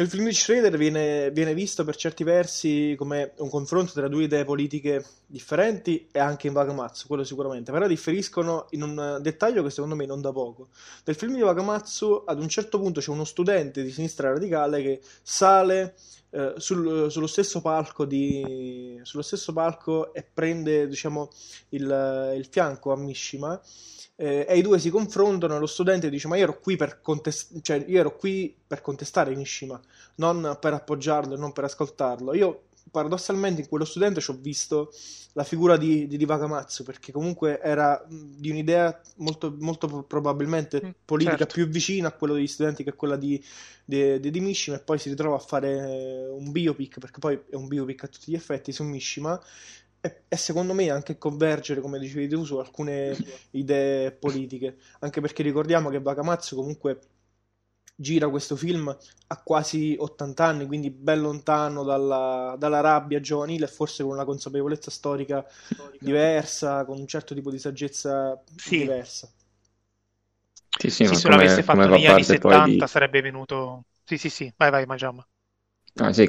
Nel 0.01 0.09
film 0.09 0.25
di 0.25 0.33
Schrader 0.33 0.79
viene, 0.79 1.31
viene, 1.31 1.53
visto 1.53 1.85
per 1.85 1.95
certi 1.95 2.25
versi 2.25 2.95
come 2.97 3.33
un 3.37 3.51
confronto 3.51 3.93
tra 3.93 4.09
due 4.09 4.23
idee 4.23 4.47
politiche 4.47 5.05
differenti 5.27 6.09
e 6.11 6.19
anche 6.19 6.47
in 6.47 6.55
Vagamatsu, 6.55 7.07
quello 7.07 7.23
sicuramente, 7.23 7.71
però 7.71 7.87
differiscono 7.87 8.65
in 8.71 8.81
un 8.81 9.19
dettaglio 9.21 9.63
che 9.63 9.69
secondo 9.69 9.95
me 9.95 10.07
non 10.07 10.23
da 10.23 10.33
poco. 10.33 10.69
Nel 11.05 11.17
film 11.17 11.35
di 11.35 11.43
Vagamatsu 11.43 12.23
ad 12.25 12.41
un 12.41 12.49
certo 12.49 12.79
punto 12.79 13.01
c'è 13.01 13.11
uno 13.11 13.25
studente 13.25 13.83
di 13.83 13.91
sinistra 13.91 14.33
radicale 14.33 14.81
che 14.81 15.03
sale 15.21 15.97
eh, 16.31 16.55
sul, 16.57 17.11
sullo, 17.11 17.27
stesso 17.27 17.61
palco 17.61 18.07
di, 18.07 18.99
sullo 19.03 19.23
stesso 19.23 19.53
palco 19.53 20.15
e 20.15 20.23
prende 20.23 20.89
diciamo, 20.89 21.29
il, 21.71 22.33
il 22.39 22.47
fianco 22.47 22.91
a 22.93 22.97
Mishima 22.97 23.61
eh, 24.21 24.45
e 24.47 24.59
i 24.59 24.61
due 24.61 24.79
si 24.79 24.91
confrontano 24.91 25.57
e 25.57 25.59
lo 25.59 25.67
studente 25.67 26.11
dice 26.11 26.29
ma 26.29 26.37
io 26.37 26.43
ero 26.43 26.61
qui 26.61 26.77
per, 26.77 27.01
contest- 27.01 27.59
cioè, 27.63 27.83
io 27.87 27.99
ero 27.99 28.17
qui 28.17 28.55
per 28.67 28.83
contestare 28.83 29.35
Nishima, 29.35 29.81
non 30.17 30.59
per 30.61 30.75
appoggiarlo 30.75 31.35
e 31.35 31.39
non 31.39 31.53
per 31.53 31.65
ascoltarlo. 31.65 32.35
Io 32.35 32.65
paradossalmente 32.91 33.63
in 33.63 33.69
quello 33.69 33.87
studente 33.87 34.21
ci 34.21 34.31
ho 34.31 34.37
visto 34.39 34.93
la 35.35 35.45
figura 35.45 35.79
di, 35.79 36.07
di 36.07 36.19
Divagamatsu 36.19 36.83
perché 36.83 37.13
comunque 37.13 37.61
era 37.63 38.05
di 38.09 38.51
un'idea 38.51 39.01
molto, 39.17 39.55
molto 39.59 40.03
probabilmente 40.03 40.83
mm, 40.85 40.91
politica 41.05 41.39
certo. 41.39 41.55
più 41.55 41.69
vicina 41.69 42.09
a 42.09 42.13
quella 42.13 42.35
degli 42.35 42.47
studenti 42.47 42.83
che 42.83 42.91
a 42.91 42.95
quella 42.95 43.17
di, 43.17 43.43
di, 43.85 44.21
di, 44.21 44.31
di 44.31 44.41
Mishima 44.41 44.77
e 44.77 44.81
poi 44.81 44.99
si 44.99 45.09
ritrova 45.09 45.37
a 45.37 45.41
fare 45.41 46.29
un 46.31 46.51
biopic 46.51 46.99
perché 46.99 47.21
poi 47.21 47.41
è 47.49 47.55
un 47.55 47.69
biopic 47.69 48.05
a 48.05 48.09
tutti 48.09 48.33
gli 48.33 48.35
effetti 48.35 48.71
su 48.71 48.83
Mishima 48.83 49.41
e, 50.01 50.37
secondo 50.37 50.73
me 50.73 50.91
anche 50.91 51.19
convergere, 51.19 51.81
come 51.81 51.99
dicevi 51.99 52.29
tu, 52.29 52.45
su 52.45 52.57
alcune 52.57 53.17
idee 53.53 54.13
politiche, 54.13 54.79
anche 55.01 55.21
perché 55.21 55.43
ricordiamo 55.43 55.91
che 55.91 56.01
Bakamatsu 56.01 56.57
comunque 56.57 57.01
gira 58.01 58.31
questo 58.31 58.57
film 58.57 58.97
a 59.27 59.43
quasi 59.43 59.95
80 59.99 60.45
anni, 60.45 60.67
quindi 60.67 60.91
ben 60.91 61.21
lontano 61.21 61.85
dalla, 61.85 62.57
dalla 62.59 62.81
rabbia 62.81 63.21
giovanile 63.21 63.67
e 63.67 63.69
forse 63.69 64.03
con 64.03 64.13
una 64.13 64.25
consapevolezza 64.25 64.91
storica, 64.91 65.45
storica, 65.47 65.97
diversa, 66.01 66.85
con 66.87 66.99
un 66.99 67.07
certo 67.07 67.35
tipo 67.35 67.51
di 67.51 67.59
saggezza 67.59 68.43
sì. 68.57 68.79
diversa. 68.79 69.31
Sì, 70.79 70.89
sì, 70.89 71.05
sì 71.05 71.15
se 71.15 71.29
come, 71.29 71.37
l'avesse 71.37 71.63
fatto 71.63 71.87
negli 71.87 72.07
anni 72.07 72.25
70 72.25 72.65
di... 72.65 72.83
sarebbe 72.87 73.21
venuto... 73.21 73.85
Sì, 74.03 74.17
sì, 74.17 74.31
sì, 74.31 74.53
vai, 74.57 74.71
vai, 74.71 74.87
Magiama. 74.87 75.25
Ah, 75.97 76.13
sì, 76.13 76.27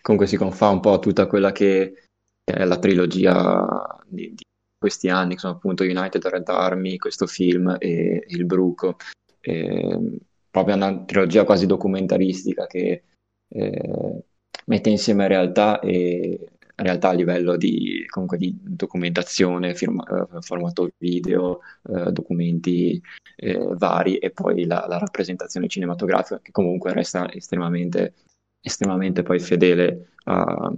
comunque 0.00 0.26
si 0.26 0.36
confà 0.36 0.68
un 0.68 0.80
po' 0.80 0.98
tutta 1.00 1.26
quella 1.26 1.52
che 1.52 2.07
è 2.52 2.64
la 2.64 2.78
trilogia 2.78 3.98
di, 4.06 4.34
di 4.34 4.42
questi 4.78 5.08
anni, 5.08 5.34
che 5.34 5.40
sono 5.40 5.54
appunto 5.54 5.82
United 5.82 6.24
Red 6.26 6.48
Army, 6.48 6.96
questo 6.96 7.26
film 7.26 7.76
e 7.78 8.24
Il 8.28 8.44
Bruco. 8.44 8.96
E, 9.40 10.18
proprio 10.50 10.76
una 10.76 11.04
trilogia 11.04 11.44
quasi 11.44 11.66
documentaristica 11.66 12.66
che 12.66 13.02
eh, 13.48 14.24
mette 14.66 14.90
insieme 14.90 15.28
realtà 15.28 15.78
e 15.80 16.48
realtà 16.82 17.08
a 17.08 17.12
livello 17.12 17.56
di, 17.56 18.04
di 18.36 18.58
documentazione, 18.62 19.74
firma, 19.74 20.04
eh, 20.04 20.40
formato 20.40 20.90
video, 20.98 21.60
eh, 21.88 22.12
documenti 22.12 23.00
eh, 23.36 23.68
vari 23.74 24.18
e 24.18 24.30
poi 24.30 24.64
la, 24.64 24.86
la, 24.88 24.98
rappresentazione 24.98 25.68
cinematografica 25.68 26.40
che 26.40 26.52
comunque 26.52 26.92
resta 26.92 27.30
estremamente, 27.32 28.14
estremamente 28.60 29.22
poi 29.22 29.40
fedele 29.40 30.10
a, 30.24 30.72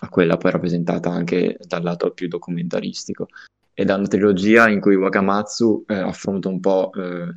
a 0.00 0.08
quella 0.08 0.36
poi 0.36 0.50
rappresentata 0.50 1.10
anche 1.10 1.58
dal 1.66 1.82
lato 1.82 2.10
più 2.10 2.28
documentaristico. 2.28 3.28
Ed 3.72 3.90
è 3.90 3.94
una 3.94 4.06
trilogia 4.06 4.68
in 4.68 4.80
cui 4.80 4.94
Wakamatsu 4.94 5.84
eh, 5.88 5.94
affronta 5.94 6.48
un 6.48 6.60
po' 6.60 6.92
eh, 6.94 7.34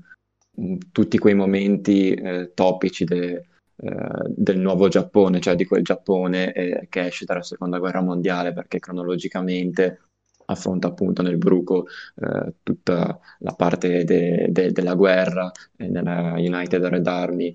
tutti 0.91 1.17
quei 1.17 1.33
momenti 1.33 2.13
eh, 2.13 2.51
topici 2.53 3.05
de, 3.05 3.45
eh, 3.75 4.23
del 4.27 4.59
nuovo 4.59 4.87
Giappone, 4.87 5.39
cioè 5.39 5.55
di 5.55 5.65
quel 5.65 5.83
Giappone 5.83 6.53
eh, 6.53 6.87
che 6.89 7.05
esce 7.07 7.25
dalla 7.25 7.41
seconda 7.41 7.79
guerra 7.79 8.01
mondiale, 8.01 8.53
perché 8.53 8.79
cronologicamente 8.79 10.01
affronta 10.45 10.87
appunto 10.87 11.21
nel 11.21 11.37
bruco 11.37 11.87
eh, 12.15 12.53
tutta 12.63 13.19
la 13.39 13.53
parte 13.53 14.03
de, 14.03 14.47
de, 14.49 14.71
della 14.71 14.95
guerra 14.95 15.51
nella 15.77 16.35
United 16.37 16.85
Red 16.85 17.07
Army, 17.07 17.53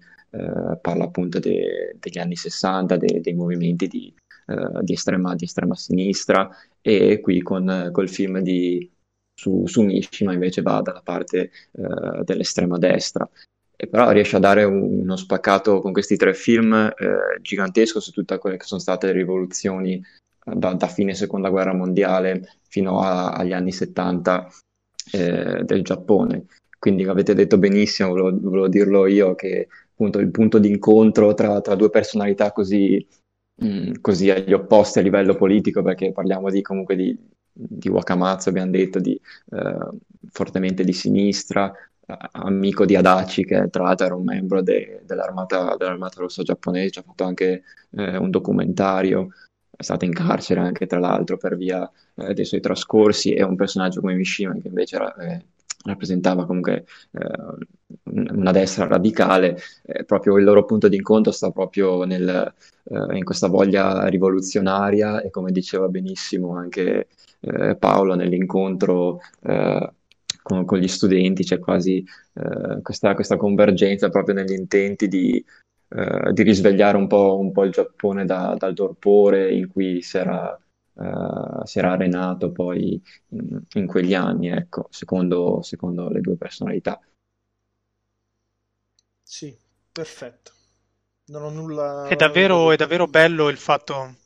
parla 0.80 1.04
appunto 1.04 1.38
de, 1.38 1.94
degli 2.00 2.18
anni 2.18 2.36
60, 2.36 2.96
dei 2.96 3.34
movimenti 3.34 3.86
di, 3.86 4.14
eh, 4.46 4.82
di, 4.82 4.92
estrema, 4.92 5.34
di, 5.34 5.44
estrema, 5.44 5.74
sinistra 5.74 6.48
e 6.80 7.20
qui 7.20 7.40
con 7.42 7.90
col 7.92 8.08
film 8.08 8.40
di, 8.40 8.90
su, 9.34 9.66
su 9.66 9.82
Mishima 9.82 10.32
invece 10.32 10.62
va 10.62 10.80
dalla 10.80 11.02
parte 11.02 11.50
eh, 11.72 12.24
dell'estrema 12.24 12.78
destra. 12.78 13.28
E 13.74 13.88
però 13.88 14.10
riesce 14.10 14.36
a 14.36 14.40
dare 14.40 14.64
uno 14.64 15.16
spaccato 15.16 15.80
con 15.80 15.92
questi 15.92 16.16
tre 16.16 16.34
film 16.34 16.72
eh, 16.72 17.40
gigantesco 17.40 17.98
su 17.98 18.12
tutte 18.12 18.38
quelle 18.38 18.56
che 18.56 18.64
sono 18.64 18.80
state 18.80 19.06
le 19.06 19.12
rivoluzioni 19.12 19.94
eh, 19.94 20.54
da, 20.54 20.74
da 20.74 20.86
fine 20.86 21.14
seconda 21.14 21.50
guerra 21.50 21.74
mondiale 21.74 22.58
fino 22.68 23.00
a, 23.00 23.32
agli 23.32 23.52
anni 23.52 23.72
70 23.72 24.48
eh, 25.12 25.62
del 25.64 25.82
Giappone. 25.82 26.46
Quindi 26.78 27.04
avete 27.04 27.34
detto 27.34 27.58
benissimo, 27.58 28.10
volevo, 28.10 28.38
volevo 28.40 28.68
dirlo 28.68 29.06
io, 29.06 29.34
che 29.34 29.68
appunto 29.90 30.18
il 30.18 30.30
punto 30.30 30.58
di 30.58 30.68
incontro 30.68 31.32
tra, 31.34 31.60
tra 31.60 31.74
due 31.74 31.90
personalità 31.90 32.52
così 32.52 33.04
Mm, 33.62 33.92
così 34.00 34.30
agli 34.30 34.52
opposti 34.52 34.98
a 34.98 35.02
livello 35.02 35.34
politico, 35.36 35.82
perché 35.82 36.12
parliamo 36.12 36.50
di, 36.50 36.62
comunque 36.62 36.96
di, 36.96 37.16
di 37.52 37.88
Wakamatsu, 37.88 38.48
abbiamo 38.48 38.70
detto, 38.70 38.98
di, 38.98 39.12
eh, 39.50 39.88
fortemente 40.30 40.84
di 40.84 40.92
sinistra, 40.92 41.72
amico 42.32 42.84
di 42.84 42.96
Adachi, 42.96 43.44
che 43.44 43.68
tra 43.70 43.84
l'altro 43.84 44.06
era 44.06 44.14
un 44.16 44.24
membro 44.24 44.62
de- 44.62 45.02
dell'armata, 45.04 45.76
dell'armata 45.76 46.20
rossa 46.20 46.42
giapponese, 46.42 47.00
ha 47.00 47.02
fatto 47.02 47.24
anche 47.24 47.62
eh, 47.92 48.16
un 48.16 48.30
documentario, 48.30 49.28
è 49.70 49.82
stato 49.82 50.04
in 50.04 50.12
carcere 50.12 50.60
anche 50.60 50.86
tra 50.86 50.98
l'altro 50.98 51.36
per 51.36 51.56
via 51.56 51.88
eh, 52.16 52.34
dei 52.34 52.44
suoi 52.44 52.60
trascorsi, 52.60 53.32
e 53.34 53.42
un 53.44 53.56
personaggio 53.56 54.00
come 54.00 54.14
Mishima 54.14 54.52
che 54.54 54.68
invece 54.68 54.96
era, 54.96 55.14
eh, 55.16 55.44
rappresentava 55.84 56.46
comunque 56.46 56.84
eh, 57.12 57.30
una 58.04 58.52
destra 58.52 58.86
radicale, 58.86 59.58
eh, 59.84 60.04
proprio 60.04 60.36
il 60.38 60.44
loro 60.44 60.64
punto 60.64 60.88
di 60.88 60.96
incontro 60.96 61.32
sta 61.32 61.50
proprio 61.50 62.04
nel, 62.04 62.52
eh, 62.84 63.16
in 63.16 63.24
questa 63.24 63.48
voglia 63.48 64.06
rivoluzionaria 64.06 65.20
e 65.22 65.30
come 65.30 65.52
diceva 65.52 65.88
benissimo 65.88 66.56
anche 66.56 67.08
eh, 67.40 67.76
Paolo 67.76 68.14
nell'incontro 68.14 69.20
eh, 69.42 69.92
con, 70.42 70.64
con, 70.64 70.78
gli 70.78 70.88
studenti, 70.88 71.44
c'è 71.44 71.58
quasi 71.58 72.04
eh, 72.34 72.80
questa, 72.82 73.14
questa, 73.14 73.36
convergenza 73.36 74.08
proprio 74.08 74.34
negli 74.34 74.52
intenti 74.52 75.06
di, 75.06 75.44
di 76.32 76.42
risvegliare 76.42 76.96
un 76.96 77.06
po', 77.06 77.38
un 77.38 77.52
po', 77.52 77.64
il 77.64 77.70
Giappone 77.70 78.24
da, 78.24 78.56
dal 78.58 78.74
torpore 78.74 79.52
in 79.52 79.68
cui 79.68 80.00
si 80.00 80.16
era 80.16 80.58
Uh, 80.94 81.64
si 81.64 81.78
era 81.78 81.92
arenato 81.92 82.52
poi 82.52 83.02
in, 83.28 83.62
in 83.72 83.86
quegli 83.86 84.14
anni, 84.14 84.48
ecco, 84.48 84.88
secondo, 84.90 85.62
secondo, 85.62 86.08
le 86.10 86.20
due 86.20 86.36
personalità. 86.36 87.00
Sì, 89.22 89.56
perfetto. 89.90 90.52
Non 91.26 91.44
ho 91.44 91.50
nulla. 91.50 92.08
È 92.08 92.16
davvero, 92.16 92.72
è 92.72 92.76
davvero 92.76 93.06
bello 93.06 93.48
il 93.48 93.56
fatto. 93.56 94.16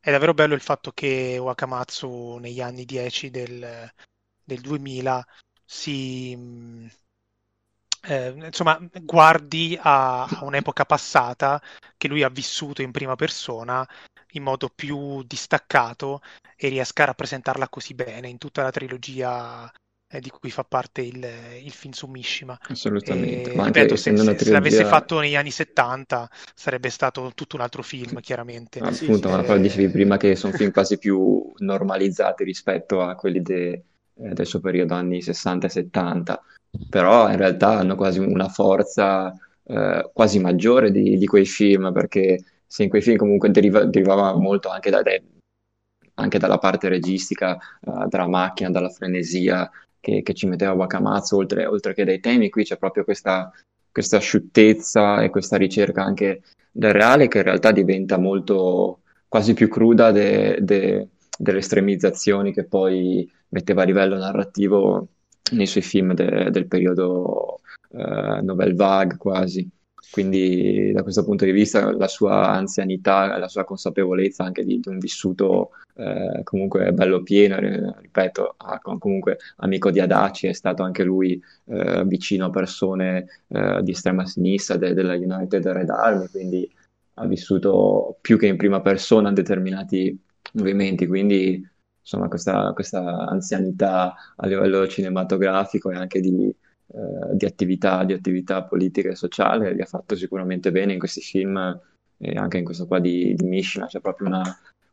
È 0.00 0.10
davvero 0.10 0.34
bello 0.34 0.54
il 0.54 0.60
fatto 0.60 0.90
che 0.90 1.38
Wakamatsu 1.38 2.38
negli 2.38 2.60
anni 2.60 2.84
10 2.84 3.30
del, 3.30 3.88
del 4.42 4.60
2000 4.60 5.24
si, 5.64 6.36
eh, 8.02 8.28
insomma, 8.46 8.78
guardi 9.02 9.78
a, 9.80 10.24
a, 10.24 10.44
un'epoca 10.44 10.84
passata 10.84 11.62
che 11.96 12.08
lui 12.08 12.22
ha 12.22 12.28
vissuto 12.28 12.82
in 12.82 12.90
prima 12.90 13.14
persona 13.14 13.88
in 14.32 14.42
modo 14.42 14.70
più 14.74 15.22
distaccato 15.24 16.20
e 16.56 16.68
riesca 16.68 17.02
a 17.02 17.06
rappresentarla 17.06 17.68
così 17.68 17.94
bene 17.94 18.28
in 18.28 18.38
tutta 18.38 18.62
la 18.62 18.70
trilogia 18.70 19.70
eh, 20.12 20.20
di 20.20 20.28
cui 20.28 20.50
fa 20.50 20.62
parte 20.62 21.00
il, 21.00 21.26
il 21.62 21.70
film 21.70 21.92
su 21.92 22.06
Mishima. 22.06 22.58
Assolutamente. 22.68 23.52
E, 23.52 23.56
Ma 23.56 23.64
ripeto, 23.64 23.96
se, 23.96 24.10
se, 24.10 24.16
trilogia... 24.16 24.44
se, 24.44 24.50
l'avesse 24.50 24.84
fatto 24.84 25.18
negli 25.20 25.36
anni 25.36 25.50
70 25.50 26.28
sarebbe 26.54 26.90
stato 26.90 27.32
tutto 27.34 27.56
un 27.56 27.62
altro 27.62 27.82
film, 27.82 28.20
chiaramente. 28.20 28.78
Ah, 28.80 28.88
appunto, 28.88 29.28
sì, 29.28 29.34
ma 29.34 29.42
poi 29.42 29.60
dicevi 29.60 29.88
prima 29.88 30.18
che 30.18 30.36
sono 30.36 30.52
film 30.56 30.70
quasi 30.70 30.98
più 30.98 31.50
normalizzati 31.56 32.44
rispetto 32.44 33.00
a 33.00 33.14
quelli 33.14 33.40
de, 33.40 33.70
eh, 33.70 33.82
del 34.34 34.46
suo 34.46 34.60
periodo 34.60 34.94
anni 34.94 35.22
60 35.22 35.66
e 35.66 35.70
70, 35.70 36.42
però 36.90 37.30
in 37.30 37.38
realtà 37.38 37.78
hanno 37.78 37.96
quasi 37.96 38.18
una 38.18 38.48
forza 38.48 39.34
eh, 39.64 40.10
quasi 40.12 40.38
maggiore 40.40 40.90
di, 40.90 41.16
di 41.16 41.26
quei 41.26 41.46
film, 41.46 41.90
perché 41.90 42.44
se 42.72 42.84
in 42.84 42.88
quei 42.88 43.02
film 43.02 43.18
comunque 43.18 43.50
deriva, 43.50 43.84
derivava 43.84 44.34
molto 44.34 44.70
anche, 44.70 44.88
da, 44.88 45.02
anche, 46.14 46.38
dalla 46.38 46.56
parte 46.56 46.88
registica, 46.88 47.58
uh, 47.82 48.08
dalla 48.08 48.26
macchina, 48.26 48.70
dalla 48.70 48.88
frenesia 48.88 49.70
che, 50.00 50.22
che 50.22 50.32
ci 50.32 50.46
metteva 50.46 50.72
Wakamatsu, 50.72 51.36
oltre, 51.36 51.66
oltre, 51.66 51.92
che 51.92 52.04
dai 52.04 52.18
temi, 52.18 52.48
qui 52.48 52.64
c'è 52.64 52.78
proprio 52.78 53.04
questa, 53.04 53.52
questa 53.90 54.16
asciuttezza 54.16 55.20
e 55.20 55.28
questa 55.28 55.58
ricerca 55.58 56.02
anche 56.02 56.44
del 56.70 56.94
reale 56.94 57.28
che 57.28 57.38
in 57.38 57.44
realtà 57.44 57.72
diventa 57.72 58.16
molto 58.16 59.00
quasi 59.28 59.52
più 59.52 59.68
cruda 59.68 60.10
de, 60.10 60.56
de, 60.62 61.08
delle 61.36 61.58
estremizzazioni 61.58 62.54
che 62.54 62.64
poi 62.64 63.30
metteva 63.48 63.82
a 63.82 63.84
livello 63.84 64.16
narrativo 64.16 65.08
nei 65.52 65.66
suoi 65.66 65.82
film 65.82 66.14
de, 66.14 66.50
del 66.50 66.66
periodo 66.66 67.60
uh, 67.90 68.42
novel 68.42 68.74
vague 68.74 69.18
quasi. 69.18 69.70
Quindi 70.10 70.92
da 70.92 71.02
questo 71.02 71.24
punto 71.24 71.44
di 71.44 71.52
vista 71.52 71.92
la 71.96 72.08
sua 72.08 72.50
anzianità, 72.50 73.38
la 73.38 73.48
sua 73.48 73.64
consapevolezza 73.64 74.44
anche 74.44 74.64
di, 74.64 74.80
di 74.80 74.88
un 74.88 74.98
vissuto 74.98 75.70
eh, 75.94 76.40
comunque 76.44 76.92
bello 76.92 77.22
pieno, 77.22 77.58
ripeto, 77.58 78.54
ah, 78.56 78.80
comunque 78.80 79.38
amico 79.56 79.90
di 79.90 80.00
Adaci, 80.00 80.46
è 80.46 80.52
stato 80.52 80.82
anche 80.82 81.04
lui 81.04 81.40
eh, 81.66 82.04
vicino 82.04 82.46
a 82.46 82.50
persone 82.50 83.26
eh, 83.48 83.80
di 83.82 83.90
estrema 83.92 84.26
sinistra 84.26 84.76
de- 84.76 84.94
della 84.94 85.14
United 85.14 85.66
Red 85.66 85.90
Army, 85.90 86.26
quindi 86.28 86.70
ha 87.14 87.26
vissuto 87.26 88.16
più 88.20 88.38
che 88.38 88.46
in 88.46 88.56
prima 88.56 88.80
persona 88.80 89.32
determinati 89.32 90.18
movimenti, 90.54 91.06
quindi 91.06 91.66
insomma 92.00 92.28
questa, 92.28 92.72
questa 92.72 93.26
anzianità 93.28 94.14
a 94.36 94.46
livello 94.46 94.86
cinematografico 94.88 95.90
e 95.90 95.94
anche 95.96 96.20
di 96.20 96.54
eh, 96.94 97.36
di, 97.36 97.46
attività, 97.46 98.04
di 98.04 98.12
attività 98.12 98.64
politica 98.64 99.10
e 99.10 99.14
sociale, 99.14 99.74
li 99.74 99.80
ha 99.80 99.86
fatto 99.86 100.14
sicuramente 100.14 100.70
bene 100.70 100.92
in 100.92 100.98
questi 100.98 101.20
film 101.20 101.80
e 102.18 102.32
anche 102.36 102.58
in 102.58 102.64
questo 102.64 102.86
qua 102.86 103.00
di, 103.00 103.34
di 103.34 103.44
Mishima, 103.46 103.86
c'è 103.86 104.00
proprio 104.00 104.28
una, 104.28 104.42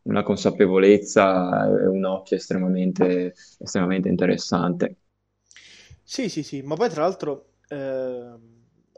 una 0.04 0.24
consapevolezza 0.24 1.68
e 1.68 1.88
un 1.88 2.06
occhio 2.06 2.38
estremamente, 2.38 3.34
estremamente 3.60 4.10
interessante. 4.10 4.96
Sì, 6.04 6.30
sì, 6.30 6.42
sì, 6.42 6.62
ma 6.62 6.76
poi 6.76 6.90
tra 6.90 7.04
l'altro 7.04 7.54
eh, 7.68 8.34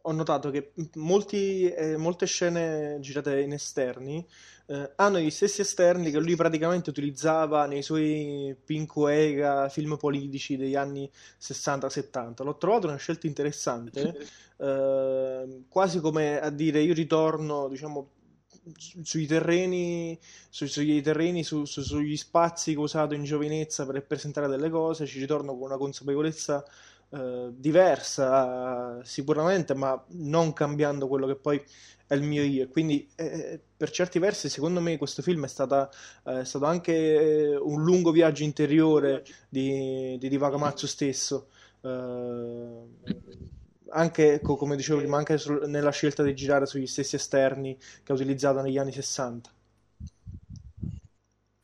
ho 0.03 0.11
notato 0.11 0.49
che 0.49 0.73
molti, 0.95 1.69
eh, 1.69 1.98
molte 1.98 2.26
scene 2.26 2.98
girate 2.99 3.41
in 3.41 3.53
esterni 3.53 4.26
eh, 4.72 4.94
hanno 4.95 5.19
gli 5.19 5.30
stessi 5.30 5.61
esterni 5.61 6.11
che 6.11 6.19
lui 6.19 6.36
praticamente 6.36 6.90
utilizzava 6.90 7.65
nei 7.65 7.82
suoi 7.82 8.56
Pincoega 8.64 9.68
film 9.68 9.98
politici 9.98 10.56
degli 10.56 10.76
anni 10.76 11.11
60-70. 11.41 12.44
L'ho 12.44 12.57
trovato 12.57 12.88
una 12.88 12.95
scelta 12.95 13.28
interessante, 13.28 14.15
eh, 14.57 15.64
quasi 15.68 15.99
come 15.99 16.40
a 16.40 16.49
dire 16.49 16.80
io 16.82 16.94
ritorno, 16.94 17.68
diciamo, 17.68 18.11
sui 18.78 19.26
terreni, 19.26 20.18
su, 20.49 20.68
sugli 20.68 21.02
terreni, 21.02 21.44
su, 21.44 21.65
su, 21.65 21.82
sugli 21.82 22.15
spazi 22.15 22.73
che 22.73 22.80
ho 22.80 22.84
usato 22.84 23.14
in 23.14 23.23
giovinezza 23.23 23.86
per 23.86 23.95
rappresentare 23.95 24.48
delle 24.48 24.69
cose, 24.69 25.06
ci 25.06 25.19
ritorno 25.19 25.53
con 25.53 25.64
una 25.64 25.78
consapevolezza 25.78 26.64
eh, 27.13 27.49
diversa 27.51 29.03
sicuramente, 29.03 29.73
ma 29.73 30.01
non 30.11 30.53
cambiando 30.53 31.07
quello 31.07 31.27
che 31.27 31.35
poi 31.35 31.61
è 32.07 32.13
il 32.13 32.23
mio 32.23 32.43
io. 32.43 32.67
Quindi, 32.69 33.07
eh, 33.15 33.59
per 33.75 33.89
certi 33.89 34.19
versi, 34.19 34.49
secondo 34.49 34.79
me, 34.81 34.97
questo 34.97 35.21
film 35.21 35.45
è, 35.45 35.47
stata, 35.47 35.89
eh, 36.25 36.41
è 36.41 36.45
stato 36.45 36.65
anche 36.65 36.93
eh, 36.93 37.55
un 37.55 37.83
lungo 37.83 38.11
viaggio 38.11 38.43
interiore 38.43 39.23
di, 39.49 40.17
di 40.19 40.29
Divagamatsu 40.29 40.88
stesso. 40.88 41.47
Eh, 41.81 42.79
anche, 43.89 44.39
come 44.41 44.75
dicevo 44.75 44.99
prima, 44.99 45.17
anche 45.17 45.38
sul, 45.38 45.63
nella 45.67 45.91
scelta 45.91 46.23
di 46.23 46.33
girare 46.33 46.65
sugli 46.65 46.88
stessi 46.88 47.15
esterni 47.15 47.77
che 48.03 48.11
ha 48.11 48.15
utilizzato 48.15 48.61
negli 48.61 48.77
anni 48.77 48.91
60. 48.91 49.49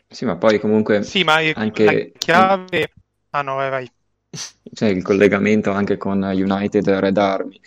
Sì, 0.10 0.26
ma 0.26 0.38
poi 0.38 0.60
comunque 0.60 1.04
sì, 1.04 1.24
ma 1.24 1.36
anche... 1.54 1.84
la 1.84 2.06
chiave... 2.18 2.94
Ah 3.32 3.42
no, 3.42 3.56
vai, 3.56 3.70
vai. 3.70 3.92
C'è 4.74 4.88
il 4.88 5.02
collegamento 5.02 5.72
anche 5.72 5.98
con 5.98 6.22
United 6.22 6.88
Red 6.90 7.18
Army. 7.18 7.60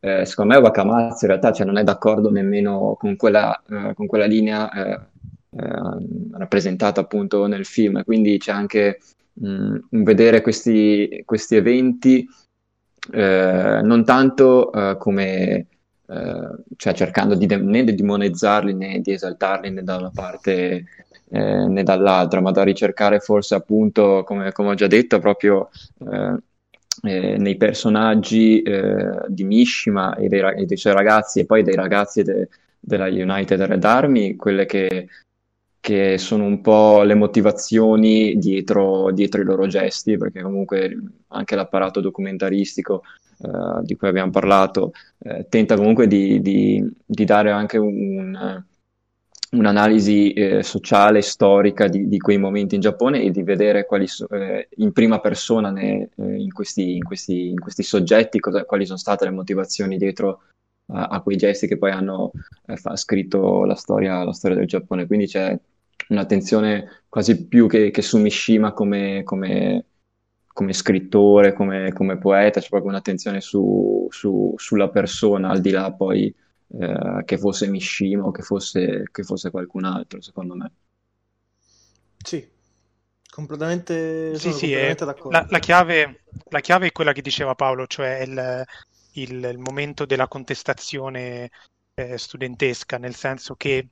Eh, 0.00 0.24
secondo 0.24 0.54
me 0.54 0.60
Wakamatsu 0.60 1.24
in 1.24 1.30
realtà 1.30 1.52
cioè, 1.52 1.66
non 1.66 1.78
è 1.78 1.82
d'accordo 1.84 2.30
nemmeno 2.30 2.96
con 2.98 3.16
quella, 3.16 3.60
eh, 3.68 3.94
con 3.94 4.06
quella 4.06 4.26
linea 4.26 4.70
eh, 4.70 5.00
eh, 5.58 6.28
rappresentata 6.32 7.00
appunto 7.00 7.46
nel 7.46 7.64
film, 7.64 8.04
quindi 8.04 8.38
c'è 8.38 8.52
anche 8.52 9.00
mh, 9.32 9.78
vedere 10.02 10.42
questi, 10.42 11.22
questi 11.24 11.56
eventi 11.56 12.26
eh, 13.12 13.80
non 13.82 14.04
tanto 14.04 14.72
eh, 14.72 14.96
come 14.98 15.66
cioè 16.76 16.94
cercando 16.94 17.34
di 17.34 17.46
de- 17.46 17.56
né 17.56 17.82
di 17.82 17.96
demonizzarli 17.96 18.72
né 18.74 19.00
di 19.00 19.10
esaltarli 19.10 19.70
né 19.70 19.82
da 19.82 19.96
una 19.96 20.12
parte 20.14 20.84
né 21.28 21.82
dall'altra, 21.82 22.40
ma 22.40 22.50
da 22.50 22.62
ricercare 22.62 23.20
forse 23.20 23.54
appunto, 23.54 24.22
come, 24.24 24.52
come 24.52 24.70
ho 24.70 24.74
già 24.74 24.86
detto, 24.86 25.18
proprio 25.18 25.70
eh, 27.02 27.36
nei 27.38 27.56
personaggi 27.56 28.62
eh, 28.62 29.20
di 29.28 29.44
Mishima 29.44 30.16
e 30.16 30.28
dei, 30.28 30.40
e 30.56 30.64
dei, 30.64 30.76
suoi 30.76 30.94
ragazzi 30.94 31.40
e 31.40 31.46
poi 31.46 31.62
dei 31.62 31.74
ragazzi 31.74 32.22
de, 32.22 32.48
della 32.78 33.06
United 33.06 33.60
Red 33.60 33.84
Army, 33.84 34.36
quelle 34.36 34.66
che, 34.66 35.08
che, 35.80 36.18
sono 36.18 36.44
un 36.44 36.60
po' 36.60 37.02
le 37.02 37.14
motivazioni 37.14 38.36
dietro, 38.36 39.10
dietro, 39.12 39.42
i 39.42 39.44
loro 39.44 39.66
gesti, 39.66 40.16
perché 40.16 40.42
comunque 40.42 40.96
anche 41.28 41.56
l'apparato 41.56 42.00
documentaristico 42.00 43.02
eh, 43.38 43.82
di 43.82 43.96
cui 43.96 44.08
abbiamo 44.08 44.30
parlato 44.30 44.92
eh, 45.18 45.46
tenta 45.48 45.76
comunque 45.76 46.06
di, 46.06 46.40
di, 46.40 46.82
di, 47.04 47.24
dare 47.24 47.50
anche 47.50 47.76
un 47.76 48.64
un'analisi 49.50 50.32
eh, 50.32 50.62
sociale, 50.62 51.22
storica 51.22 51.86
di, 51.86 52.08
di, 52.08 52.18
quei 52.18 52.38
momenti 52.38 52.74
in 52.74 52.80
Giappone 52.80 53.22
e 53.22 53.30
di 53.30 53.42
vedere 53.42 53.86
quali 53.86 54.06
so, 54.06 54.28
eh, 54.28 54.68
in 54.76 54.92
prima 54.92 55.20
persona 55.20 55.70
ne, 55.70 56.10
eh, 56.16 56.36
in, 56.36 56.52
questi, 56.52 56.96
in, 56.96 57.04
questi, 57.04 57.50
in, 57.50 57.60
questi, 57.60 57.82
soggetti 57.82 58.40
cosa, 58.40 58.64
quali 58.64 58.86
sono 58.86 58.98
state 58.98 59.24
le 59.24 59.30
motivazioni 59.30 59.98
dietro 59.98 60.42
a, 60.88 61.06
a 61.06 61.20
quei 61.20 61.36
gesti 61.36 61.66
che 61.66 61.78
poi 61.78 61.92
hanno 61.92 62.32
eh, 62.66 62.76
fa, 62.76 62.96
scritto 62.96 63.64
la 63.64 63.76
storia, 63.76 64.24
la 64.24 64.32
storia, 64.32 64.56
del 64.56 64.66
Giappone. 64.66 65.06
Quindi 65.06 65.26
c'è 65.26 65.58
un'attenzione 66.08 67.02
quasi 67.08 67.46
più 67.46 67.68
che, 67.68 67.90
che 67.90 68.02
su 68.02 68.18
Mishima 68.18 68.72
come, 68.72 69.22
come, 69.22 69.84
come 70.52 70.72
scrittore, 70.72 71.52
come, 71.52 71.92
come, 71.92 72.18
poeta, 72.18 72.60
c'è 72.60 72.68
proprio 72.68 72.90
un'attenzione 72.90 73.40
su, 73.40 74.08
su, 74.10 74.54
sulla 74.56 74.88
persona, 74.88 75.50
al 75.50 75.60
di 75.60 75.70
là 75.70 75.92
poi 75.92 76.34
eh, 76.68 77.22
che 77.24 77.38
fosse 77.38 77.68
Mishima 77.68 78.24
o 78.24 78.30
che 78.30 78.42
fosse, 78.42 79.04
che 79.10 79.22
fosse 79.22 79.50
qualcun 79.50 79.84
altro, 79.84 80.20
secondo 80.20 80.54
me. 80.54 80.72
Sì, 82.16 82.46
completamente, 83.30 84.34
sì, 84.36 84.52
sì, 84.52 84.66
completamente 84.66 85.04
d'accordo. 85.04 85.30
La, 85.30 85.46
la, 85.48 85.58
chiave, 85.58 86.22
la, 86.50 86.60
chiave, 86.60 86.86
è 86.88 86.92
quella 86.92 87.12
che 87.12 87.22
diceva 87.22 87.54
Paolo, 87.54 87.86
cioè 87.86 88.18
il, 88.20 88.64
il, 89.12 89.44
il 89.44 89.58
momento 89.58 90.04
della 90.04 90.28
contestazione 90.28 91.50
eh, 91.94 92.18
studentesca, 92.18 92.98
nel 92.98 93.14
senso 93.14 93.54
che 93.54 93.88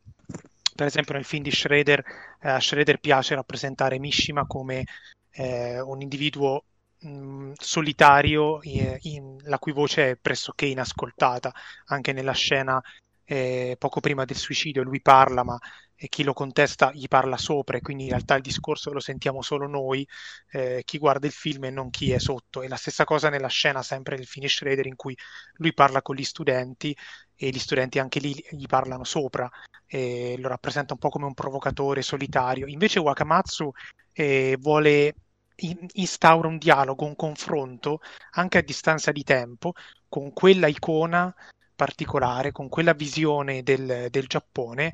per 0.75 0.87
esempio 0.87 1.15
nel 1.15 1.25
film 1.25 1.43
di 1.43 1.53
Schroeder, 1.53 2.03
eh, 2.41 2.49
a 2.49 2.61
Schroeder 2.61 2.99
piace 2.99 3.35
rappresentare 3.35 3.99
Mishima 3.99 4.47
come 4.47 4.85
eh, 5.31 5.81
un 5.81 6.01
individuo 6.01 6.65
mh, 7.05 7.53
solitario 7.57 8.59
in, 8.63 8.97
in, 9.03 9.37
la 9.45 9.59
cui 9.59 9.73
voce 9.73 10.11
è 10.11 10.17
pressoché 10.17 10.67
inascoltata, 10.67 11.53
anche 11.87 12.13
nella 12.13 12.33
scena 12.33 12.81
eh, 13.27 13.77
poco 13.79 14.01
prima 14.01 14.25
del 14.25 14.37
suicidio 14.37 14.83
lui 14.83 15.01
parla 15.01 15.43
ma 15.45 15.59
e 15.97 16.09
chi 16.09 16.23
lo 16.25 16.33
contesta 16.33 16.93
gli 16.93 17.07
parla 17.09 17.37
sopra 17.37 17.79
e 17.79 17.81
quindi 17.81 18.05
in 18.05 18.11
realtà 18.11 18.35
il 18.35 18.43
discorso 18.43 18.93
lo 18.93 19.01
sentiamo 19.01 19.43
solo 19.43 19.67
noi, 19.67 20.07
eh, 20.51 20.83
chi 20.85 20.99
guarda 20.99 21.27
il 21.27 21.33
film 21.33 21.65
e 21.65 21.71
non 21.71 21.91
chi 21.91 22.11
è 22.13 22.19
sotto. 22.19 22.63
E 22.63 22.69
la 22.69 22.77
stessa 22.77 23.05
cosa 23.05 23.29
nella 23.31 23.49
scena 23.49 23.83
sempre 23.83 24.17
del 24.17 24.27
Finish 24.27 24.63
Raider 24.63 24.87
in 24.87 24.97
cui 24.97 25.17
lui 25.55 25.73
parla 25.73 26.03
con 26.03 26.17
gli 26.17 26.25
studenti 26.25 26.97
e 27.37 27.49
gli 27.51 27.59
studenti 27.59 27.99
anche 27.99 28.19
lì 28.19 28.35
gli 28.51 28.67
parlano 28.67 29.05
sopra 29.05 29.49
e 29.87 30.37
lo 30.39 30.49
rappresenta 30.49 30.93
un 30.95 30.99
po' 30.99 31.11
come 31.11 31.27
un 31.27 31.35
provocatore 31.35 32.03
solitario. 32.03 32.67
Invece 32.67 32.99
Wakamatsu 32.99 33.71
eh, 34.13 34.57
vuole 34.61 35.15
instaura 35.57 36.49
un 36.49 36.59
dialogo, 36.59 37.05
un 37.05 37.17
confronto 37.17 38.01
anche 38.33 38.59
a 38.59 38.63
distanza 38.63 39.13
di 39.13 39.23
tempo 39.23 39.73
con 40.09 40.33
quella 40.33 40.67
icona 40.67 41.35
particolare, 41.75 42.53
con 42.53 42.69
quella 42.69 42.93
visione 42.93 43.63
del, 43.63 44.09
del 44.11 44.27
Giappone 44.27 44.93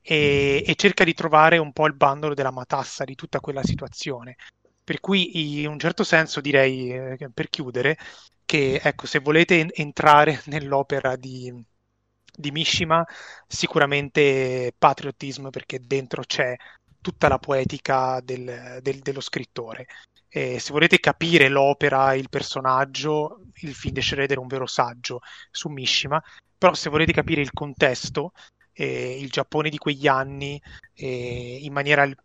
e, 0.00 0.64
e, 0.66 0.74
cerca 0.74 1.04
di 1.04 1.14
trovare 1.14 1.58
un 1.58 1.72
po' 1.72 1.86
il 1.86 1.94
bandolo 1.94 2.34
della 2.34 2.50
matassa 2.50 3.04
di 3.04 3.14
tutta 3.14 3.40
quella 3.40 3.62
situazione. 3.62 4.36
Per 4.84 5.00
cui 5.00 5.60
in 5.60 5.68
un 5.68 5.78
certo 5.78 6.04
senso 6.04 6.40
direi, 6.40 6.90
eh, 6.92 7.30
per 7.32 7.48
chiudere, 7.48 7.96
che 8.44 8.80
ecco, 8.82 9.06
se 9.06 9.20
volete 9.20 9.68
entrare 9.74 10.42
nell'opera 10.46 11.16
di, 11.16 11.52
di 12.34 12.50
Mishima, 12.50 13.04
sicuramente 13.46 14.74
patriottismo 14.76 15.50
perché 15.50 15.78
dentro 15.80 16.22
c'è 16.22 16.56
tutta 17.02 17.28
la 17.28 17.38
poetica 17.38 18.20
del, 18.22 18.78
del, 18.80 19.00
dello 19.00 19.20
scrittore. 19.20 19.86
E 20.28 20.58
se 20.58 20.72
volete 20.72 20.98
capire 20.98 21.48
l'opera, 21.48 22.14
il 22.14 22.30
personaggio, 22.30 23.42
il 23.56 23.74
film 23.74 23.92
di 23.92 24.00
Schroeder 24.00 24.38
è 24.38 24.40
un 24.40 24.46
vero 24.46 24.66
saggio 24.66 25.20
su 25.50 25.68
Mishima, 25.68 26.22
però 26.56 26.72
se 26.72 26.88
volete 26.88 27.12
capire 27.12 27.42
il 27.42 27.52
contesto, 27.52 28.32
eh, 28.72 29.18
il 29.20 29.28
Giappone 29.28 29.68
di 29.68 29.76
quegli 29.76 30.06
anni 30.08 30.58
eh, 30.94 31.58
in 31.60 31.72
maniera 31.74 32.04
il, 32.04 32.16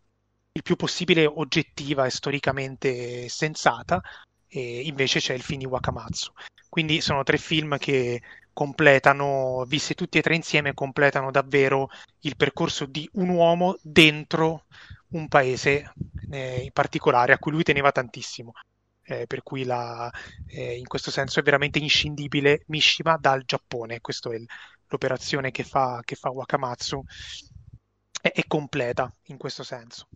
il, 0.52 0.62
più 0.62 0.76
possibile 0.76 1.26
oggettiva 1.26 2.06
e 2.06 2.10
storicamente 2.10 3.28
sensata, 3.28 4.00
invece 4.50 5.20
c'è 5.20 5.34
il 5.34 5.42
film 5.42 5.58
di 5.58 5.66
Wakamatsu. 5.66 6.32
Quindi 6.70 7.02
sono 7.02 7.22
tre 7.22 7.36
film 7.36 7.76
che 7.76 8.22
completano, 8.58 9.64
visti 9.68 9.94
tutti 9.94 10.18
e 10.18 10.20
tre 10.20 10.34
insieme, 10.34 10.74
completano 10.74 11.30
davvero 11.30 11.90
il 12.22 12.34
percorso 12.34 12.86
di 12.86 13.08
un 13.12 13.28
uomo 13.28 13.78
dentro 13.82 14.64
un 15.10 15.28
paese 15.28 15.92
eh, 16.28 16.62
in 16.64 16.72
particolare 16.72 17.32
a 17.32 17.38
cui 17.38 17.52
lui 17.52 17.62
teneva 17.62 17.92
tantissimo. 17.92 18.50
Eh, 19.04 19.28
per 19.28 19.44
cui 19.44 19.62
la, 19.62 20.10
eh, 20.48 20.76
in 20.76 20.88
questo 20.88 21.12
senso 21.12 21.38
è 21.38 21.44
veramente 21.44 21.78
inscindibile 21.78 22.64
Mishima 22.66 23.16
dal 23.16 23.44
Giappone. 23.44 24.00
Questa 24.00 24.28
è 24.34 24.40
l'operazione 24.88 25.52
che 25.52 25.62
fa, 25.62 26.02
che 26.04 26.16
fa 26.16 26.30
Wakamatsu. 26.30 27.04
È, 28.20 28.32
è 28.32 28.42
completa 28.48 29.08
in 29.26 29.36
questo 29.36 29.62
senso. 29.62 30.08